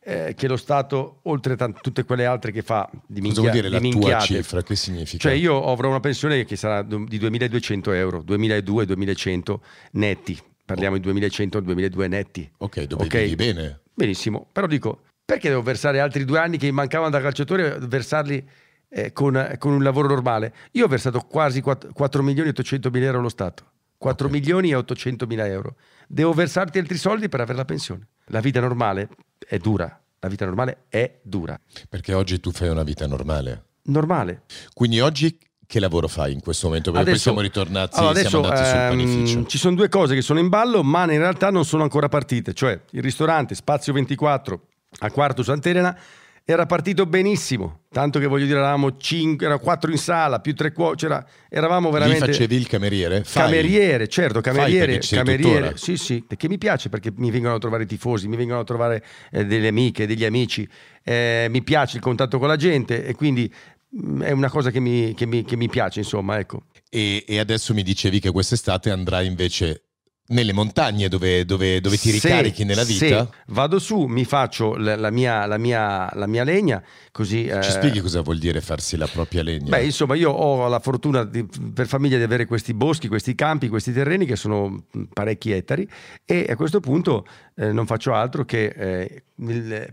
eh, 0.06 0.34
che 0.36 0.46
lo 0.48 0.56
Stato, 0.56 1.20
oltre 1.22 1.54
a 1.58 1.72
tutte 1.72 2.04
quelle 2.04 2.26
altre 2.26 2.52
che 2.52 2.60
fa 2.62 2.88
di 3.06 3.22
minchia, 3.22 3.40
Cosa 3.40 3.40
vuol 3.40 3.52
dire 3.52 3.68
la 3.68 3.80
tua 3.90 4.18
cifra? 4.20 4.62
Che 4.62 4.76
significa? 4.76 5.28
Cioè 5.28 5.32
io 5.32 5.64
avrò 5.64 5.88
una 5.88 6.00
pensione 6.00 6.44
che 6.44 6.56
sarà 6.56 6.82
di 6.82 7.18
2200 7.18 7.92
euro, 7.92 8.22
2200-2100 8.22 9.56
netti. 9.92 10.38
Parliamo 10.64 10.96
oh. 10.96 10.98
di 10.98 11.10
2100-2002 11.10 12.08
netti. 12.08 12.50
Ok, 12.58 12.82
dove 12.82 13.04
okay? 13.04 13.22
vivi 13.22 13.36
bene. 13.36 13.80
Benissimo, 13.94 14.46
però 14.52 14.66
dico, 14.66 15.02
perché 15.24 15.48
devo 15.48 15.62
versare 15.62 16.00
altri 16.00 16.24
due 16.24 16.38
anni 16.38 16.58
che 16.58 16.66
mi 16.66 16.72
mancavano 16.72 17.10
da 17.10 17.20
calciatore, 17.20 17.78
versarli 17.80 18.46
eh, 18.90 19.12
con, 19.12 19.56
con, 19.58 19.72
un 19.72 19.82
lavoro 19.82 20.08
normale? 20.08 20.52
Io 20.72 20.84
ho 20.84 20.88
versato 20.88 21.20
quasi 21.20 21.62
4, 21.62 21.92
4 21.92 22.22
milioni 22.22 22.48
e 22.48 22.52
800 22.52 22.90
mila 22.90 23.06
euro 23.06 23.18
allo 23.20 23.28
Stato. 23.30 23.64
4 23.96 24.26
okay. 24.26 24.38
milioni 24.38 24.70
e 24.70 24.74
800 24.74 25.26
mila 25.26 25.46
euro. 25.46 25.76
Devo 26.06 26.34
versarti 26.34 26.78
altri 26.78 26.98
soldi 26.98 27.30
per 27.30 27.40
avere 27.40 27.56
la 27.56 27.64
pensione. 27.64 28.06
La 28.26 28.40
vita 28.40 28.60
normale 28.60 29.08
è 29.46 29.58
dura. 29.58 30.00
La 30.20 30.28
vita 30.28 30.44
normale 30.44 30.84
è 30.88 31.20
dura. 31.22 31.58
Perché 31.88 32.14
oggi 32.14 32.40
tu 32.40 32.50
fai 32.50 32.68
una 32.68 32.82
vita 32.82 33.06
normale. 33.06 33.64
Normale. 33.82 34.42
Quindi 34.72 35.00
oggi 35.00 35.38
che 35.66 35.80
lavoro 35.80 36.08
fai 36.08 36.32
in 36.32 36.40
questo 36.40 36.68
momento? 36.68 36.92
Perché 36.92 37.10
adesso, 37.10 37.32
poi 37.32 37.42
siamo 37.44 37.62
ritornati, 37.62 37.96
allora 37.98 38.10
adesso, 38.12 38.28
siamo 38.28 38.44
andati 38.44 38.62
ehm, 38.62 38.70
sul 38.70 38.88
panificio. 38.88 39.46
Ci 39.46 39.58
sono 39.58 39.74
due 39.76 39.88
cose 39.88 40.14
che 40.14 40.22
sono 40.22 40.38
in 40.38 40.48
ballo, 40.48 40.82
ma 40.82 41.02
in 41.12 41.18
realtà 41.18 41.50
non 41.50 41.64
sono 41.64 41.82
ancora 41.82 42.08
partite. 42.08 42.54
Cioè, 42.54 42.80
il 42.90 43.02
ristorante 43.02 43.54
Spazio 43.54 43.92
24 43.92 44.66
a 45.00 45.10
Quarto 45.10 45.42
Sant'Elena 45.42 45.98
era 46.46 46.66
partito 46.66 47.06
benissimo, 47.06 47.84
tanto 47.90 48.18
che 48.18 48.26
voglio 48.26 48.44
dire 48.44 48.58
eravamo 48.58 48.98
5, 48.98 49.46
erano 49.46 49.60
4 49.60 49.90
in 49.90 49.96
sala, 49.96 50.40
più 50.40 50.54
3 50.54 50.72
cuoci, 50.72 51.06
eravamo 51.48 51.90
veramente... 51.90 52.26
Lì 52.26 52.32
facevi 52.32 52.54
il 52.54 52.66
cameriere? 52.66 53.24
Fai. 53.24 53.44
Cameriere, 53.44 54.08
certo, 54.08 54.42
cameriere, 54.42 54.98
cameriere. 54.98 55.78
Sì, 55.78 55.96
sì, 55.96 56.22
perché 56.22 56.48
mi 56.48 56.58
piace, 56.58 56.90
perché 56.90 57.10
mi 57.16 57.30
vengono 57.30 57.54
a 57.54 57.58
trovare 57.58 57.84
i 57.84 57.86
tifosi, 57.86 58.28
mi 58.28 58.36
vengono 58.36 58.60
a 58.60 58.64
trovare 58.64 59.02
eh, 59.30 59.46
delle 59.46 59.68
amiche, 59.68 60.06
degli 60.06 60.24
amici, 60.24 60.68
eh, 61.02 61.46
mi 61.48 61.62
piace 61.62 61.96
il 61.96 62.02
contatto 62.02 62.38
con 62.38 62.48
la 62.48 62.56
gente 62.56 63.06
e 63.06 63.14
quindi 63.14 63.50
mh, 63.88 64.16
mm, 64.16 64.22
è 64.22 64.30
una 64.32 64.50
cosa 64.50 64.70
che 64.70 64.80
mi, 64.80 65.14
che 65.14 65.24
mi, 65.24 65.44
che 65.44 65.56
mi 65.56 65.70
piace, 65.70 66.00
insomma, 66.00 66.38
ecco. 66.38 66.64
E, 66.90 67.24
e 67.26 67.38
adesso 67.38 67.72
mi 67.72 67.82
dicevi 67.82 68.20
che 68.20 68.30
quest'estate 68.30 68.90
andrai 68.90 69.26
invece 69.26 69.84
nelle 70.26 70.52
montagne 70.52 71.08
dove, 71.08 71.44
dove, 71.44 71.80
dove 71.80 71.98
ti 71.98 72.10
ricarichi 72.10 72.64
nella 72.64 72.84
vita? 72.84 73.28
Vado 73.48 73.78
su, 73.78 74.04
mi 74.04 74.24
faccio 74.24 74.74
la, 74.76 74.96
la, 74.96 75.10
mia, 75.10 75.44
la, 75.46 75.58
mia, 75.58 76.10
la 76.14 76.26
mia, 76.26 76.44
legna, 76.44 76.82
così... 77.10 77.44
Ci 77.44 77.50
eh... 77.50 77.62
spieghi 77.62 78.00
cosa 78.00 78.22
vuol 78.22 78.38
dire 78.38 78.60
farsi 78.60 78.96
la 78.96 79.06
propria 79.06 79.42
legna? 79.42 79.68
Beh, 79.68 79.84
insomma, 79.84 80.14
io 80.14 80.30
ho 80.30 80.66
la 80.68 80.80
fortuna 80.80 81.24
di, 81.24 81.46
per 81.74 81.86
famiglia 81.86 82.16
di 82.16 82.22
avere 82.22 82.46
questi 82.46 82.72
boschi, 82.72 83.08
questi 83.08 83.34
campi, 83.34 83.68
questi 83.68 83.92
terreni 83.92 84.24
che 84.24 84.36
sono 84.36 84.84
parecchi 85.12 85.50
ettari 85.52 85.86
e 86.24 86.46
a 86.48 86.56
questo 86.56 86.80
punto 86.80 87.26
eh, 87.56 87.72
non 87.72 87.86
faccio 87.86 88.14
altro 88.14 88.44
che 88.44 88.64
eh, 88.66 89.24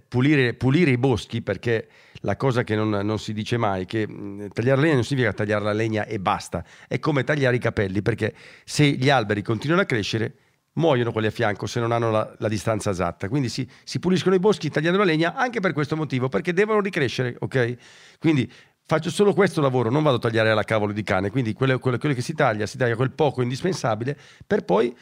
pulire, 0.07 0.53
pulire 0.53 0.91
i 0.91 0.97
boschi 0.97 1.41
perché 1.41 1.87
la 2.21 2.35
cosa 2.35 2.63
che 2.63 2.75
non, 2.75 2.89
non 2.89 3.19
si 3.19 3.33
dice 3.33 3.57
mai, 3.57 3.85
che 3.85 4.07
mm, 4.07 4.47
tagliare 4.53 4.77
la 4.77 4.81
legna 4.83 4.95
non 4.95 5.03
significa 5.03 5.33
tagliare 5.33 5.63
la 5.63 5.73
legna 5.73 6.05
e 6.05 6.19
basta, 6.19 6.63
è 6.87 6.99
come 6.99 7.23
tagliare 7.23 7.55
i 7.55 7.59
capelli, 7.59 8.01
perché 8.01 8.33
se 8.63 8.85
gli 8.85 9.09
alberi 9.09 9.41
continuano 9.41 9.81
a 9.81 9.85
crescere, 9.85 10.35
muoiono 10.73 11.11
quelli 11.11 11.27
a 11.27 11.31
fianco 11.31 11.65
se 11.65 11.79
non 11.79 11.91
hanno 11.91 12.11
la, 12.11 12.35
la 12.37 12.47
distanza 12.47 12.91
esatta. 12.91 13.27
Quindi 13.27 13.49
si, 13.49 13.67
si, 13.83 13.99
puliscono 13.99 14.35
i 14.35 14.39
boschi 14.39 14.69
tagliando 14.69 14.99
la 14.99 15.05
legna 15.05 15.35
anche 15.35 15.59
per 15.59 15.73
questo 15.73 15.95
motivo, 15.95 16.29
perché 16.29 16.53
devono 16.53 16.79
ricrescere, 16.79 17.35
ok? 17.37 17.75
Quindi 18.19 18.51
faccio 18.85 19.09
solo 19.09 19.33
questo 19.33 19.61
lavoro, 19.61 19.89
non 19.89 20.03
vado 20.03 20.17
a 20.17 20.19
tagliare 20.19 20.51
alla 20.51 20.63
cavolo 20.63 20.93
di 20.93 21.03
cane, 21.03 21.29
quindi 21.29 21.53
quello, 21.53 21.79
quello, 21.79 21.97
quello 21.97 22.15
che 22.15 22.21
si 22.21 22.33
taglia, 22.33 22.65
si 22.65 22.77
taglia 22.77 22.95
quel 22.95 23.11
poco 23.11 23.41
indispensabile 23.41 24.17
per 24.45 24.63
poi 24.63 24.95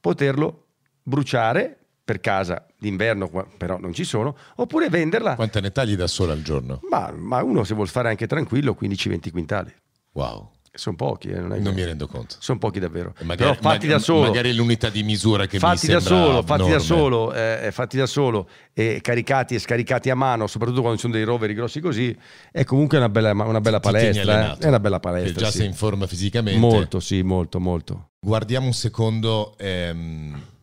poterlo 0.00 0.66
bruciare 1.02 1.77
per 2.08 2.20
casa 2.20 2.64
d'inverno, 2.78 3.28
però 3.58 3.78
non 3.78 3.92
ci 3.92 4.02
sono, 4.02 4.34
oppure 4.54 4.88
venderla. 4.88 5.34
Quante 5.34 5.60
ne 5.60 5.72
tagli 5.72 5.94
da 5.94 6.06
sola 6.06 6.32
al 6.32 6.40
giorno? 6.40 6.80
Ma, 6.88 7.12
ma 7.14 7.42
uno 7.42 7.64
se 7.64 7.74
vuol 7.74 7.88
fare 7.88 8.08
anche 8.08 8.26
tranquillo, 8.26 8.74
15-20 8.80 9.30
quintali. 9.30 9.74
Wow. 10.12 10.52
Sono 10.72 10.96
pochi, 10.96 11.28
eh, 11.28 11.38
non, 11.38 11.60
non 11.60 11.74
mi 11.74 11.84
rendo 11.84 12.06
conto. 12.06 12.36
Sono 12.38 12.58
pochi 12.58 12.78
davvero. 12.78 13.12
Magari, 13.20 13.36
Però 13.36 13.54
fatti 13.60 13.86
ma, 13.88 13.92
da 13.92 13.98
solo. 13.98 14.28
Magari 14.28 14.54
l'unità 14.54 14.88
di 14.88 15.02
misura 15.02 15.44
che 15.44 15.58
fatti 15.58 15.88
mi 15.88 15.92
da 15.92 16.00
solo, 16.00 16.42
fatti 16.42 16.70
da 16.70 16.78
solo, 16.78 17.34
eh, 17.34 17.68
fatti 17.72 17.98
da 17.98 18.06
solo, 18.06 18.48
e 18.72 19.00
caricati 19.02 19.54
e 19.54 19.58
scaricati 19.58 20.08
a 20.08 20.14
mano, 20.14 20.46
soprattutto 20.46 20.80
quando 20.80 20.96
ci 20.96 21.02
sono 21.02 21.12
dei 21.12 21.24
roveri 21.24 21.52
grossi 21.52 21.80
così, 21.80 22.16
è 22.50 22.64
comunque 22.64 22.96
una 22.96 23.10
bella, 23.10 23.32
una 23.32 23.60
bella 23.60 23.80
palestra. 23.80 24.54
Eh? 24.54 24.58
È 24.60 24.68
una 24.68 24.80
bella 24.80 24.98
palestra. 24.98 25.34
Che 25.34 25.38
già 25.40 25.50
sì. 25.50 25.58
sei 25.58 25.66
in 25.66 25.74
forma 25.74 26.06
fisicamente. 26.06 26.58
Molto, 26.58 27.00
sì, 27.00 27.20
molto, 27.20 27.60
molto. 27.60 28.10
Guardiamo 28.18 28.64
un 28.64 28.72
secondo. 28.72 29.58
Ehm 29.58 30.56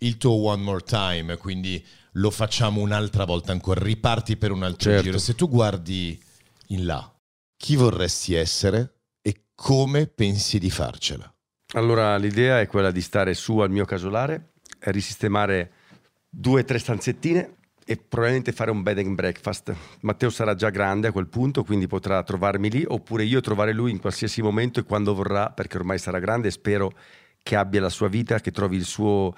il 0.00 0.16
tuo 0.16 0.32
one 0.32 0.62
more 0.62 0.82
time, 0.82 1.36
quindi 1.36 1.84
lo 2.12 2.30
facciamo 2.30 2.80
un'altra 2.80 3.24
volta 3.24 3.52
ancora, 3.52 3.82
riparti 3.82 4.36
per 4.36 4.50
un 4.50 4.62
altro 4.62 4.90
certo. 4.90 5.02
giro. 5.04 5.18
Se 5.18 5.34
tu 5.34 5.48
guardi 5.48 6.20
in 6.68 6.86
là, 6.86 7.14
chi 7.56 7.76
vorresti 7.76 8.34
essere 8.34 8.94
e 9.22 9.44
come 9.54 10.06
pensi 10.06 10.58
di 10.58 10.70
farcela? 10.70 11.30
Allora, 11.74 12.16
l'idea 12.16 12.60
è 12.60 12.66
quella 12.66 12.90
di 12.90 13.00
stare 13.00 13.34
su 13.34 13.58
al 13.58 13.70
mio 13.70 13.84
casolare, 13.84 14.52
risistemare 14.80 15.72
due 16.28 16.60
o 16.60 16.64
tre 16.64 16.78
stanzettine 16.78 17.56
e 17.84 17.96
probabilmente 17.96 18.52
fare 18.52 18.70
un 18.70 18.82
bed 18.82 18.98
and 18.98 19.14
breakfast. 19.14 19.74
Matteo 20.00 20.30
sarà 20.30 20.54
già 20.54 20.70
grande 20.70 21.08
a 21.08 21.12
quel 21.12 21.28
punto, 21.28 21.64
quindi 21.64 21.86
potrà 21.86 22.22
trovarmi 22.22 22.70
lì, 22.70 22.84
oppure 22.86 23.24
io 23.24 23.40
trovare 23.40 23.72
lui 23.72 23.90
in 23.90 24.00
qualsiasi 24.00 24.42
momento 24.42 24.80
e 24.80 24.84
quando 24.84 25.14
vorrà, 25.14 25.50
perché 25.50 25.76
ormai 25.76 25.98
sarà 25.98 26.18
grande 26.18 26.48
e 26.48 26.52
spero 26.52 26.92
che 27.42 27.56
abbia 27.56 27.80
la 27.80 27.90
sua 27.90 28.08
vita, 28.08 28.40
che 28.40 28.50
trovi 28.50 28.76
il 28.76 28.84
suo... 28.84 29.34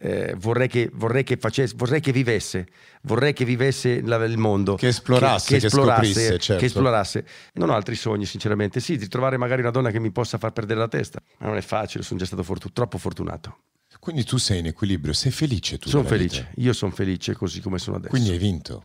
Eh, 0.00 0.36
vorrei, 0.38 0.68
che, 0.68 0.88
vorrei, 0.92 1.24
che 1.24 1.36
facesse, 1.36 1.74
vorrei 1.76 2.00
che 2.00 2.12
vivesse, 2.12 2.68
vorrei 3.02 3.32
che 3.32 3.44
vivesse 3.44 4.00
la, 4.00 4.24
il 4.24 4.38
mondo, 4.38 4.76
che 4.76 4.88
esplorasse, 4.88 5.54
che, 5.54 5.58
che 5.58 5.66
esplorasse, 5.66 6.12
scoprisse, 6.12 6.38
certo. 6.38 6.60
che 6.60 6.66
esplorasse. 6.66 7.26
Non 7.54 7.70
ho 7.70 7.74
altri 7.74 7.96
sogni, 7.96 8.24
sinceramente. 8.24 8.78
Sì, 8.78 8.96
di 8.96 9.08
trovare 9.08 9.36
magari 9.36 9.60
una 9.62 9.70
donna 9.72 9.90
che 9.90 9.98
mi 9.98 10.12
possa 10.12 10.38
far 10.38 10.52
perdere 10.52 10.78
la 10.78 10.88
testa, 10.88 11.20
ma 11.38 11.48
non 11.48 11.56
è 11.56 11.62
facile, 11.62 12.04
sono 12.04 12.20
già 12.20 12.26
stato 12.26 12.44
fortu- 12.44 12.72
troppo 12.72 12.96
fortunato. 12.96 13.58
Quindi 13.98 14.22
tu 14.22 14.36
sei 14.36 14.60
in 14.60 14.66
equilibrio, 14.66 15.12
sei 15.12 15.32
felice 15.32 15.78
tu? 15.78 15.88
Sono 15.88 16.04
felice, 16.04 16.48
vita. 16.50 16.60
io 16.60 16.72
sono 16.72 16.92
felice 16.92 17.34
così 17.34 17.60
come 17.60 17.78
sono 17.78 17.96
adesso. 17.96 18.10
Quindi 18.10 18.30
hai 18.30 18.38
vinto. 18.38 18.84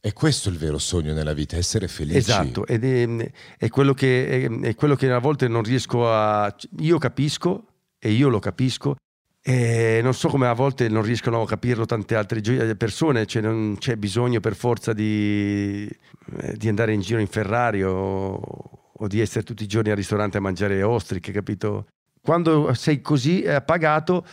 E 0.00 0.14
questo 0.14 0.48
è 0.48 0.52
il 0.52 0.58
vero 0.58 0.78
sogno 0.78 1.12
nella 1.12 1.34
vita, 1.34 1.56
essere 1.56 1.86
felici. 1.86 2.16
Esatto, 2.16 2.66
ed 2.66 2.84
è, 2.84 3.32
è, 3.58 3.68
quello 3.68 3.92
che, 3.92 4.46
è, 4.46 4.50
è 4.68 4.74
quello 4.74 4.96
che 4.96 5.10
a 5.10 5.18
volte 5.18 5.46
non 5.46 5.62
riesco 5.62 6.10
a... 6.10 6.54
Io 6.78 6.96
capisco 6.96 7.66
e 7.98 8.10
io 8.10 8.30
lo 8.30 8.38
capisco 8.38 8.96
e 9.42 10.00
non 10.02 10.12
so 10.12 10.28
come 10.28 10.46
a 10.46 10.52
volte 10.52 10.88
non 10.88 11.02
riescono 11.02 11.40
a 11.40 11.46
capirlo 11.46 11.86
tante 11.86 12.14
altre 12.14 12.40
persone, 12.76 13.26
cioè 13.26 13.42
non 13.42 13.76
c'è 13.78 13.96
bisogno 13.96 14.40
per 14.40 14.54
forza 14.54 14.92
di, 14.92 15.88
eh, 16.40 16.56
di 16.56 16.68
andare 16.68 16.92
in 16.92 17.00
giro 17.00 17.20
in 17.20 17.26
Ferrari 17.26 17.82
o, 17.82 18.34
o, 18.92 19.06
di 19.06 19.20
essere 19.20 19.44
tutti 19.44 19.62
i 19.62 19.66
giorni 19.66 19.90
al 19.90 19.96
ristorante 19.96 20.38
a 20.38 20.40
mangiare 20.40 20.82
ostriche, 20.82 21.32
capito? 21.32 21.86
Quando 22.20 22.74
sei 22.74 23.00
così 23.00 23.46
appagato 23.46 24.24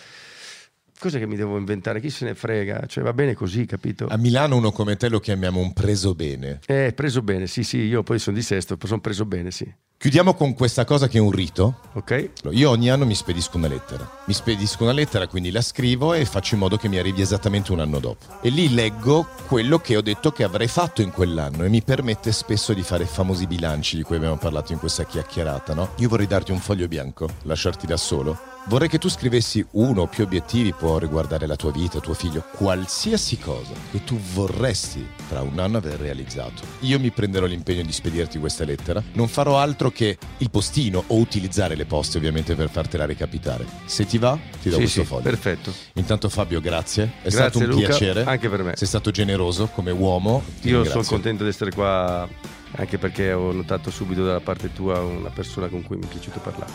Cos'è 1.00 1.20
che 1.20 1.28
mi 1.28 1.36
devo 1.36 1.58
inventare? 1.58 2.02
Chi 2.02 2.10
se 2.10 2.26
ne 2.26 2.34
frega? 2.34 2.88
Cioè, 2.88 3.04
va 3.04 3.14
bene 3.14 3.36
così, 3.36 3.68
capito? 3.68 4.08
A 4.08 4.18
Milano 4.18 4.56
uno 4.56 4.72
come 4.72 4.96
te 4.96 5.10
lo 5.10 5.20
chiamiamo 5.20 5.60
un 5.60 5.72
preso 5.72 6.16
bene. 6.16 6.60
Eh, 6.66 6.92
preso 6.96 7.22
bene, 7.22 7.46
sì, 7.46 7.64
sì, 7.64 7.78
io 7.82 8.02
poi 8.02 8.18
sono 8.18 8.36
di 8.36 8.42
Sesto, 8.42 8.78
sono 8.84 9.00
preso 9.00 9.24
bene, 9.26 9.52
sì. 9.52 9.72
Chiudiamo 10.00 10.36
con 10.36 10.54
questa 10.54 10.86
cosa 10.86 11.08
che 11.08 11.18
è 11.18 11.22
un 11.22 11.32
rito. 11.32 11.80
Ok. 11.94 12.30
Io 12.52 12.70
ogni 12.70 12.92
anno 12.92 13.04
mi 13.04 13.16
spedisco 13.16 13.58
una 13.58 13.68
lettera. 13.68 14.08
Mi 14.26 14.34
spedisco 14.36 14.84
una 14.84 14.92
lettera, 14.92 15.26
quindi 15.26 15.50
la 15.50 15.64
scrivo 15.64 16.14
e 16.14 16.24
faccio 16.24 16.54
in 16.54 16.60
modo 16.60 16.78
che 16.78 16.88
mi 16.88 17.00
arrivi 17.00 17.22
esattamente 17.22 17.72
un 17.72 17.80
anno 17.80 17.98
dopo. 17.98 18.38
E 18.42 18.50
lì 18.50 18.72
leggo 18.76 19.28
quello 19.48 19.80
che 19.80 19.98
ho 19.98 20.02
detto 20.02 20.32
che 20.32 20.44
avrei 20.44 20.68
fatto 20.68 21.02
in 21.02 21.10
quell'anno 21.10 21.64
e 21.64 21.70
mi 21.70 21.82
permette 21.82 22.32
spesso 22.32 22.74
di 22.74 22.84
fare 22.84 23.06
i 23.06 23.08
famosi 23.08 23.48
bilanci 23.48 23.96
di 23.96 24.04
cui 24.04 24.18
abbiamo 24.18 24.38
parlato 24.38 24.72
in 24.72 24.78
questa 24.78 25.04
chiacchierata, 25.04 25.74
no? 25.74 25.90
Io 25.96 26.10
vorrei 26.10 26.28
darti 26.28 26.52
un 26.52 26.60
foglio 26.60 26.88
bianco, 26.88 27.28
lasciarti 27.42 27.88
da 27.88 27.98
solo 27.98 28.56
Vorrei 28.70 28.90
che 28.90 28.98
tu 28.98 29.08
scrivessi 29.08 29.66
uno 29.72 30.02
o 30.02 30.08
più 30.08 30.26
obiettivi, 30.26 30.74
può 30.74 30.98
riguardare 30.98 31.48
la 31.48 31.56
tua 31.56 31.72
vita, 31.72 32.02
tuo 32.02 32.14
figlio, 32.14 32.44
qualsiasi 32.52 33.40
cosa 33.40 33.72
che 33.92 34.04
tu 34.04 34.20
vorresti 34.34 35.08
tra 35.30 35.40
un 35.40 35.58
anno 35.58 35.78
aver 35.78 35.98
realizzato. 35.98 36.64
Io 36.82 37.00
mi 37.00 37.10
prenderò 37.12 37.46
l'impegno 37.46 37.84
di 37.84 37.94
spedirti 37.94 38.40
questa 38.40 38.66
lettera, 38.66 39.02
non 39.14 39.30
farò 39.30 39.58
altro 39.58 39.87
che 39.92 40.18
il 40.38 40.50
postino 40.50 41.04
o 41.08 41.18
utilizzare 41.18 41.76
le 41.76 41.86
poste 41.86 42.18
ovviamente 42.18 42.56
per 42.56 42.70
fartela 42.70 43.06
recapitare. 43.06 43.66
Se 43.86 44.06
ti 44.06 44.18
va, 44.18 44.38
ti 44.62 44.70
do 44.70 44.76
sì, 44.76 44.82
questo 44.82 45.02
sì, 45.02 45.08
foglio. 45.08 45.24
Perfetto. 45.24 45.74
Intanto 45.94 46.30
Fabio, 46.30 46.62
grazie. 46.62 47.04
È 47.04 47.30
grazie, 47.30 47.40
stato 47.40 47.60
un 47.60 47.66
Luca, 47.66 47.88
piacere. 47.88 48.24
Anche 48.24 48.50
per 48.50 48.64
me. 48.64 48.74
Sei 48.76 48.88
stato 48.88 49.12
generoso 49.12 49.68
come 49.68 49.92
uomo. 49.92 50.44
Ti 50.62 50.70
Io 50.70 50.84
sono 50.84 51.04
contento 51.04 51.44
di 51.44 51.50
essere 51.50 51.72
qua 51.72 52.28
anche 52.72 52.98
perché 52.98 53.32
ho 53.34 53.52
notato 53.52 53.90
subito 53.90 54.24
dalla 54.26 54.42
parte 54.42 54.72
tua 54.74 55.00
una 55.00 55.30
persona 55.30 55.68
con 55.68 55.84
cui 55.84 55.98
mi 55.98 56.04
è 56.04 56.08
piaciuto 56.08 56.40
parlare. 56.40 56.72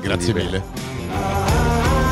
Grazie 0.00 0.34
mille. 0.34 2.11